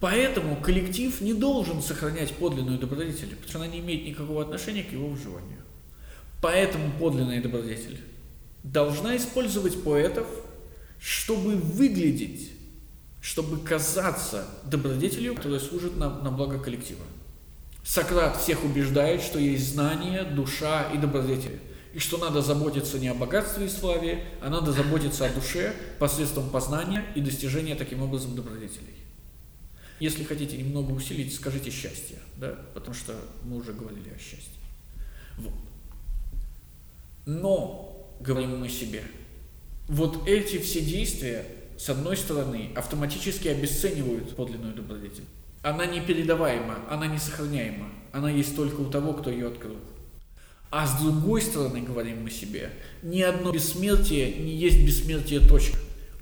Поэтому 0.03 0.57
коллектив 0.57 1.21
не 1.21 1.33
должен 1.33 1.81
сохранять 1.81 2.33
подлинную 2.33 2.77
добродетель, 2.77 3.37
потому 3.37 3.49
что 3.49 3.59
она 3.59 3.69
не 3.69 3.79
имеет 3.79 4.05
никакого 4.05 4.43
отношения 4.43 4.83
к 4.83 4.91
его 4.91 5.07
выживанию. 5.07 5.61
Поэтому 6.41 6.91
подлинная 6.99 7.41
добродетель 7.41 8.01
должна 8.65 9.17
использовать 9.17 9.81
поэтов, 9.85 10.27
чтобы 10.99 11.55
выглядеть, 11.55 12.51
чтобы 13.21 13.65
казаться 13.65 14.45
добродетелью, 14.65 15.37
которая 15.37 15.61
служит 15.61 15.97
на, 15.97 16.11
на 16.21 16.33
благо 16.33 16.59
коллектива. 16.59 17.05
Сократ 17.85 18.41
всех 18.41 18.65
убеждает, 18.65 19.23
что 19.23 19.39
есть 19.39 19.73
знание, 19.73 20.25
душа 20.25 20.91
и 20.93 20.99
добродетель. 20.99 21.61
И 21.95 22.01
что 22.01 22.19
надо 22.19 22.43
заботиться 22.43 22.99
не 22.99 23.07
о 23.07 23.15
богатстве 23.15 23.67
и 23.67 23.69
славе, 23.69 24.25
а 24.41 24.51
надо 24.51 24.73
заботиться 24.73 25.27
о 25.27 25.33
душе 25.33 25.73
посредством 26.01 26.51
познания 26.51 27.05
и 27.15 27.21
достижения 27.21 27.77
таким 27.77 28.03
образом 28.03 28.35
добродетелей. 28.35 29.02
Если 30.01 30.25
хотите 30.25 30.57
немного 30.57 30.93
усилить, 30.93 31.35
скажите 31.35 31.71
счастье, 31.71 32.19
да, 32.37 32.59
потому 32.75 32.95
что 32.95 33.15
мы 33.45 33.57
уже 33.57 33.73
говорили 33.73 34.11
о 34.11 34.19
счастье. 34.19 34.61
Вот. 35.39 35.55
Но, 37.25 38.17
говорим 38.21 38.59
мы 38.59 38.69
себе, 38.69 39.05
вот 39.87 40.27
эти 40.27 40.59
все 40.59 40.81
действия, 40.81 41.47
с 41.79 41.89
одной 41.89 42.17
стороны, 42.17 42.71
автоматически 42.75 43.49
обесценивают 43.49 44.35
подлинную 44.37 44.75
добродетель. 44.75 45.25
Она 45.63 45.87
не 45.87 46.01
передаваема, 46.01 46.79
она 46.91 47.07
не 47.07 47.19
сохраняема, 47.19 47.89
она 48.13 48.31
есть 48.31 48.57
только 48.57 48.81
у 48.81 48.91
того, 48.91 49.13
кто 49.13 49.31
ее 49.31 49.49
открыл. 49.49 49.77
А 50.71 50.87
с 50.87 51.01
другой 51.01 51.43
стороны, 51.43 51.83
говорим 51.83 52.23
мы 52.23 52.31
себе, 52.31 52.71
ни 53.03 53.21
одно 53.21 53.53
бессмертие 53.53 54.37
не 54.37 54.57
есть 54.57 54.85
бессмертие 54.85 55.41
точка. 55.41 55.77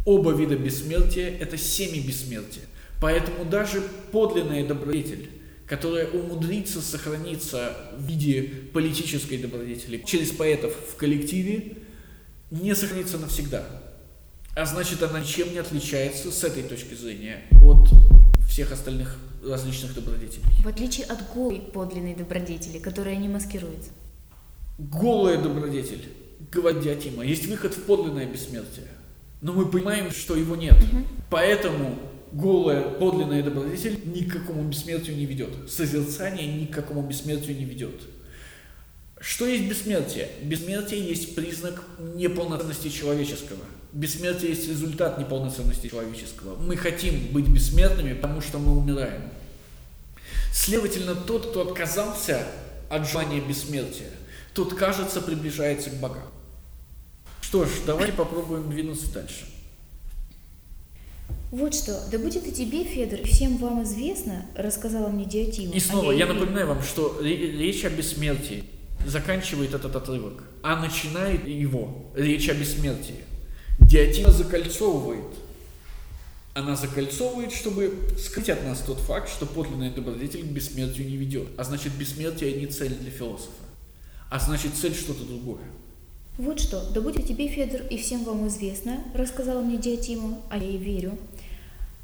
Оба 0.05 0.33
вида 0.33 0.57
бессмертия– 0.57 1.39
это 1.41 1.57
семи 1.57 2.01
бессмертия. 2.01 2.65
Поэтому 3.01 3.45
даже 3.45 3.83
подлинная 4.13 4.67
добродетель, 4.67 5.31
которая 5.67 6.07
умудрится 6.09 6.83
сохраниться 6.83 7.75
в 7.97 8.07
виде 8.07 8.43
политической 8.73 9.39
добродетели 9.39 10.03
через 10.05 10.31
поэтов 10.31 10.75
в 10.93 10.97
коллективе, 10.97 11.79
не 12.51 12.75
сохранится 12.75 13.19
навсегда. 13.19 13.65
А 14.57 14.67
значит, 14.67 15.03
она 15.03 15.21
ничем 15.21 15.53
не 15.53 15.59
отличается 15.59 16.31
с 16.31 16.45
этой 16.45 16.65
точки 16.65 16.95
зрения 16.95 17.43
от 17.65 17.89
всех 18.49 18.73
остальных 18.73 19.17
различных 19.45 19.95
добродетелей. 19.95 20.45
В 20.63 20.67
отличие 20.67 21.07
от 21.07 21.33
голой 21.33 21.61
подлинной 21.61 22.15
добродетели, 22.15 22.79
которая 22.79 23.17
не 23.17 23.29
маскируется. 23.29 23.91
Голая 24.79 25.41
добродетель, 25.41 26.05
говорит 26.51 26.83
Диатима, 26.83 27.25
есть 27.25 27.47
выход 27.47 27.75
в 27.75 27.83
подлинное 27.85 28.27
бессмертие. 28.27 28.89
Но 29.41 29.53
мы 29.53 29.67
понимаем, 29.67 30.11
что 30.11 30.37
его 30.37 30.57
нет. 30.57 30.75
Угу. 30.75 31.05
Поэтому 31.31 31.99
голая 32.33 32.83
подлинная 32.83 33.43
добродетель 33.43 34.01
ни 34.05 34.23
к 34.23 34.33
какому 34.33 34.63
бессмертию 34.65 35.17
не 35.17 35.27
ведет. 35.27 35.51
Созерцание 35.69 36.47
ни 36.47 36.67
к 36.67 36.75
какому 36.75 37.03
бессмертию 37.03 37.57
не 37.57 37.65
ведет. 37.65 38.01
Что 39.21 39.47
есть 39.47 39.69
бессмертие? 39.69 40.31
Бессмертие 40.43 41.07
есть 41.07 41.35
признак 41.35 41.85
неполноценности 42.15 42.89
человеческого. 42.89 43.61
Бессмертие 43.93 44.51
есть 44.51 44.69
результат 44.69 45.19
неполноценности 45.19 45.89
человеческого. 45.89 46.57
Мы 46.57 46.77
хотим 46.77 47.29
быть 47.33 47.49
бессмертными, 47.49 48.15
потому 48.15 48.41
что 48.41 48.59
мы 48.59 48.79
умираем. 48.79 49.23
Следовательно, 50.55 51.15
тот, 51.15 51.51
кто 51.51 51.69
отказался 51.69 52.47
от 52.89 53.09
желания 53.09 53.41
бессмертия, 53.41 54.11
тот, 54.55 54.75
кажется, 54.75 55.21
приближается 55.21 55.91
к 55.91 55.95
богам. 55.95 56.29
Что 57.43 57.65
ж, 57.65 57.69
давайте 57.85 58.13
попробуем 58.13 58.71
двинуться 58.71 59.13
дальше. 59.13 59.47
Вот 61.51 61.75
что, 61.75 62.01
да 62.13 62.19
будет 62.19 62.47
и 62.47 62.53
тебе, 62.53 62.85
Федор, 62.85 63.27
всем 63.27 63.57
вам 63.57 63.83
известно, 63.83 64.47
рассказала 64.55 65.09
мне 65.09 65.25
Диатима. 65.25 65.75
И 65.75 65.81
снова, 65.81 66.13
а 66.13 66.15
я, 66.15 66.27
я 66.27 66.33
напоминаю 66.33 66.69
вам, 66.69 66.83
что 66.83 67.19
речь 67.21 67.85
о 67.85 67.91
бессмертии 67.91 68.65
заканчивает 69.05 69.75
этот 69.75 69.97
отрывок, 69.97 70.45
а 70.63 70.77
начинает 70.77 71.49
его 71.49 72.13
речь 72.15 72.49
о 72.49 72.55
бессмертии. 72.55 73.17
Диатима 73.81 74.31
закольцовывает. 74.31 75.25
Она 76.55 76.77
закольцовывает, 76.77 77.53
чтобы 77.53 77.99
скрыть 78.19 78.51
от 78.51 78.65
нас 78.65 78.81
тот 78.81 78.99
факт, 78.99 79.29
что 79.29 79.47
подлинный 79.47 79.91
добродетель 79.91 80.43
к 80.43 80.47
бессмертию 80.47 81.09
не 81.09 81.17
ведет. 81.17 81.49
А 81.57 81.65
значит, 81.65 81.93
бессмертие 81.95 82.53
не 82.53 82.67
цель 82.67 82.95
для 82.95 83.11
философа. 83.11 83.51
А 84.31 84.39
значит, 84.39 84.75
цель 84.75 84.95
что-то 84.95 85.25
другое. 85.25 85.63
Вот 86.41 86.59
что, 86.59 86.83
да 86.95 87.03
будет 87.03 87.27
тебе, 87.27 87.49
Федор, 87.49 87.83
и 87.91 87.99
всем 87.99 88.25
вам 88.25 88.49
известно, 88.49 89.05
рассказала 89.13 89.61
мне 89.61 89.77
Диатима, 89.77 90.39
а 90.49 90.57
я 90.57 90.69
ей 90.69 90.79
верю. 90.79 91.19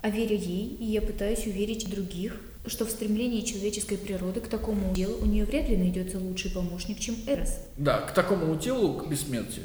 А 0.03 0.11
веря 0.11 0.37
ей, 0.37 0.76
и 0.78 0.84
я 0.84 1.01
пытаюсь 1.01 1.47
уверить 1.47 1.89
других, 1.89 2.39
что 2.66 2.84
в 2.84 2.91
стремлении 2.91 3.41
человеческой 3.41 3.97
природы 3.97 4.41
к 4.41 4.49
такому 4.49 4.93
делу 4.95 5.16
у 5.22 5.24
нее 5.24 5.47
вряд 5.47 5.70
ли 5.70 5.76
найдется 5.78 6.18
лучший 6.18 6.51
помощник, 6.51 7.01
чем 7.01 7.16
Эрос. 7.26 7.61
Да, 7.78 8.03
к 8.03 8.12
такому 8.12 8.55
телу, 8.57 8.99
к 8.99 9.09
бессмертию. 9.09 9.64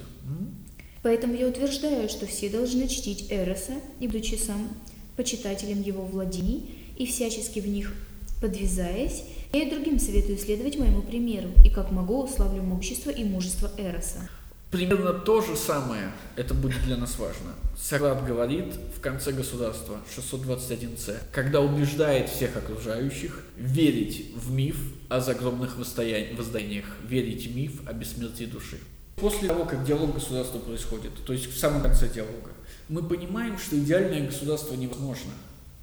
Поэтому 1.03 1.33
я 1.33 1.49
утверждаю, 1.49 2.07
что 2.07 2.25
все 2.25 2.49
должны 2.49 2.87
чтить 2.87 3.29
Эроса, 3.29 3.73
и 3.99 4.07
будучи 4.07 4.35
сам 4.35 4.69
почитателем 5.17 5.81
его 5.81 6.05
владений 6.05 6.73
и 6.97 7.05
всячески 7.05 7.59
в 7.59 7.67
них 7.67 7.93
подвязаясь, 8.39 9.25
я 9.51 9.63
и 9.63 9.69
другим 9.69 9.99
советую 9.99 10.37
следовать 10.37 10.79
моему 10.79 11.01
примеру, 11.01 11.49
и 11.65 11.69
как 11.69 11.91
могу 11.91 12.25
славлю 12.29 12.63
могущество 12.63 13.09
и 13.09 13.25
мужество 13.25 13.69
Эроса. 13.77 14.29
Примерно 14.71 15.11
то 15.11 15.41
же 15.41 15.57
самое, 15.57 16.13
это 16.37 16.53
будет 16.53 16.81
для 16.83 16.95
нас 16.95 17.19
важно. 17.19 17.51
Сократ 17.77 18.25
говорит 18.25 18.73
в 18.95 19.01
конце 19.01 19.33
государства 19.33 19.97
621c, 20.15 21.17
когда 21.33 21.59
убеждает 21.59 22.29
всех 22.29 22.55
окружающих 22.55 23.43
верить 23.57 24.33
в 24.33 24.49
миф 24.49 24.77
о 25.09 25.19
загробных 25.19 25.77
воздаяниях, 25.77 26.85
верить 27.03 27.47
в 27.47 27.55
миф 27.55 27.81
о 27.85 27.91
бессмертии 27.91 28.45
души. 28.45 28.77
После 29.17 29.49
того, 29.49 29.65
как 29.65 29.83
диалог 29.83 30.13
государства 30.13 30.59
происходит, 30.59 31.11
то 31.25 31.33
есть 31.33 31.47
в 31.47 31.57
самом 31.57 31.81
конце 31.81 32.07
диалога, 32.07 32.51
мы 32.87 33.03
понимаем, 33.03 33.57
что 33.57 33.77
идеальное 33.77 34.25
государство 34.25 34.75
невозможно. 34.75 35.31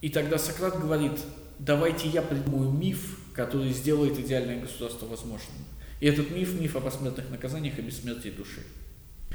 И 0.00 0.08
тогда 0.08 0.38
Сократ 0.38 0.80
говорит, 0.80 1.20
давайте 1.58 2.08
я 2.08 2.22
придумаю 2.22 2.70
миф, 2.70 3.18
который 3.34 3.70
сделает 3.70 4.18
идеальное 4.18 4.62
государство 4.62 5.04
возможным. 5.04 5.56
И 6.00 6.06
этот 6.06 6.30
миф– 6.30 6.54
миф 6.60 6.76
о 6.76 6.80
посмертных 6.80 7.30
наказаниях 7.30 7.78
и 7.78 7.82
бессмертии 7.82 8.30
души. 8.30 8.60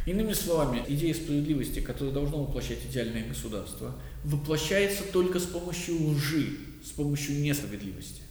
Иными 0.05 0.33
словами, 0.33 0.83
идея 0.87 1.13
справедливости, 1.13 1.79
которая 1.79 2.13
должна 2.13 2.37
воплощать 2.37 2.79
идеальное 2.89 3.25
государство, 3.27 3.95
воплощается 4.23 5.03
только 5.11 5.39
с 5.39 5.45
помощью 5.45 5.95
лжи, 6.07 6.57
с 6.85 6.89
помощью 6.89 7.39
несправедливости. 7.39 8.21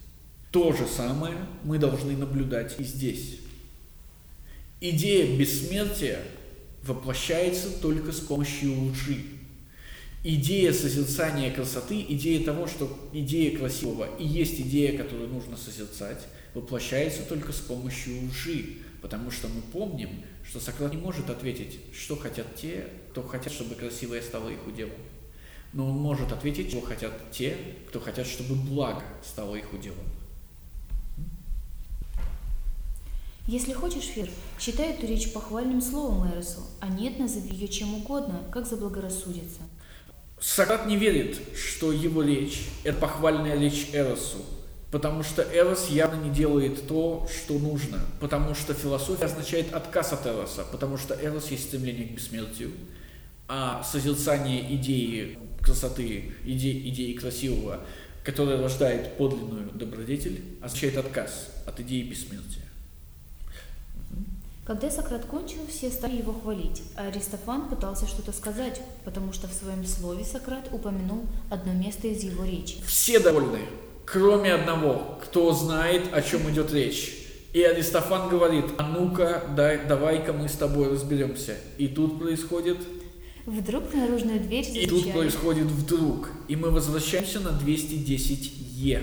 То 0.51 0.73
же 0.73 0.87
самое 0.87 1.35
мы 1.65 1.79
должны 1.79 2.15
наблюдать 2.15 2.79
и 2.79 2.85
здесь. 2.85 3.39
Идея 4.81 5.39
бессмертия 5.39 6.21
воплощается 6.83 7.71
только 7.81 8.13
с 8.13 8.21
помощью 8.21 8.79
лжи. 8.89 9.19
Идея 10.25 10.73
созерцания 10.73 11.51
красоты, 11.51 12.05
идея 12.07 12.45
того, 12.45 12.67
что 12.67 13.11
идея 13.13 13.57
красивого 13.57 14.09
и 14.19 14.27
есть 14.27 14.61
идея, 14.61 14.97
которую 14.99 15.31
нужно 15.31 15.57
созерцать, 15.57 16.27
воплощается 16.55 17.23
только 17.23 17.53
с 17.53 17.61
помощью 17.61 18.27
лжи, 18.29 18.79
потому 19.01 19.31
что 19.31 19.49
мы 19.49 19.61
помним, 19.63 20.23
что 20.45 20.61
Сократ 20.61 20.93
не 20.93 21.01
может 21.01 21.31
ответить, 21.31 21.81
что 21.95 22.17
хотят 22.17 22.55
те, 22.55 22.89
кто 23.11 23.23
хотят, 23.23 23.53
чтобы 23.53 23.75
красивое 23.75 24.23
стало 24.23 24.49
их 24.49 24.67
уделом. 24.67 24.99
Но 25.73 25.89
он 25.89 25.97
может 25.97 26.33
ответить, 26.33 26.71
что 26.71 26.83
хотят 26.83 27.31
те, 27.31 27.57
кто 27.89 28.01
хотят, 28.01 28.27
чтобы 28.27 28.55
благо 28.55 29.03
стало 29.25 29.57
их 29.57 29.73
уделом. 29.73 30.05
Если 33.49 33.73
хочешь, 33.73 34.05
Фер, 34.05 34.31
считай 34.61 34.91
эту 34.93 35.07
речь 35.07 35.33
похвальным 35.33 35.81
словом 35.81 36.31
Эросу, 36.31 36.61
а 36.81 36.87
нет, 36.89 37.19
назови 37.19 37.51
ее 37.51 37.67
чем 37.67 37.95
угодно, 37.95 38.45
как 38.53 38.67
заблагорассудится. 38.67 39.63
Сократ 40.39 40.87
не 40.87 40.97
верит, 40.97 41.41
что 41.57 41.91
его 41.91 42.23
речь– 42.23 42.69
это 42.85 42.99
похвальная 42.99 43.59
речь 43.59 43.89
Эросу, 43.93 44.45
Потому 44.93 45.23
что 45.23 45.43
Эрос 45.43 45.89
явно 45.89 46.23
не 46.23 46.31
делает 46.31 46.87
то, 46.87 47.27
что 47.35 47.59
нужно. 47.59 47.99
Потому 48.21 48.55
что 48.55 48.75
философия 48.75 49.25
означает 49.25 49.73
отказ 49.73 50.13
от 50.13 50.27
Эроса. 50.27 50.67
Потому 50.71 50.99
что 50.99 51.15
Эрос 51.15 51.51
есть 51.51 51.69
стремление 51.69 52.07
к 52.09 52.11
бессмертию. 52.13 52.73
А 53.49 53.83
созерцание 53.83 54.75
идеи 54.77 55.39
красоты, 55.63 56.33
идеи, 56.45 56.91
идеи 56.91 57.15
красивого, 57.15 57.81
которая 58.23 58.61
рождает 58.61 59.17
подлинную 59.17 59.71
добродетель, 59.73 60.59
означает 60.61 60.99
отказ 60.99 61.49
от 61.65 61.81
идеи 61.81 62.03
бессмертия. 62.03 62.65
Когда 64.67 64.91
Сократ 64.91 65.25
кончил, 65.25 65.67
все 65.69 65.91
стали 65.91 66.17
его 66.19 66.35
хвалить, 66.35 66.83
а 66.97 67.07
Аристофан 67.07 67.69
пытался 67.69 68.07
что-то 68.07 68.33
сказать, 68.33 68.81
потому 69.05 69.33
что 69.33 69.49
в 69.49 69.53
своем 69.53 69.87
слове 69.87 70.25
Сократ 70.25 70.69
упомянул 70.71 71.25
одно 71.51 71.73
место 71.73 72.09
из 72.09 72.23
его 72.23 72.45
речи. 72.45 72.77
Все 72.87 73.19
довольны 73.19 73.61
кроме 74.05 74.55
одного, 74.55 75.19
кто 75.23 75.53
знает, 75.53 76.13
о 76.13 76.23
чем 76.23 76.51
идет 76.51 76.73
речь. 76.73 77.19
И 77.53 77.63
Аристофан 77.63 78.31
говорит, 78.31 78.65
а 78.79 78.83
ну-ка, 78.83 79.45
дай, 79.55 79.85
давай-ка 79.87 80.33
мы 80.33 80.49
с 80.49 80.53
тобой 80.53 80.89
разберемся. 80.91 81.57
И 81.77 81.87
тут 81.89 82.19
происходит... 82.19 82.79
Вдруг 83.45 83.93
наружную 83.93 84.41
дверь 84.41 84.65
И 84.73 84.87
тут 84.87 85.13
происходит 85.13 85.67
вдруг. 85.67 86.31
И 86.49 86.57
мы 86.57 86.71
возвращаемся 86.71 87.41
на 87.41 87.49
210Е. 87.49 89.03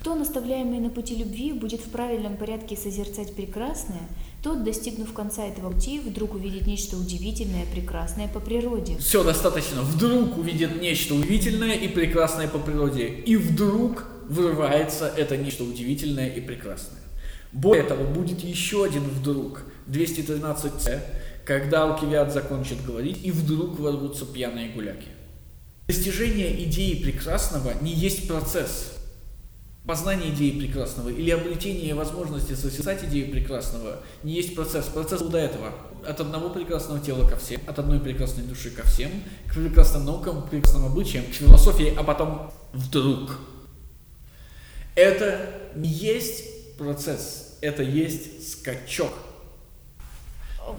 Кто, 0.00 0.14
наставляемый 0.14 0.80
на 0.80 0.90
пути 0.90 1.16
любви, 1.16 1.52
будет 1.52 1.80
в 1.80 1.90
правильном 1.90 2.36
порядке 2.36 2.76
созерцать 2.76 3.34
прекрасное, 3.34 4.08
тот, 4.42 4.64
достигнув 4.64 5.12
конца 5.12 5.44
этого 5.44 5.72
пути, 5.72 6.00
вдруг 6.00 6.34
увидит 6.34 6.66
нечто 6.66 6.96
удивительное, 6.96 7.66
прекрасное 7.66 8.28
по 8.28 8.40
природе. 8.40 8.96
Все 8.98 9.24
достаточно. 9.24 9.82
Вдруг 9.82 10.38
увидит 10.38 10.80
нечто 10.80 11.14
удивительное 11.14 11.74
и 11.74 11.88
прекрасное 11.88 12.48
по 12.48 12.58
природе. 12.58 13.08
И 13.08 13.36
вдруг 13.36 14.06
вырывается 14.28 15.12
это 15.16 15.36
нечто 15.36 15.64
удивительное 15.64 16.28
и 16.28 16.40
прекрасное. 16.40 17.00
Более 17.52 17.84
того, 17.84 18.04
будет 18.04 18.40
еще 18.44 18.84
один 18.84 19.02
вдруг. 19.02 19.62
213С, 19.88 21.00
когда 21.44 21.84
Алкивиад 21.84 22.32
закончит 22.32 22.84
говорить, 22.84 23.24
и 23.24 23.30
вдруг 23.30 23.78
ворвутся 23.78 24.26
пьяные 24.26 24.68
гуляки. 24.68 25.08
Достижение 25.88 26.62
идеи 26.64 27.02
прекрасного 27.02 27.72
не 27.80 27.92
есть 27.92 28.28
процесс. 28.28 28.97
Познание 29.88 30.34
идеи 30.34 30.50
прекрасного 30.50 31.08
или 31.08 31.30
обретение 31.30 31.94
возможности 31.94 32.52
созерцать 32.52 33.04
идею 33.04 33.30
прекрасного 33.30 34.00
не 34.22 34.34
есть 34.34 34.54
процесс. 34.54 34.84
Процесс 34.84 35.22
был 35.22 35.30
до 35.30 35.38
этого. 35.38 35.72
От 36.06 36.20
одного 36.20 36.50
прекрасного 36.50 37.00
тела 37.00 37.26
ко 37.26 37.38
всем, 37.38 37.62
от 37.66 37.78
одной 37.78 37.98
прекрасной 37.98 38.44
души 38.44 38.70
ко 38.70 38.86
всем, 38.86 39.10
к 39.46 39.54
прекрасным 39.54 40.04
наукам, 40.04 40.42
к 40.42 40.50
прекрасным 40.50 40.84
обычаям, 40.84 41.24
к 41.24 41.28
философии, 41.28 41.94
а 41.96 42.04
потом 42.04 42.52
вдруг. 42.74 43.38
Это 44.94 45.54
не 45.74 45.88
есть 45.88 46.76
процесс, 46.76 47.56
это 47.62 47.82
есть 47.82 48.46
скачок. 48.46 49.14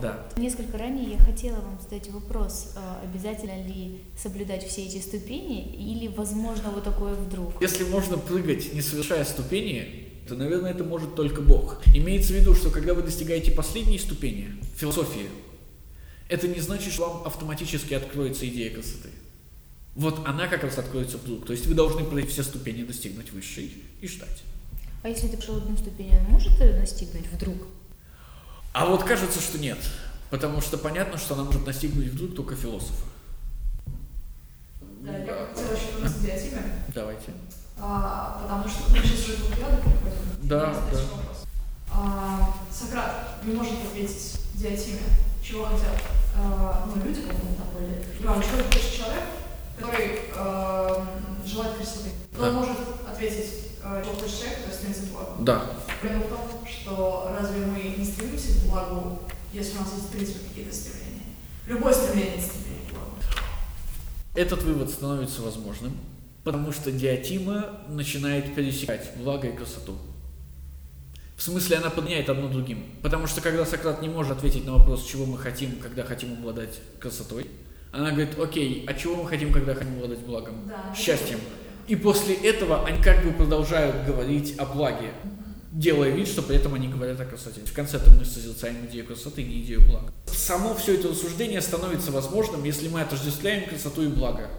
Да. 0.01 0.27
Несколько 0.37 0.77
ранее 0.77 1.11
я 1.11 1.17
хотела 1.17 1.55
вам 1.55 1.79
задать 1.81 2.09
вопрос, 2.09 2.73
а, 2.75 3.01
обязательно 3.03 3.63
ли 3.65 4.01
соблюдать 4.17 4.67
все 4.67 4.85
эти 4.85 4.99
ступени 5.01 5.75
или 5.75 6.07
возможно 6.07 6.71
вот 6.71 6.83
такое 6.83 7.13
вдруг? 7.15 7.61
Если 7.61 7.83
можно 7.83 8.17
прыгать, 8.17 8.73
не 8.73 8.81
совершая 8.81 9.25
ступени, 9.25 10.07
то, 10.27 10.35
наверное, 10.35 10.71
это 10.71 10.83
может 10.83 11.15
только 11.15 11.41
Бог. 11.41 11.81
Имеется 11.93 12.33
в 12.33 12.35
виду, 12.35 12.53
что 12.53 12.69
когда 12.69 12.93
вы 12.93 13.01
достигаете 13.01 13.51
последней 13.51 13.97
ступени 13.97 14.55
философии, 14.75 15.27
это 16.29 16.47
не 16.47 16.59
значит, 16.59 16.93
что 16.93 17.09
вам 17.09 17.27
автоматически 17.27 17.95
откроется 17.95 18.47
идея 18.47 18.71
красоты. 18.71 19.09
Вот 19.95 20.21
она 20.25 20.47
как 20.47 20.63
раз 20.63 20.77
откроется 20.77 21.17
вдруг. 21.17 21.45
То 21.45 21.53
есть 21.53 21.65
вы 21.65 21.73
должны 21.73 22.05
пройти 22.05 22.29
все 22.29 22.43
ступени, 22.43 22.83
достигнуть 22.83 23.31
высшей 23.31 23.73
и 23.99 24.07
ждать. 24.07 24.43
А 25.01 25.09
если 25.09 25.27
ты 25.27 25.37
пошел 25.37 25.57
одну 25.57 25.75
ступень, 25.75 26.11
он 26.15 26.25
может 26.25 26.59
ее 26.59 26.79
настигнуть 26.79 27.25
вдруг? 27.31 27.57
А 28.74 28.86
вот 28.86 29.03
кажется, 29.03 29.39
что 29.41 29.57
нет. 29.57 29.78
Потому 30.30 30.61
что 30.61 30.78
понятно, 30.78 31.17
что 31.17 31.34
она 31.34 31.43
может 31.45 31.63
достигнуть 31.65 32.07
вдруг 32.13 32.36
только 32.36 32.55
философа. 32.55 33.05
Да, 35.01 35.17
я 35.17 35.47
хотела 35.47 35.74
еще 35.74 35.91
вернуться 35.93 36.20
к 36.20 36.22
диатиме, 36.22 36.61
Давайте. 36.93 37.32
а, 37.80 38.41
потому 38.43 38.67
что 38.67 38.91
мы 38.91 38.97
сейчас 38.99 39.24
уже 39.30 39.38
к 39.38 39.39
Алкивиаду 39.45 39.78
переходим. 39.82 40.47
Да, 40.47 40.59
да. 40.59 40.72
вопрос. 40.74 41.45
А, 41.91 42.53
Сократ 42.72 43.43
не 43.43 43.55
может 43.55 43.74
ответить 43.86 44.39
диатиме, 44.55 44.99
чего 45.41 45.65
хотят 45.65 45.97
а, 46.38 46.86
ну, 46.93 47.01
люди, 47.03 47.20
он 47.22 47.55
там 47.55 47.67
были. 47.74 48.03
Иван, 48.22 48.41
чего 48.43 48.57
хочет 48.63 48.93
человек, 48.97 49.24
который 49.80 50.20
а, 50.36 51.07
желает 51.45 51.78
красоты. 51.78 52.09
Но 52.34 52.43
он 52.47 52.53
Да. 52.53 52.59
может 52.59 52.78
ответить, 53.09 53.68
чего 53.82 54.13
хочет 54.13 54.39
человек, 54.39 54.57
стремится 54.73 55.03
к 55.03 55.11
благу. 55.11 55.43
Да. 55.43 55.65
Проблема 55.99 56.25
в 56.25 56.30
том, 56.30 56.67
что 56.67 57.36
разве 57.39 57.65
мы 57.65 57.95
не 57.97 58.05
стремимся 58.05 58.59
к 58.59 58.63
благу, 58.69 59.19
если 59.53 59.77
у 59.77 59.82
нас 59.82 59.93
есть, 59.93 60.05
в 60.05 60.11
принципе, 60.11 60.47
какие-то 60.47 60.75
стремления? 60.75 61.23
Любое 61.67 61.93
стремление– 61.93 62.36
это 62.38 62.45
стремление 62.45 62.89
к 62.89 62.93
благу. 62.93 63.11
Этот 64.36 64.63
вывод 64.63 64.89
становится 64.89 65.41
возможным, 65.41 65.97
потому 66.43 66.71
что 66.71 66.91
диатима 66.91 67.80
начинает 67.88 68.53
пересекать 68.55 69.11
благо 69.17 69.47
и 69.47 69.55
красоту. 69.55 69.97
В 71.39 71.41
смысле, 71.41 71.77
она 71.77 71.89
подменяет 71.89 72.30
одно 72.30 72.49
другим. 72.49 72.84
Потому 73.01 73.25
что 73.25 73.39
когда 73.39 73.65
Сократ 73.65 74.01
не 74.01 74.09
может 74.09 74.34
ответить 74.34 74.65
на 74.65 74.73
вопрос, 74.73 75.05
чего 75.05 75.25
мы 75.25 75.38
хотим, 75.38 75.77
когда 75.77 76.03
хотим 76.03 76.34
обладать 76.34 76.82
красотой, 76.99 77.47
она 77.93 78.11
говорит, 78.11 78.38
окей, 78.38 78.86
а 78.88 78.93
чего 78.93 79.23
мы 79.23 79.30
хотим, 79.30 79.53
когда 79.53 79.73
хотим 79.73 79.95
обладать 79.95 80.19
благом? 80.19 80.67
Да, 80.67 80.89
это 80.91 80.99
Счастьем. 80.99 81.39
проблема. 81.39 81.59
И 81.89 81.95
после 81.95 82.35
этого 82.35 82.85
они 82.85 83.01
как 83.01 83.25
бы 83.25 83.31
продолжают 83.31 84.05
говорить 84.05 84.53
о 84.59 84.65
благе, 84.65 85.11
делая 85.71 86.11
вид, 86.11 86.27
что 86.27 86.43
при 86.43 86.55
этом 86.55 86.75
они 86.75 86.87
говорят 86.87 87.19
о 87.19 87.25
красоте. 87.25 87.61
В 87.61 87.73
конце-то 87.73 88.11
мы 88.11 88.25
созерцаем 88.25 88.85
идею 88.85 89.07
красоты, 89.07 89.43
не 89.43 89.61
идею 89.61 89.81
блага. 89.81 90.13
Само 90.27 90.75
все 90.75 90.93
это 90.93 91.07
рассуждение 91.07 91.61
становится 91.61 92.11
возможным, 92.11 92.63
если 92.63 92.89
мы 92.89 93.01
отождествляем 93.01 93.67
красоту 93.67 94.03
и 94.03 94.07
благо. 94.07 94.51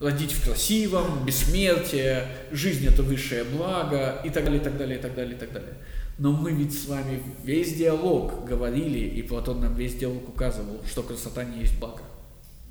Родить 0.00 0.32
в 0.32 0.44
красивом, 0.44 1.24
бессмертие, 1.24 2.26
жизнь 2.50 2.84
это 2.88 3.04
высшее 3.04 3.44
благо 3.44 4.20
и 4.24 4.30
так 4.30 4.44
далее, 4.44 4.60
и 4.60 4.64
так 4.64 4.76
далее, 4.76 4.98
и 4.98 5.00
так 5.00 5.14
далее, 5.14 5.36
и 5.36 5.38
так 5.38 5.52
далее. 5.52 5.74
Но 6.18 6.32
мы 6.32 6.50
ведь 6.50 6.76
с 6.76 6.88
вами 6.88 7.22
весь 7.44 7.76
диалог 7.76 8.44
говорили, 8.44 8.98
и 8.98 9.22
Платон 9.22 9.60
нам 9.60 9.76
весь 9.76 9.94
диалог 9.94 10.28
указывал, 10.28 10.82
что 10.84 11.04
красота 11.04 11.44
не 11.44 11.60
есть 11.60 11.78
благо. 11.78 12.02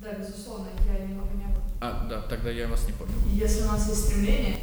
Да, 0.02 0.12
безусловно, 0.12 0.68
я 0.86 1.06
не 1.06 1.14
этом. 1.14 1.35
А, 1.80 2.06
да, 2.08 2.22
тогда 2.22 2.50
я 2.50 2.68
вас 2.68 2.84
не 2.86 2.92
понял. 2.92 3.12
Если 3.32 3.62
у 3.62 3.66
нас 3.66 3.86
есть 3.88 4.04
стремление, 4.06 4.58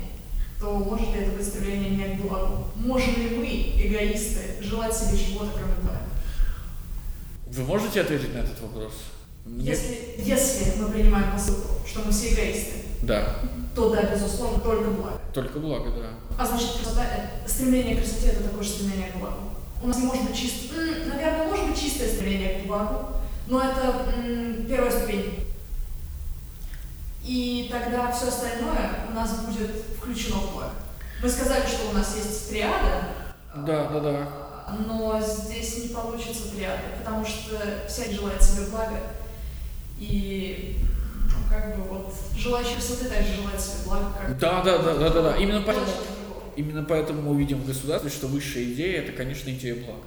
то 0.59 0.71
может 0.73 1.09
ли 1.13 1.21
это 1.21 1.31
быть 1.37 1.45
стремление 1.47 1.89
не 1.91 2.15
к 2.17 2.21
благу? 2.21 2.67
Можем 2.75 3.15
ли 3.17 3.37
мы, 3.37 3.45
эгоисты, 3.87 4.61
желать 4.61 4.95
себе 4.95 5.17
чего-то, 5.17 5.51
кроме 5.53 5.73
блага? 5.83 5.99
Вы 7.47 7.63
можете 7.63 8.01
ответить 8.01 8.33
на 8.33 8.39
этот 8.39 8.59
вопрос? 8.61 8.93
Если, 9.45 10.15
если 10.17 10.81
мы 10.81 10.89
принимаем 10.89 11.31
посылку, 11.33 11.85
что 11.85 12.01
мы 12.05 12.11
все 12.11 12.33
эгоисты, 12.33 12.73
Да, 13.03 13.35
то 13.75 13.89
да, 13.93 14.03
безусловно, 14.03 14.59
только 14.59 14.89
благо. 14.91 15.19
только 15.33 15.59
благо, 15.59 15.89
да. 15.91 16.09
А 16.39 16.45
значит, 16.47 16.77
красота, 16.77 17.05
стремление 17.45 17.95
к 17.95 17.99
красоте 17.99 18.27
это 18.29 18.43
такое 18.45 18.63
же 18.63 18.69
стремление 18.69 19.11
к 19.11 19.17
благу. 19.17 19.51
У 19.83 19.87
нас 19.87 19.97
не 19.97 20.05
может 20.05 20.23
быть 20.25 20.35
чисто, 20.35 20.75
м, 20.79 21.09
наверное, 21.09 21.47
может 21.47 21.67
быть 21.69 21.79
чистое 21.79 22.07
стремление 22.07 22.61
к 22.61 22.67
благу, 22.67 23.07
но 23.47 23.59
это 23.61 24.05
первая 24.67 24.89
ступень. 24.91 25.42
И 27.23 27.69
тогда 27.71 28.11
все 28.11 28.27
остальное 28.27 29.05
у 29.09 29.13
нас 29.13 29.39
будет 29.45 29.71
включено 29.97 30.35
в 30.35 30.53
благо. 30.53 30.71
Вы 31.21 31.29
сказали, 31.29 31.65
что 31.65 31.89
у 31.89 31.93
нас 31.93 32.15
есть 32.17 32.49
триада, 32.49 33.03
Да, 33.55 33.87
да, 33.87 33.99
да. 33.99 34.27
но 34.85 35.21
здесь 35.21 35.83
не 35.83 35.89
получится 35.89 36.49
триады, 36.53 36.83
потому 36.99 37.25
что 37.25 37.57
всякий 37.87 38.15
желает 38.15 38.41
себе 38.41 38.65
блага, 38.69 38.99
и 39.97 40.79
ну, 41.29 41.49
как 41.49 41.77
бы 41.77 41.83
вот 41.83 42.13
желающий 42.35 42.73
красоты 42.75 43.05
также 43.05 43.35
желает 43.35 43.61
себе 43.61 43.85
блага, 43.85 44.05
как 44.19 44.37
Да, 44.37 44.61
да, 44.63 44.77
да, 44.79 44.95
да, 44.95 45.09
да, 45.09 45.21
да. 45.21 45.37
Именно 45.37 45.61
поэтому, 45.61 45.87
именно 46.57 46.83
поэтому 46.83 47.21
мы 47.21 47.31
увидим 47.31 47.59
в 47.59 47.65
государстве, 47.65 48.09
что 48.11 48.27
высшая 48.27 48.65
идея 48.73 49.01
это, 49.01 49.13
конечно, 49.13 49.49
идея 49.49 49.75
блага. 49.75 50.03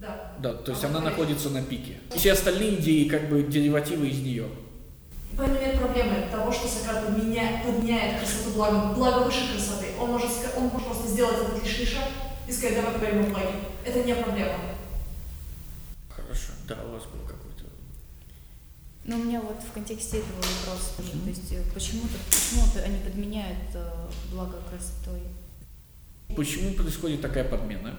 Да. 0.00 0.32
Да, 0.40 0.52
то 0.52 0.72
есть 0.72 0.84
А 0.84 0.88
она 0.88 1.00
находится 1.00 1.48
на 1.50 1.62
пике. 1.62 1.98
И 2.12 2.18
все 2.18 2.32
остальные 2.32 2.80
идеи 2.80 3.08
как 3.08 3.28
бы 3.28 3.42
деривативы 3.44 4.08
из 4.08 4.18
нее. 4.18 4.46
Поэтому 5.36 5.60
нет 5.60 5.78
проблемы 5.78 6.28
того, 6.30 6.50
что 6.50 6.66
Сократ 6.66 7.04
подменяет, 7.04 7.66
подменяет 7.66 8.18
красоту 8.20 8.50
благом, 8.54 8.94
благо 8.94 9.24
выше 9.24 9.52
красоты. 9.52 9.88
Он 10.00 10.12
может, 10.12 10.30
он 10.56 10.64
может 10.64 10.86
просто 10.86 11.08
сделать 11.08 11.36
этот 11.36 11.62
лишний 11.62 11.84
шаг 11.84 12.04
и 12.48 12.52
сказать, 12.52 12.76
давай 12.76 12.94
поговорим 12.94 13.26
о 13.26 13.30
благе. 13.30 13.52
Это 13.84 14.02
не 14.02 14.14
проблема. 14.14 14.54
Хорошо. 16.08 16.52
Да, 16.66 16.76
у 16.88 16.92
вас 16.92 17.02
был 17.04 17.20
какой-то. 17.26 17.64
Но 19.04 19.16
у 19.16 19.24
меня 19.24 19.40
вот 19.42 19.62
в 19.62 19.72
контексте 19.72 20.18
этого 20.18 20.36
вопрос 20.36 20.94
тоже, 20.96 21.12
то 21.12 21.28
есть 21.28 21.52
э, 21.52 21.62
почему-то 21.74 22.14
почему-то 22.30 22.82
они 22.82 22.98
подменяют 22.98 23.74
э, 23.74 23.90
благо 24.32 24.56
красотой. 24.70 25.20
Почему 26.34 26.74
происходит 26.74 27.20
такая 27.20 27.44
подмена? 27.44 27.94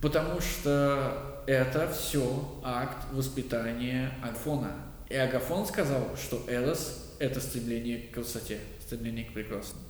Потому 0.00 0.40
что 0.40 1.42
это 1.46 1.90
все 1.90 2.60
акт 2.62 3.06
воспитания 3.12 4.12
Агафона. 4.22 4.72
И 5.14 5.16
Агафон 5.16 5.64
сказал, 5.64 6.16
что 6.16 6.42
Эрос– 6.48 7.12
это 7.20 7.40
стремление 7.40 7.98
к 7.98 8.14
красоте, 8.14 8.58
стремление 8.84 9.24
к 9.24 9.32
прекрасному. 9.32 9.86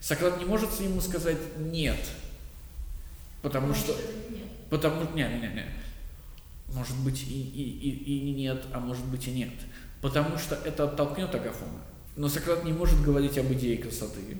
Сократ 0.00 0.38
не 0.38 0.46
может 0.46 0.70
ему 0.80 1.02
сказать 1.02 1.36
«нет», 1.58 1.98
потому 3.42 3.74
что 3.74 3.92
нет. 4.30 4.48
Потому 4.70 5.14
не, 5.14 5.24
не, 5.24 5.40
не, 5.40 5.48
не. 5.48 5.66
Может 6.72 6.96
быть 7.00 7.22
и, 7.28 7.38
и, 7.38 7.90
и, 7.90 8.30
и 8.30 8.32
нет, 8.32 8.64
а 8.72 8.80
может 8.80 9.04
быть 9.04 9.28
и 9.28 9.30
нет. 9.30 9.52
Потому 10.00 10.38
что 10.38 10.54
это 10.54 10.84
оттолкнет 10.84 11.34
Агафона. 11.34 11.82
Но 12.16 12.30
Сократ 12.30 12.64
не 12.64 12.72
может 12.72 13.02
говорить 13.02 13.36
об 13.36 13.52
идее 13.52 13.76
красоты. 13.76 14.38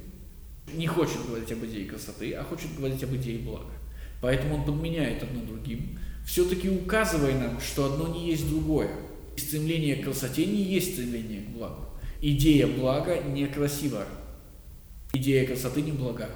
Не 0.73 0.87
хочет 0.87 1.27
говорить 1.27 1.53
об 1.53 1.63
идее 1.67 1.85
красоты, 1.85 2.33
а 2.33 2.43
хочет 2.43 2.75
говорить 2.75 3.05
об 3.05 3.15
идее 3.15 3.41
блага. 3.41 3.75
Поэтому 4.23 4.55
он 4.55 4.65
подменяет 4.65 5.23
одно 5.23 5.43
другим, 5.43 5.99
все-таки 6.25 6.71
указывая 6.71 7.39
нам, 7.39 7.61
что 7.61 7.93
одно 7.93 8.09
не 8.09 8.31
есть 8.31 8.49
другое. 8.49 8.91
И 9.37 9.41
стремление 9.41 9.97
к 9.97 10.05
красоте 10.05 10.47
не 10.47 10.63
есть 10.63 10.95
стремление 10.95 11.43
к 11.43 11.49
благу. 11.49 11.87
Идея 12.23 12.67
блага 12.67 13.23
некрасива. 13.23 14.05
Идея 15.13 15.47
красоты 15.47 15.83
не 15.83 15.93
блага. 15.93 16.31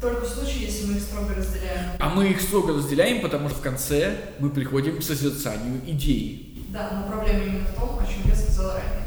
Только 0.00 0.24
в 0.24 0.28
случае, 0.28 0.66
если 0.66 0.86
мы 0.86 0.96
их 0.96 1.02
строго 1.02 1.34
разделяем. 1.34 1.90
А 1.98 2.08
мы 2.10 2.30
их 2.30 2.40
строго 2.40 2.74
разделяем, 2.74 3.22
потому 3.22 3.48
что 3.48 3.58
в 3.58 3.62
конце 3.62 4.16
мы 4.38 4.50
приходим 4.50 4.98
к 4.98 5.02
созерцанию 5.02 5.80
идеи. 5.86 6.64
Да, 6.68 6.90
но 6.92 7.12
проблема 7.12 7.44
именно 7.44 7.66
в 7.66 7.74
том, 7.74 7.98
о 7.98 8.06
чем 8.06 8.28
я 8.28 8.34
сказала 8.34 8.74
ранее. 8.74 9.04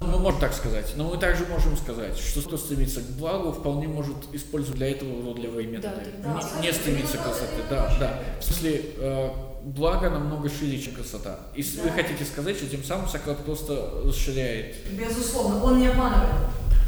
Мы 0.00 0.18
можем 0.18 0.40
так 0.40 0.52
сказать, 0.52 0.92
но 0.96 1.04
мы 1.08 1.16
также 1.16 1.46
можем 1.46 1.76
сказать, 1.76 2.18
что 2.18 2.42
кто 2.42 2.58
стремится 2.58 3.00
к 3.00 3.10
благу, 3.16 3.52
вполне 3.52 3.88
может 3.88 4.16
использовать 4.32 4.76
для 4.76 4.90
этого 4.90 5.20
уродливые 5.20 5.66
методы. 5.66 6.06
Да, 6.22 6.40
да. 6.40 6.60
не, 6.60 6.66
не 6.66 6.72
стремиться 6.72 7.16
к 7.16 7.22
красоте. 7.22 7.62
Да, 7.70 7.96
да. 7.98 8.20
В 8.40 8.44
смысле, 8.44 8.82
э, 8.98 9.30
благо 9.64 10.10
намного 10.10 10.48
шире, 10.50 10.78
чем 10.80 10.94
красота. 10.94 11.40
И 11.54 11.62
с- 11.62 11.76
вы 11.76 11.88
Да. 11.90 11.96
хотите 12.02 12.24
сказать, 12.24 12.56
что 12.56 12.66
тем 12.66 12.84
самым 12.84 13.08
Сократ 13.08 13.38
просто 13.44 13.90
расширяет. 14.04 14.76
Безусловно, 14.92 15.62
он 15.64 15.78
не 15.78 15.88
обманывает, 15.88 16.30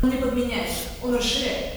он 0.02 0.10
не 0.10 0.16
подменяет, 0.18 0.70
он 1.02 1.14
расширяет. 1.14 1.74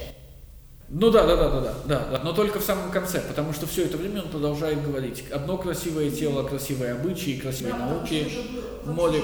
Ну 0.92 1.12
да, 1.12 1.26
да, 1.28 1.36
да, 1.36 1.50
да, 1.50 1.62
да, 1.62 1.74
да, 1.86 2.08
да, 2.12 2.22
но 2.24 2.34
только 2.34 2.60
в 2.60 2.64
самом 2.64 2.90
конце, 2.92 3.22
потому 3.22 3.54
что 3.54 3.68
все 3.68 3.86
это 3.86 3.96
время 3.98 4.24
он 4.24 4.30
продолжает 4.30 4.84
говорить. 4.84 5.24
Одно 5.32 5.58
красивое 5.58 6.10
тело, 6.10 6.48
красивые 6.48 6.94
обычаи, 6.94 7.38
красивые 7.40 7.76
Да, 7.76 7.86
науки, 7.86 8.28
моли, 8.86 9.22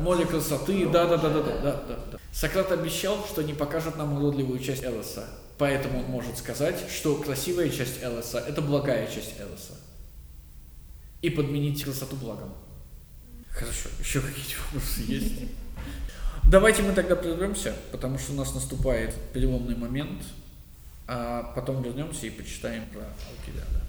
моли 0.00 0.24
красоты, 0.24 0.86
да, 0.88 1.06
да, 1.06 1.18
да, 1.18 1.28
да, 1.28 1.40
да, 1.42 1.52
да, 1.62 1.72
да, 1.86 1.98
да. 2.12 2.18
Сократ 2.32 2.72
обещал, 2.72 3.18
что 3.30 3.42
не 3.42 3.52
покажет 3.52 3.96
нам 3.98 4.16
уродливую 4.16 4.58
часть 4.60 4.82
Элоса, 4.82 5.24
поэтому 5.58 6.00
он 6.00 6.06
может 6.06 6.38
сказать, 6.38 6.76
что 6.90 7.14
красивая 7.16 7.68
часть 7.68 8.02
Элоса– 8.02 8.42
это 8.48 8.62
благая 8.62 9.06
часть 9.06 9.34
Элоса. 9.38 9.74
И 11.24 11.30
подменить 11.30 11.82
красоту 11.82 12.16
благом. 12.16 12.52
Хорошо, 13.48 13.88
еще 13.98 14.20
какие-то 14.20 14.60
вопросы 14.66 15.00
есть? 15.06 15.32
Давайте 16.50 16.82
мы 16.82 16.92
тогда 16.92 17.16
прервемся, 17.16 17.74
потому 17.92 18.18
что 18.18 18.32
у 18.32 18.34
нас 18.34 18.52
наступает 18.52 19.14
переломный 19.32 19.74
момент, 19.74 20.22
а 21.06 21.54
потом 21.54 21.82
вернемся 21.82 22.26
и 22.26 22.30
почитаем 22.30 22.84
про 22.92 23.00
Алкивиада. 23.00 23.83